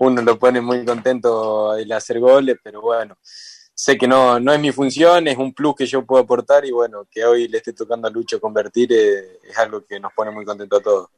[0.00, 4.58] Uno lo pone muy contento el hacer goles, pero bueno, sé que no, no es
[4.58, 7.72] mi función, es un plus que yo puedo aportar y bueno, que hoy le esté
[7.72, 11.10] tocando a Lucho convertir eh, es algo que nos pone muy contento a todos.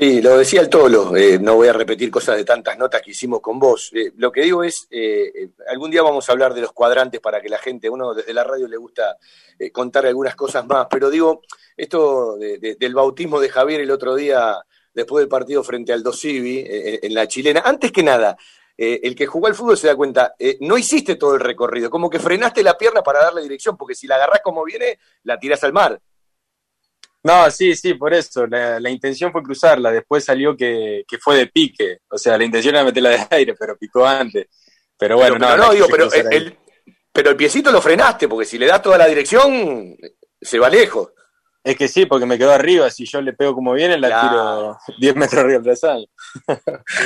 [0.00, 3.10] Sí, lo decía el Tolo, eh, no voy a repetir cosas de tantas notas que
[3.10, 3.90] hicimos con vos.
[3.92, 7.40] Eh, lo que digo es, eh, algún día vamos a hablar de los cuadrantes para
[7.40, 9.16] que la gente, uno desde la radio le gusta
[9.72, 11.42] contar algunas cosas más, pero digo,
[11.76, 14.56] esto de- de- del bautismo de Javier el otro día,
[14.94, 18.36] después del partido frente al Dosivi, en la chilena, antes que nada,
[18.76, 22.20] el que jugó al fútbol se da cuenta, no hiciste todo el recorrido, como que
[22.20, 25.72] frenaste la pierna para darle dirección, porque si la agarrás como viene, la tirás al
[25.72, 26.00] mar.
[27.24, 28.46] No, sí, sí, por eso.
[28.46, 29.90] La, la intención fue cruzarla.
[29.90, 31.98] Después salió que, que fue de pique.
[32.10, 34.46] O sea, la intención era meterla de aire, pero picó antes.
[34.96, 36.58] Pero bueno, pero, no, no, la digo, pero el, el-
[37.12, 39.96] pero el piecito lo frenaste, porque si le das toda la dirección,
[40.40, 41.10] se va lejos.
[41.64, 42.88] Es que sí, porque me quedó arriba.
[42.90, 44.78] Si yo le pego como viene, la Claro.
[44.86, 46.08] tiro 10 metros arriba del.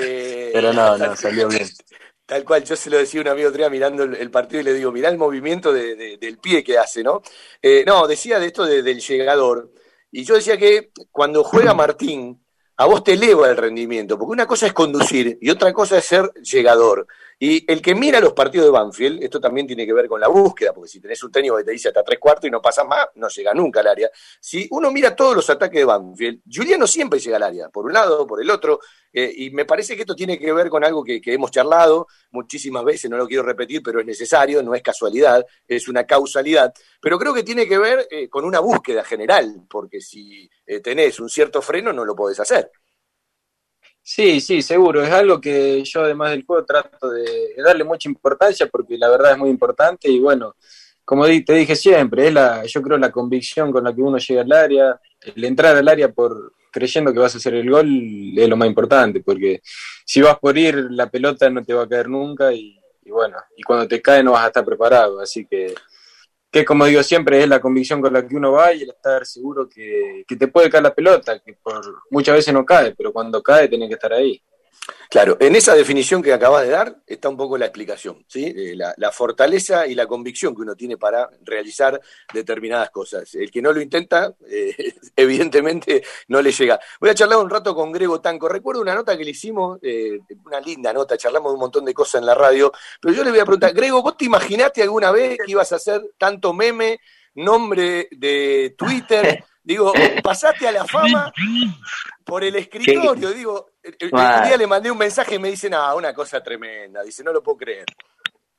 [0.02, 1.66] Eh, Pero no, no, salió bien.
[2.26, 4.64] Tal cual, yo se lo decía a un amigo día mirando el, el partido y
[4.64, 7.20] le digo, mirá el movimiento de- de- del pie que hace, ¿no?
[7.60, 9.70] Eh, no, decía de esto de- del llegador.
[10.12, 12.38] Y yo decía que cuando juega Martín,
[12.76, 16.04] a vos te eleva el rendimiento, porque una cosa es conducir y otra cosa es
[16.04, 17.06] ser llegador.
[17.38, 20.28] Y el que mira los partidos de Banfield, esto también tiene que ver con la
[20.28, 22.86] búsqueda, porque si tenés un técnico que te dice hasta tres cuartos y no pasas
[22.86, 24.10] más, no llega nunca al área.
[24.40, 27.92] Si uno mira todos los ataques de Banfield, Juliano siempre llega al área, por un
[27.92, 28.80] lado, por el otro,
[29.12, 32.06] eh, y me parece que esto tiene que ver con algo que, que hemos charlado
[32.30, 36.72] muchísimas veces, no lo quiero repetir, pero es necesario, no es casualidad, es una causalidad,
[37.02, 41.18] pero creo que tiene que ver eh, con una búsqueda general, porque si eh, tenés
[41.18, 42.70] un cierto freno no lo podés hacer.
[44.00, 45.02] Sí, sí, seguro.
[45.02, 49.32] Es algo que yo, además del juego, trato de, darle mucha importancia porque la verdad
[49.32, 50.54] es muy importante y bueno,
[51.04, 54.42] como te dije siempre, es la, yo creo la convicción con la que uno llega
[54.42, 57.88] al área, el entrar al área por creyendo que vas a hacer el gol
[58.36, 59.60] es lo más importante porque
[60.04, 63.36] si vas por ir, la pelota no te va a caer nunca y, y bueno,
[63.56, 65.74] y cuando te cae no vas a estar preparado, así que
[66.52, 69.24] que como digo siempre es la convicción con la que uno va y el estar
[69.24, 73.10] seguro que, que te puede caer la pelota, que por muchas veces no cae, pero
[73.10, 74.40] cuando cae tenés que estar ahí.
[75.08, 78.46] Claro, en esa definición que acabas de dar está un poco la explicación, ¿sí?
[78.46, 82.00] Eh, la, fortaleza y la convicción que uno tiene para realizar
[82.32, 83.34] determinadas cosas.
[83.34, 84.74] El que no lo intenta, eh,
[85.16, 86.80] evidentemente no le llega.
[86.98, 88.48] Voy a charlar un rato con Grego Tanco.
[88.48, 91.92] Recuerdo una nota que le hicimos, eh, una linda nota, charlamos de un montón de
[91.92, 95.12] cosas en la radio, pero yo le voy a preguntar, Grego, ¿vos te imaginaste alguna
[95.12, 96.98] vez que ibas a hacer tanto meme,
[97.34, 99.44] nombre de Twitter?
[99.64, 101.32] Digo, pasaste a la fama
[102.24, 106.12] por el escritorio, digo, el, día le mandé un mensaje y me dice, no, una
[106.12, 107.86] cosa tremenda, dice, no lo puedo creer.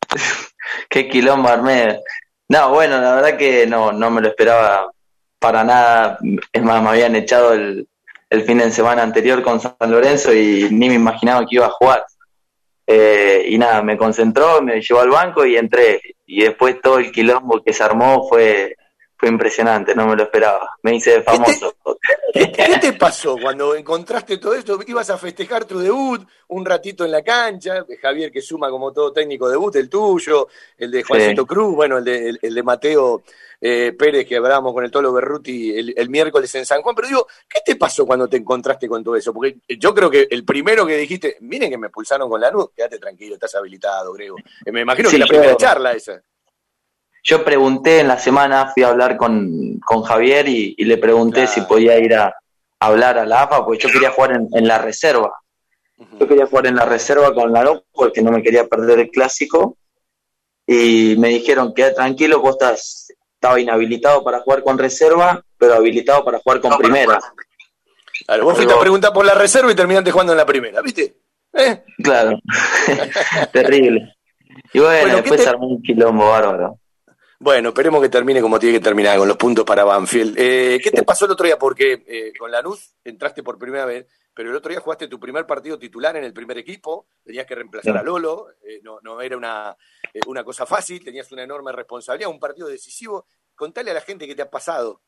[0.90, 2.00] Qué quilombo armé.
[2.48, 4.92] No, bueno, la verdad que no, no me lo esperaba
[5.40, 6.20] para nada.
[6.52, 7.88] Es más, me habían echado el,
[8.30, 11.72] el fin de semana anterior con San Lorenzo y ni me imaginaba que iba a
[11.72, 12.06] jugar.
[12.88, 16.02] Eh, y nada, me concentró, me llevó al banco y entré.
[16.26, 18.76] Y después todo el quilombo que se armó fue,
[19.24, 20.70] fue impresionante, no me lo esperaba.
[20.82, 21.74] Me hice famoso.
[22.34, 24.78] ¿Qué, qué te pasó cuando encontraste todo esto?
[24.86, 29.14] Ibas a festejar tu debut un ratito en la cancha, Javier que suma como todo
[29.14, 31.48] técnico debut, el tuyo, el de Juancito Sí.
[31.48, 33.24] Cruz, bueno, el de, el, el de Mateo
[33.62, 37.08] eh, Pérez que hablábamos con el Tolo Berruti el, el miércoles en San Juan, pero
[37.08, 39.34] digo, ¿qué te pasó cuando te encontraste con todo eso?
[39.34, 42.72] Porque yo creo que el primero que dijiste, miren que me expulsaron con la luz,
[42.76, 44.36] quédate tranquilo, estás habilitado, Grego.
[44.66, 46.22] Eh, me imagino Sí, que la yo- primera charla esa.
[47.24, 51.48] Yo pregunté en la semana, fui a hablar con, con Javier y, y le pregunté
[51.48, 52.34] si podía ir a, a
[52.86, 55.32] hablar a la AFA, porque yo quería jugar en, en la reserva.
[56.20, 59.10] Yo quería jugar en la reserva con la NOC porque no me quería perder el
[59.10, 59.78] clásico.
[60.68, 66.24] Y me dijeron, queda tranquilo, vos estás, estaba inhabilitado para jugar con reserva, pero habilitado
[66.26, 67.20] para jugar con primera.
[68.26, 71.16] Claro, vos fuiste a preguntar por la reserva y terminaste jugando en la primera, ¿viste?
[71.54, 71.84] ¿Eh?
[72.04, 72.38] Claro,
[73.54, 74.16] terrible.
[74.74, 76.80] Y bueno, Bueno, ¿qué después te- armó un quilombo bárbaro.
[77.44, 80.36] Bueno, esperemos que termine como tiene que terminar, con los puntos para Banfield.
[80.40, 81.60] Eh, ¿Qué te pasó el otro día?
[81.60, 85.46] Porque eh, con Lanús entraste por primera vez, pero el otro día jugaste tu primer
[85.46, 89.36] partido titular en el primer equipo, tenías que reemplazar a Lolo, eh, no, no era
[89.36, 89.76] una,
[90.14, 93.26] eh, una cosa fácil, tenías una enorme responsabilidad, un partido decisivo.
[93.56, 95.02] Contale a la gente qué te ha pasado.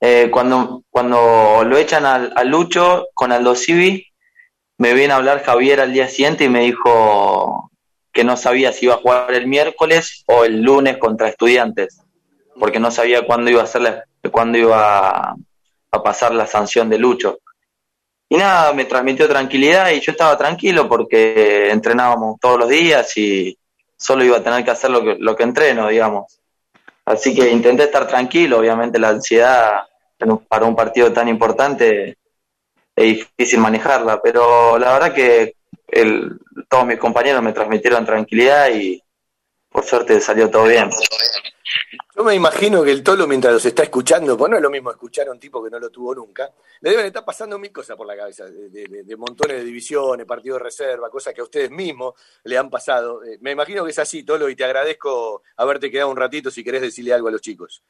[0.00, 4.08] Eh, cuando, cuando lo echan al, a Lucho con Aldo Civi,
[4.78, 7.70] me viene a hablar Javier al día siguiente y me dijo
[8.14, 12.00] que no sabía si iba a jugar el miércoles o el lunes contra estudiantes,
[12.58, 15.34] porque no sabía cuándo iba a ser la- cuándo iba
[15.90, 17.38] a, pasar la sanción de Lucho.
[18.28, 23.56] Y nada, me transmitió tranquilidad y yo estaba tranquilo porque entrenábamos todos los días y
[23.96, 26.40] solo iba a tener que hacer lo que, lo que entreno, digamos.
[27.04, 29.82] Así que intenté estar tranquilo, obviamente la ansiedad
[30.48, 32.16] para un partido tan importante
[32.96, 35.54] es difícil manejarla, pero la verdad que
[35.94, 36.38] el-
[36.68, 39.02] todos mis compañeros me transmitieron tranquilidad y
[39.68, 40.90] por suerte salió todo bien.
[42.16, 44.90] Yo me imagino que el Tolo, mientras los está escuchando, pues no es lo mismo
[44.90, 46.48] escuchar a un tipo que no lo tuvo nunca,
[46.80, 50.24] le deben estar pasando mil cosas por la cabeza, de, de- de montones de divisiones,
[50.24, 52.14] partidos de reserva, cosas que a ustedes mismos
[52.44, 53.24] le han pasado.
[53.24, 56.62] Eh, me imagino que es así, Tolo, y te agradezco haberte quedado un ratito si
[56.62, 57.82] querés decirle algo a los chicos.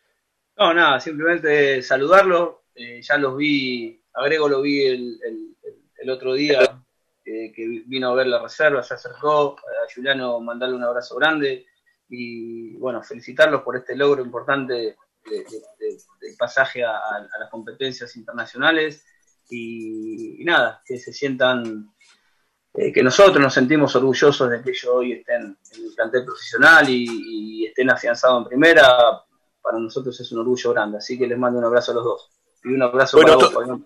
[0.56, 2.62] No, nada, simplemente saludarlo.
[2.76, 5.56] eh, ya los vi, a Grego lo vi el- el-
[5.96, 6.82] el otro día,
[7.24, 9.56] eh, que vino a ver la reserva, se acercó.
[9.58, 11.66] A Juliano mandarle un abrazo grande
[12.08, 14.96] y, bueno, felicitarlos por este logro importante de-
[16.38, 17.00] pasaje a,
[17.38, 19.04] las competencias internacionales
[19.48, 21.94] y, y nada, que se sientan,
[22.74, 26.88] eh, que nosotros nos sentimos orgullosos de que ellos hoy estén en el plantel profesional
[26.88, 29.24] y, y estén afianzados en primera,
[29.62, 32.30] para nosotros es un orgullo grande, así que les mando un abrazo a los dos.
[32.64, 33.80] Y un abrazo Bueno, para vos.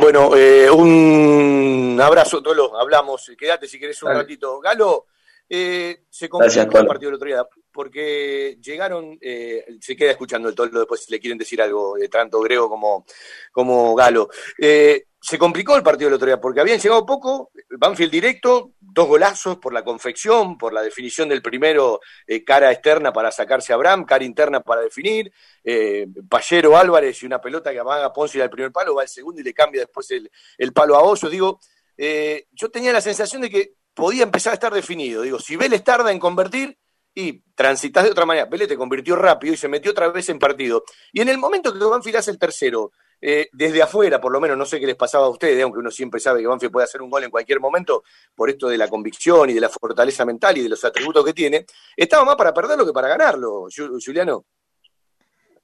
[0.00, 4.20] Bueno, eh, un abrazo, Tolo, hablamos, quédate si querés un Dale.
[4.22, 4.58] ratito.
[4.60, 5.06] Galo,
[5.48, 10.54] eh, se complicó el partido el otro día, porque llegaron, eh, se queda escuchando el
[10.54, 13.04] Tolo después si le quieren decir algo, eh, tanto Grego como,
[13.52, 14.28] como Galo.
[14.58, 19.06] Eh, se complicó el partido el otro día, porque habían llegado poco, Banfield directo, dos
[19.06, 23.76] golazos por la confección, por la definición del primero, eh, cara externa para sacarse a
[23.76, 25.32] Abraham, cara interna para definir,
[25.62, 29.40] eh, Pallero Álvarez y una pelota que amaga Ponce al primer palo, va al segundo
[29.40, 30.28] y le cambia después el,
[30.58, 31.30] el palo a Oso.
[31.30, 31.60] Digo,
[31.96, 35.22] eh, yo tenía la sensación de que podía empezar a estar definido.
[35.22, 36.76] Digo, si Vélez tarda en convertir
[37.14, 40.40] y transitas de otra manera, Vélez te convirtió rápido y se metió otra vez en
[40.40, 40.82] partido.
[41.12, 42.90] Y en el momento que Banfield hace el tercero,
[43.22, 45.90] eh, desde afuera, por lo menos, no sé qué les pasaba a ustedes, aunque uno
[45.90, 48.02] siempre sabe que Banfield puede hacer un gol en cualquier momento,
[48.34, 51.32] por esto de la convicción y de la fortaleza mental y de los atributos que
[51.32, 51.64] tiene,
[51.96, 54.44] estaba más para perderlo que para ganarlo, Ju- Juliano.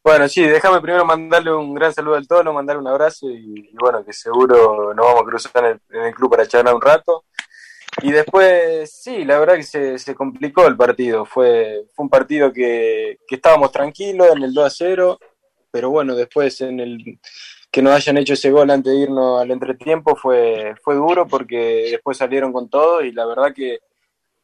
[0.02, 4.04] Bueno, sí, déjame primero mandarle un gran saludo al Tolo, mandarle un abrazo y, bueno,
[4.04, 7.24] que seguro nos vamos a cruzar en el, en el club para charlar un rato.
[8.00, 11.24] Y después, sí, la verdad que se, se complicó el partido.
[11.24, 15.18] Fue, fue un partido que, que estábamos tranquilos en el 2 a 0,
[15.70, 17.18] pero bueno, después en el
[17.70, 21.88] que nos hayan hecho ese gol antes de irnos al entretiempo fue, fue duro porque
[21.92, 23.80] después salieron con todo y la verdad que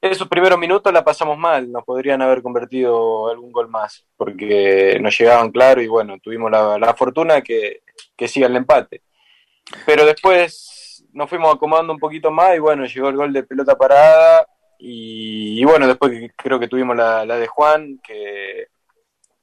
[0.00, 5.18] esos primeros minutos la pasamos mal, nos podrían haber convertido algún gol más, porque nos
[5.18, 7.82] llegaban claro y bueno, tuvimos la, la fortuna que,
[8.14, 9.02] que siga el empate.
[9.86, 13.78] Pero después nos fuimos acomodando un poquito más y bueno, llegó el gol de pelota
[13.78, 14.46] parada
[14.78, 18.66] y, bueno, después creo que tuvimos la, la de Juan, que,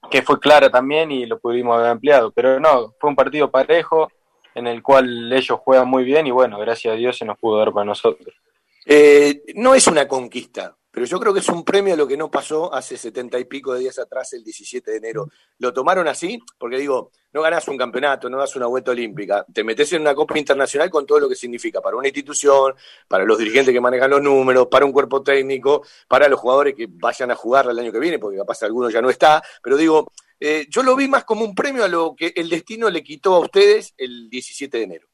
[0.09, 2.31] que fue clara también y lo pudimos haber ampliado.
[2.31, 4.11] Pero no, fue un partido parejo
[4.55, 7.59] en el cual ellos juegan muy bien y bueno, gracias a Dios se nos pudo
[7.59, 8.33] dar para nosotros.
[8.85, 12.17] Eh, no es una conquista, pero yo creo que es un premio a lo que
[12.17, 15.29] no pasó hace setenta y pico de días atrás, el 17 de enero.
[15.57, 19.63] Lo tomaron así, porque digo, no ganás un campeonato, no das una vuelta olímpica, te
[19.63, 22.75] metes en una Copa Internacional con todo lo que significa para una institución,
[23.07, 26.87] para los dirigentes que manejan los números, para un cuerpo técnico, para los jugadores que
[26.89, 30.11] vayan a jugar el año que viene, porque capaz alguno ya no está, pero digo,
[30.39, 33.35] eh, yo lo vi más como un premio a lo que el destino le quitó
[33.35, 35.07] a ustedes el 17 de enero.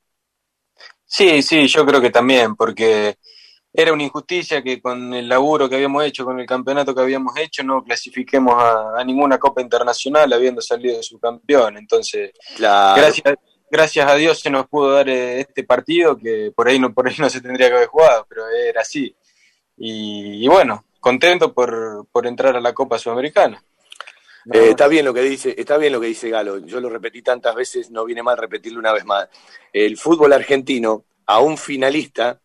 [1.06, 3.18] Sí, sí, yo creo que también, porque
[3.80, 7.38] era una injusticia que con el laburo que habíamos hecho, con el campeonato que habíamos
[7.38, 11.78] hecho, no clasifiquemos a, a ninguna Copa Internacional habiendo salido subcampeón.
[11.78, 13.00] Entonces, Claro.
[13.00, 13.36] gracias,
[13.70, 17.08] gracias a Dios se nos pudo dar eh, este partido que por ahí no, por
[17.08, 19.16] ahí no se tendría que haber jugado, pero era así.
[19.78, 23.64] Y, y bueno, contento por, por entrar a la Copa Sudamericana.
[24.52, 26.58] Eh, está bien lo que dice, está bien lo que dice Galo.
[26.66, 29.28] Yo lo repetí tantas veces, no viene mal repetirlo una vez más.
[29.72, 32.42] El fútbol argentino, a un finalista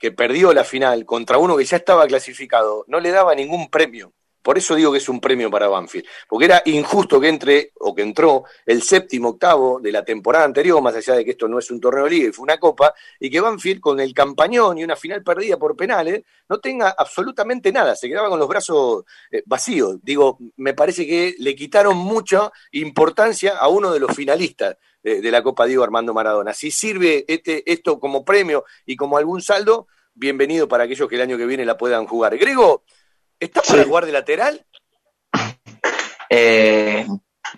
[0.00, 4.14] que perdió la final contra uno que ya estaba clasificado, no le daba ningún premio.
[4.42, 7.94] Por eso digo que es un premio para Banfield, porque era injusto que entre o
[7.94, 11.58] que entró el séptimo octavo de la temporada anterior, más allá de que esto no
[11.58, 14.78] es un torneo de liga y fue una copa, y que Banfield con el campañón
[14.78, 19.04] y una final perdida por penales no tenga absolutamente nada, se quedaba con los brazos
[19.30, 19.98] eh, vacíos.
[20.02, 25.42] Digo, me parece que le quitaron mucha importancia a uno de los finalistas de, la
[25.42, 26.52] Copa Diego Armando Maradona.
[26.52, 31.22] Si sirve este, esto como premio y como algún saldo, bienvenido para aquellos que el
[31.22, 32.36] año que viene la puedan jugar.
[32.36, 32.84] Grego,
[33.40, 34.64] ¿estás para jugar de lateral?
[36.28, 37.06] Eh,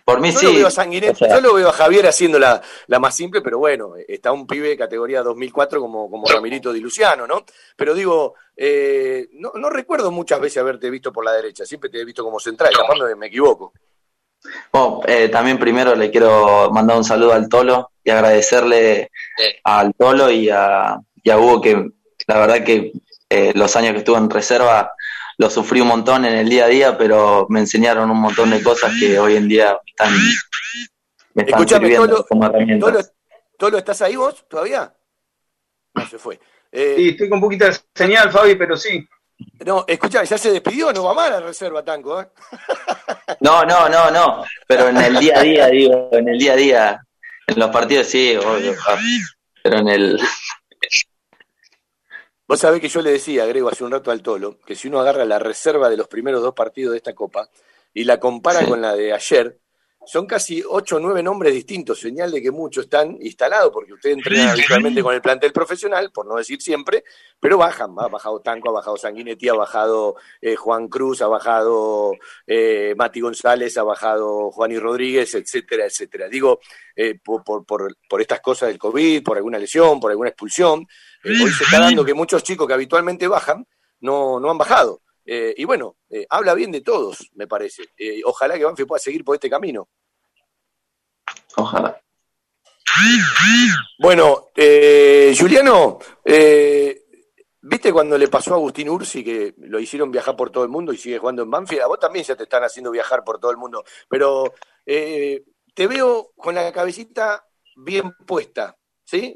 [0.05, 0.47] por mí yo sí.
[0.47, 3.15] lo veo a Sanguinetti, O sea, yo lo veo a Javier haciendo la, la más
[3.15, 7.45] simple, pero bueno, está un pibe de categoría 2004 como, como Ramirito Di Luciano, ¿no?
[7.77, 12.01] Pero digo, eh, no, no recuerdo muchas veces haberte visto por la derecha, siempre te
[12.01, 13.73] he visto como central, capaz me, me equivoco.
[14.73, 19.11] Bueno, eh, también primero le quiero mandar un saludo al Tolo y agradecerle
[19.65, 21.91] al Tolo y a, y a Hugo que
[22.27, 22.93] la verdad que
[23.29, 24.93] eh, los años que estuve en reserva
[25.43, 28.63] lo sufrí un montón en el día a día, pero me enseñaron un montón de
[28.63, 30.13] cosas que hoy en día están,
[31.35, 32.93] me están Escuchame, sirviendo Tolo, como herramientas.
[32.93, 33.05] Tolo,
[33.59, 34.95] Tolo, ¿estás ahí vos todavía?
[35.95, 36.39] No se fue.
[36.71, 39.05] Eh, Sí, estoy con poquita señal, Fabi, pero sí.
[39.67, 42.29] No, escuchá, ya se despidió, no va mal la reserva, Tanco, ¿eh?
[43.41, 46.57] No, no, no, no, pero en el día a día, digo, en el día a
[46.57, 47.07] día,
[47.49, 48.97] en los partidos sí, obvio, ah,
[49.65, 50.21] pero en el...
[52.53, 55.01] Vos sabés que yo le decía, Grego, hace un rato al Tolo, que si uno
[55.01, 57.49] agarra la reserva de los primeros dos partidos de esta Copa
[57.95, 59.59] y la compara con la de ayer,
[60.05, 64.19] son casi ocho o nueve nombres distintos, señal de que muchos están instalados, porque ustedes
[64.19, 67.05] entrenan habitualmente con el plantel profesional, por no decir siempre,
[67.41, 72.13] pero bajan, ha bajado Tanco, ha bajado Sanguinetti, ha bajado eh, Juan Cruz, ha bajado
[72.47, 76.29] eh, Mati González, ha bajado Juan y Rodríguez, etcétera, etcétera.
[76.29, 76.61] Digo,
[76.97, 80.87] eh, por, por, por, por estas cosas del COVID, por alguna lesión, por alguna expulsión,
[81.25, 83.67] hoy se está dando que muchos chicos que habitualmente bajan,
[84.01, 85.03] no, no han bajado.
[85.25, 87.85] Eh, y bueno, eh, habla bien de todos, me parece.
[87.97, 89.89] Eh, ojalá que Banfield pueda seguir por este camino.
[91.57, 92.03] Ojalá.
[93.99, 97.05] Bueno, eh, Juliano, eh,
[97.61, 100.93] ¿viste cuando le pasó a Agustín Ursi que lo hicieron viajar por todo el mundo
[100.93, 101.83] y sigue jugando en Banfield?
[101.83, 104.55] A vos también ya te están haciendo viajar por todo el mundo, pero
[104.85, 105.45] eh,
[105.75, 107.47] te veo con la cabecita
[107.77, 108.77] bien puesta,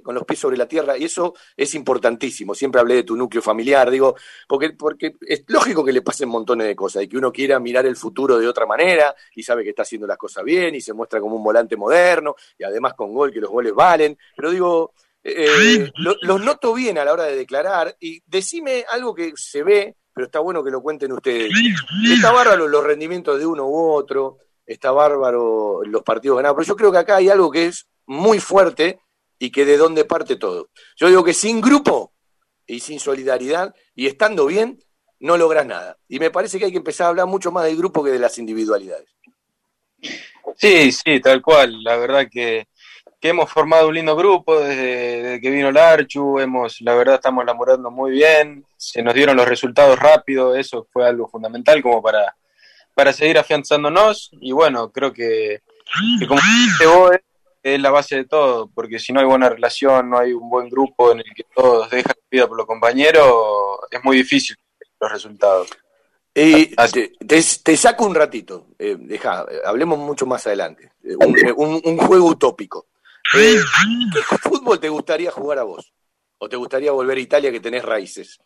[0.02, 2.54] Con los pies sobre la tierra, y eso es importantísimo.
[2.54, 4.16] Siempre hablé de tu núcleo familiar, digo,
[4.48, 7.84] porque, porque es lógico que le pasen montones de cosas y que uno quiera mirar
[7.86, 10.92] el futuro de otra manera y sabe que está haciendo las cosas bien y se
[10.92, 14.16] muestra como un volante moderno y además con gol, que los goles valen.
[14.34, 14.92] Pero digo,
[15.22, 15.46] eh,
[15.96, 19.96] lo- los noto bien a la hora de declarar y decime algo que se ve,
[20.14, 21.50] pero está bueno que lo cuenten ustedes.
[22.14, 26.76] Está bárbaro los rendimientos de uno u otro, está bárbaro los partidos ganados, pero yo
[26.76, 29.00] creo que acá hay algo que es muy fuerte
[29.38, 30.70] y que de dónde parte todo.
[30.96, 32.12] Yo digo que sin grupo
[32.66, 34.78] y sin solidaridad y estando bien,
[35.20, 35.98] no logras nada.
[36.08, 38.18] Y me parece que hay que empezar a hablar mucho más del grupo que de
[38.18, 39.08] las individualidades.
[40.56, 41.82] Sí, sí, tal cual.
[41.82, 42.68] La verdad que,
[43.20, 46.38] que hemos formado un lindo grupo desde, que vino Larchu.
[46.38, 48.64] Hemos, la verdad, estamos laborando muy bien.
[48.76, 50.54] Se nos dieron los resultados rápido.
[50.54, 52.36] Eso fue algo fundamental como para,
[52.94, 54.30] para seguir afianzándonos.
[54.40, 55.62] Y bueno, creo que,
[56.18, 56.40] que como
[57.74, 58.68] es- la base de todo.
[58.74, 61.90] Porque si no hay buena relación, no hay un buen grupo en el que todos
[61.90, 63.26] dejan la vida por los compañeros,
[63.90, 64.56] es muy difícil
[65.00, 65.68] los resultados.
[66.34, 70.92] Y te, te- te saco un ratito, eh, deja, eh, hablemos mucho más adelante.
[71.02, 72.86] Eh, un, eh, un- un juego utópico.
[73.34, 73.56] Eh,
[74.12, 75.92] ¿Qué fútbol te gustaría jugar a vos?
[76.38, 78.38] ¿O te gustaría volver a Italia que tenés raíces?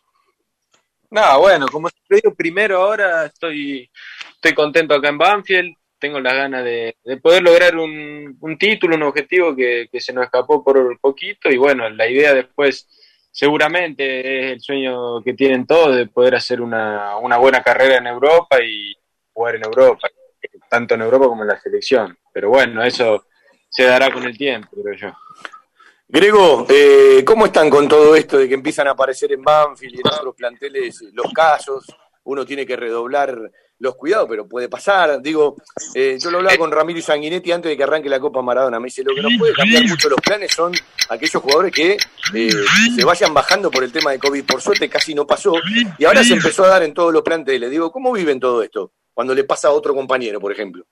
[1.09, 3.91] No, bueno, como te digo, primero ahora estoy,
[4.35, 9.03] estoy contento acá en Banfield, tengo las ganas de, de poder lograr un, título, un
[9.03, 12.87] objetivo que, que se nos escapó por poquito y bueno, la idea después
[13.31, 18.07] seguramente es el sueño que tienen todos de poder hacer una, una buena carrera en
[18.07, 18.93] Europa y
[19.31, 20.09] jugar en Europa,
[20.69, 22.17] tanto en Europa como en la selección.
[22.33, 23.27] Pero bueno, eso
[23.69, 25.13] se dará con el tiempo, creo yo.
[26.07, 29.99] Grego, eh, ¿cómo están con todo esto de que empiezan a aparecer en Banfield y
[29.99, 31.85] en otros planteles los casos?
[32.23, 33.49] Uno tiene que redoblar
[33.81, 35.19] los cuidados, pero puede pasar.
[35.21, 35.55] Digo,
[35.95, 38.79] eh, yo lo hablaba con Ramiro Sanguinetti antes de que arranque la Copa Maradona.
[38.79, 40.71] Me dice, lo que nos puede cambiar mucho los planes son
[41.09, 41.97] aquellos jugadores que
[42.35, 42.49] eh,
[42.95, 44.45] se vayan bajando por el tema de COVID.
[44.45, 45.53] Por suerte casi no pasó.
[45.97, 47.71] Y ahora se empezó a dar en todos los planteles.
[47.71, 48.91] Digo, ¿cómo viven todo esto?
[49.13, 50.85] Cuando le pasa a otro compañero, por ejemplo.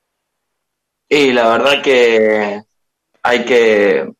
[1.07, 2.64] Y la verdad que
[3.22, 4.11] hay que,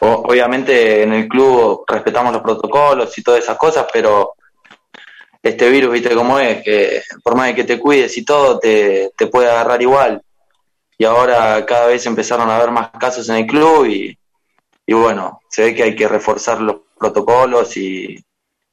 [0.00, 4.34] obviamente en el club respetamos los protocolos y todas esas cosas, pero
[5.42, 9.12] este virus, viste cómo es, que por más de que te cuides y todo, te,
[9.16, 10.22] te puede agarrar igual.
[10.96, 14.18] Y ahora cada vez empezaron a haber más casos en el club y,
[14.86, 18.22] y bueno, se ve que hay que reforzar los protocolos y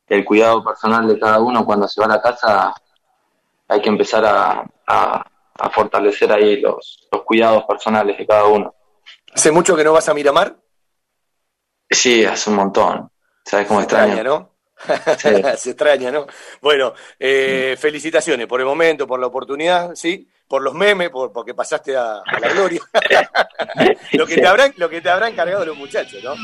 [0.08, 2.74] el cuidado personal de cada uno cuando se va a la casa.
[3.68, 5.26] Hay que empezar a, a-
[5.58, 8.74] a fortalecer ahí los, los cuidados personales de cada uno.
[9.34, 10.58] ¿Hace mucho que no vas a Miramar?
[11.90, 13.10] Sí, hace un montón.
[13.46, 14.55] ¿Sabes cómo Se extraña, extraño?
[15.58, 16.28] Se extraña, ¿no?
[16.62, 20.28] Bueno, eh, felicitaciones por el momento, por la oportunidad, ¿sí?
[20.48, 22.82] Por los memes, por, porque pasaste a, a la gloria.
[24.14, 26.36] lo, que te habrán, lo que te habrán cargado los muchachos, ¿no?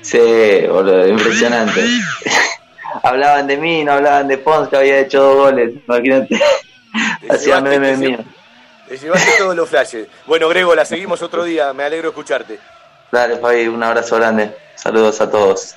[0.00, 1.80] Sí, boludo, impresionante.
[3.02, 5.74] hablaban de mí, no hablaban de Pons, que había hecho dos goles.
[5.86, 6.34] Imagínate.
[7.28, 8.20] Hacían llevaste- memes míos.
[8.88, 10.08] Te llevaste todos los flashes.
[10.26, 11.72] Bueno, Grego, la seguimos otro día.
[11.72, 12.58] Me alegro escucharte.
[13.10, 14.54] Dale, Fabi, un abrazo grande.
[14.74, 15.74] Saludos a todos.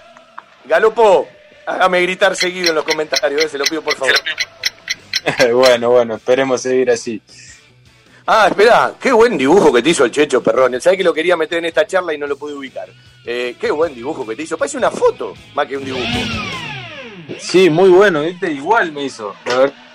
[0.65, 1.27] Galopo,
[1.67, 4.15] hágame gritar seguido en los comentarios, se lo pido por favor.
[5.53, 7.21] bueno, bueno, esperemos seguir así.
[8.25, 10.79] Ah, espera, qué buen dibujo que te hizo el Checho Perrón.
[10.81, 12.89] Sabés que lo quería meter en esta charla y no lo pude ubicar.
[13.25, 14.57] Eh, qué buen dibujo que te hizo.
[14.57, 16.03] Parece una foto más que un dibujo.
[17.39, 18.51] Sí, muy bueno, ¿viste?
[18.51, 19.33] Igual me hizo.
[19.45, 19.86] La verdad.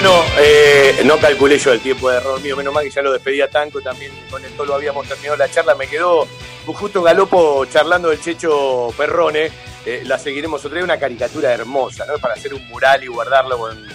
[0.00, 3.12] Bueno, eh, no calculé yo el tiempo de error mío, menos mal que ya lo
[3.12, 6.24] despedía Tanco, también con esto lo habíamos terminado la charla, me quedó
[6.66, 9.50] justo Galopo charlando del Checho Perrone,
[9.84, 12.16] eh, la seguiremos otra vez, una caricatura hermosa, ¿no?
[12.18, 13.88] Para hacer un mural y guardarlo con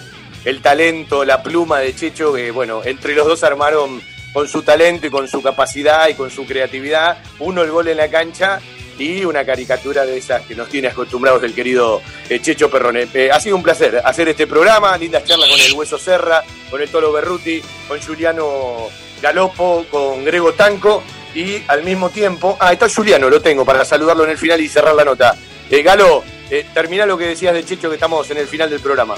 [0.44, 4.02] el talento, la pluma de Checho, que bueno, entre los dos armaron
[4.34, 7.96] con su talento y con su capacidad y con su creatividad, uno el gol en
[7.96, 8.60] la cancha
[8.98, 13.08] y una caricatura de esas que nos tiene acostumbrados el querido eh, Checho Perrone.
[13.14, 16.80] Eh, ha sido un placer hacer este programa, lindas charlas con el Hueso Serra, con
[16.80, 18.88] el Tolo Berruti, con Juliano
[19.20, 21.02] Galopo, con Grego Tanco
[21.34, 24.68] y al mismo tiempo, ah, está Juliano, lo tengo para saludarlo en el final y
[24.68, 25.34] cerrar la nota.
[25.68, 28.80] Eh, Galo, eh, termina lo que decías de Checho que estamos en el final del
[28.80, 29.16] programa.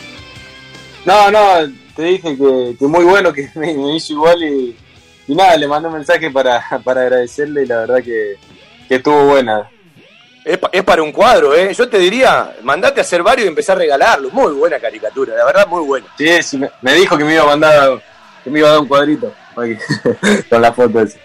[1.04, 1.40] No, no,
[1.94, 4.76] te dije que, que muy bueno, que me, hizo igual y,
[5.28, 8.36] y nada, le mandé un mensaje para, para agradecerle y la verdad que,
[8.88, 9.68] que estuvo buena.
[10.44, 11.74] Es, pa- es para un cuadro, ¿eh?
[11.74, 14.30] Yo te diría, mandate a hacer varios y empezar a regalarlo.
[14.30, 16.06] Muy buena caricatura, la verdad, muy buena.
[16.16, 18.00] Sí, sí, me, me dijo que me iba a mandar,
[18.44, 21.18] que me iba a dar un cuadrito que- con la foto esa.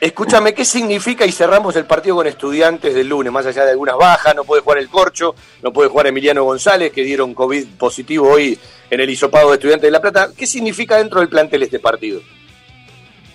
[0.00, 3.30] Escúchame, ¿qué significa y cerramos el partido con estudiantes del lunes?
[3.30, 6.90] Más allá de algunas bajas, no puede jugar el Corcho, no puede jugar Emiliano González,
[6.90, 8.58] que dieron COVID positivo hoy
[8.88, 10.30] en el hisopado de Estudiantes de La Plata.
[10.34, 12.22] ¿Qué significa dentro del plantel este partido?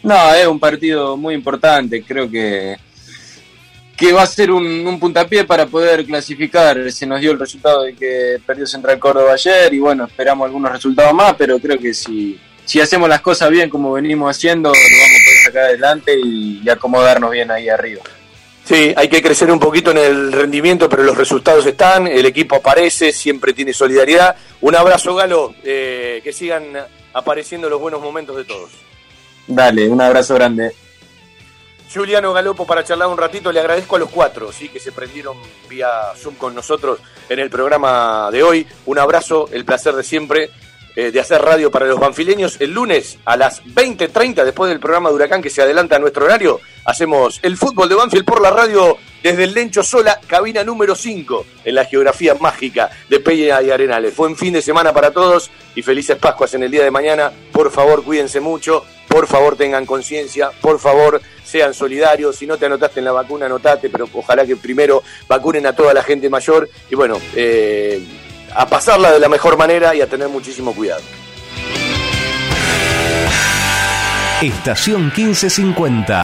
[0.01, 2.75] No, es un partido muy importante, creo que,
[3.97, 6.91] que va a ser un, un puntapié para poder clasificar.
[6.91, 10.71] Se nos dio el resultado de que perdió Central Córdoba ayer y bueno, esperamos algunos
[10.71, 14.75] resultados más, pero creo que si, si hacemos las cosas bien como venimos haciendo, lo
[14.75, 18.01] vamos a poder sacar adelante y, y acomodarnos bien ahí arriba.
[18.65, 22.55] Sí, hay que crecer un poquito en el rendimiento, pero los resultados están, el equipo
[22.55, 24.35] aparece, siempre tiene solidaridad.
[24.61, 26.65] Un abrazo, Galo, eh, que sigan
[27.13, 28.71] apareciendo los buenos momentos de todos.
[29.45, 30.71] Dale, un abrazo grande.
[31.95, 35.37] Juliano Galopo para charlar un ratito, le agradezco a los cuatro, sí, que se prendieron
[35.69, 36.99] vía Zoom con nosotros
[37.29, 38.67] en el programa de hoy.
[38.85, 40.51] Un abrazo, el placer de siempre
[40.97, 42.55] eh, de hacer radio para los banfileños.
[42.59, 46.25] El lunes a las 20.30, después del programa de Huracán que se adelanta a nuestro
[46.25, 50.95] horario, hacemos el fútbol de Banfield por la radio desde el Lencho Sola, cabina número
[50.95, 54.15] 5, en la geografía mágica de Peña y Arenales.
[54.15, 57.31] Buen fin de semana para todos y felices Pascuas en el día de mañana.
[57.51, 58.85] Por favor, cuídense mucho,
[59.15, 62.35] por favor, tengan conciencia, por favor, sean solidarios.
[62.35, 65.93] Si no te anotaste en la vacuna, anotate, pero ojalá que primero vacunen a toda
[65.93, 68.05] la gente mayor y bueno, eh,
[68.53, 71.01] a pasarla de la mejor manera y a tener muchísimo cuidado.
[74.41, 76.21] Estación 1550.